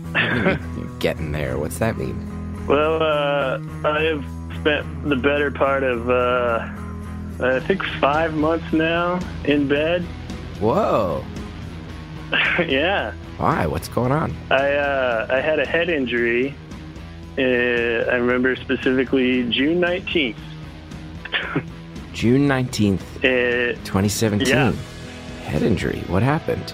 Getting 0.99 1.31
there. 1.31 1.57
What's 1.57 1.77
that 1.79 1.97
mean? 1.97 2.19
well, 2.67 3.01
uh, 3.01 3.61
I 3.85 4.01
have 4.01 4.25
spent 4.59 4.85
the 5.07 5.15
better 5.15 5.51
part 5.51 5.83
of 5.83 6.09
uh, 6.09 6.67
I 7.39 7.61
think 7.61 7.81
five 8.01 8.33
months 8.33 8.73
now 8.73 9.21
in 9.45 9.69
bed. 9.69 10.03
Whoa. 10.59 11.23
yeah. 12.59 13.13
Why? 13.37 13.65
What's 13.65 13.87
going 13.87 14.11
on? 14.11 14.35
I 14.51 14.73
uh, 14.73 15.27
I 15.29 15.39
had 15.39 15.59
a 15.59 15.65
head 15.65 15.87
injury. 15.87 16.53
Uh, 17.37 17.41
I 18.11 18.15
remember 18.15 18.57
specifically 18.57 19.49
June 19.49 19.79
nineteenth. 19.79 20.37
June 22.13 22.47
19th, 22.47 23.01
Uh, 23.23 23.73
2017. 23.83 24.47
Yeah. 24.47 24.71
Head 25.45 25.63
injury. 25.63 26.03
What 26.07 26.23
happened? 26.23 26.73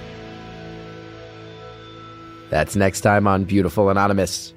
That's 2.49 2.75
next 2.75 3.01
time 3.01 3.27
on 3.27 3.43
Beautiful 3.45 3.89
Anonymous. 3.89 4.53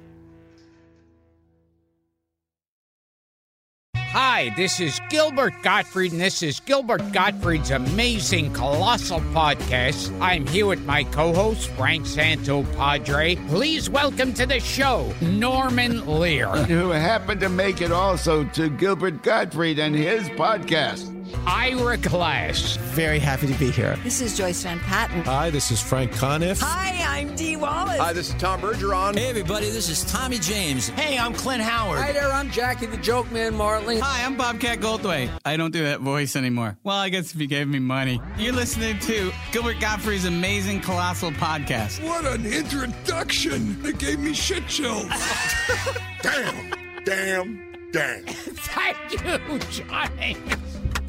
Hi, 4.43 4.53
this 4.57 4.81
is 4.81 4.99
Gilbert 5.09 5.53
Gottfried, 5.63 6.11
and 6.11 6.19
this 6.19 6.43
is 6.43 6.59
Gilbert 6.59 7.13
Gottfried's 7.13 7.71
amazing 7.71 8.51
colossal 8.51 9.21
podcast. 9.31 10.13
I'm 10.19 10.45
here 10.45 10.65
with 10.65 10.85
my 10.85 11.05
co-host 11.05 11.69
Frank 11.69 12.05
Santo 12.05 12.63
Padre. 12.75 13.37
Please 13.47 13.89
welcome 13.89 14.33
to 14.33 14.45
the 14.45 14.59
show 14.59 15.13
Norman 15.21 16.05
Lear, 16.19 16.49
who 16.49 16.89
happened 16.89 17.39
to 17.39 17.47
make 17.47 17.79
it 17.79 17.93
also 17.93 18.43
to 18.49 18.69
Gilbert 18.69 19.23
Gottfried 19.23 19.79
and 19.79 19.95
his 19.95 20.27
podcast. 20.31 21.12
Ira 21.45 21.97
Glass, 21.97 22.77
Very 22.93 23.19
happy 23.19 23.47
to 23.47 23.53
be 23.59 23.71
here. 23.71 23.97
This 24.03 24.21
is 24.21 24.37
Joyce 24.37 24.63
Van 24.63 24.79
Patten. 24.79 25.21
Hi, 25.23 25.49
this 25.49 25.71
is 25.71 25.81
Frank 25.81 26.11
Conniff. 26.11 26.59
Hi, 26.61 27.19
I'm 27.19 27.35
Dee 27.35 27.55
Wallace. 27.55 27.99
Hi, 27.99 28.13
this 28.13 28.29
is 28.29 28.35
Tom 28.35 28.61
Bergeron. 28.61 29.15
Hey, 29.17 29.29
everybody, 29.29 29.69
this 29.69 29.89
is 29.89 30.03
Tommy 30.05 30.37
James. 30.39 30.87
Hey, 30.89 31.17
I'm 31.17 31.33
Clint 31.33 31.61
Howard. 31.61 31.99
Hi 31.99 32.11
there, 32.11 32.31
I'm 32.31 32.49
Jackie 32.51 32.85
the 32.85 32.97
Joke 32.97 33.31
Man 33.31 33.55
Martling. 33.55 33.99
Hi, 33.99 34.23
I'm 34.25 34.37
Bobcat 34.37 34.79
Goldthwait. 34.79 35.29
I 35.43 35.57
don't 35.57 35.71
do 35.71 35.83
that 35.83 35.99
voice 35.99 36.35
anymore. 36.35 36.77
Well, 36.83 36.97
I 36.97 37.09
guess 37.09 37.33
if 37.33 37.41
you 37.41 37.47
gave 37.47 37.67
me 37.67 37.79
money. 37.79 38.21
You're 38.37 38.53
listening 38.53 38.99
to 38.99 39.31
Gilbert 39.51 39.79
Gottfried's 39.79 40.25
amazing 40.25 40.81
colossal 40.81 41.31
podcast. 41.31 42.03
What 42.03 42.25
an 42.25 42.45
introduction! 42.45 43.77
It 43.85 43.97
gave 43.97 44.19
me 44.19 44.33
shit 44.33 44.67
chills. 44.67 45.05
damn, 46.21 46.73
damn, 47.03 47.73
damn. 47.91 48.23
thank 48.25 48.97
you, 49.11 49.59
Johnny. 49.69 50.37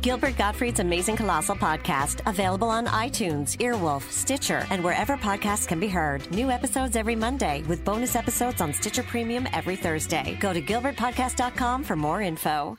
Gilbert 0.05 0.37
Gottfried's 0.37 0.81
Amazing 0.81 1.17
Colossal 1.17 1.57
Podcast, 1.57 2.21
available 2.29 2.69
on 2.69 2.87
iTunes, 2.89 3.57
Earwolf, 3.57 4.03
Stitcher, 4.13 4.67
and 4.69 4.85
wherever 4.85 5.17
podcasts 5.17 5.67
can 5.67 5.81
be 5.81 5.89
heard. 5.89 6.31
New 6.31 6.51
episodes 6.51 6.95
every 6.95 7.17
Monday, 7.17 7.63
with 7.69 7.87
bonus 7.87 8.15
episodes 8.15 8.61
on 8.61 8.75
Stitcher 8.75 9.03
Premium 9.03 9.49
every 9.55 9.77
Thursday. 9.77 10.37
Go 10.41 10.53
to 10.53 10.61
gilbertpodcast.com 10.61 11.85
for 11.85 11.97
more 11.97 12.21
info. 12.21 12.77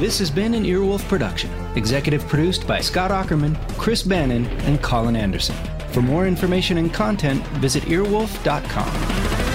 This 0.00 0.18
has 0.18 0.30
been 0.30 0.54
an 0.54 0.64
Earwolf 0.64 1.06
production, 1.10 1.50
executive 1.76 2.26
produced 2.28 2.66
by 2.66 2.80
Scott 2.80 3.10
Aukerman, 3.10 3.58
Chris 3.76 4.02
Bannon, 4.02 4.46
and 4.64 4.80
Colin 4.80 5.16
Anderson. 5.16 5.56
For 5.90 6.00
more 6.00 6.26
information 6.26 6.78
and 6.78 6.94
content, 6.94 7.46
visit 7.58 7.82
earwolf.com. 7.84 9.45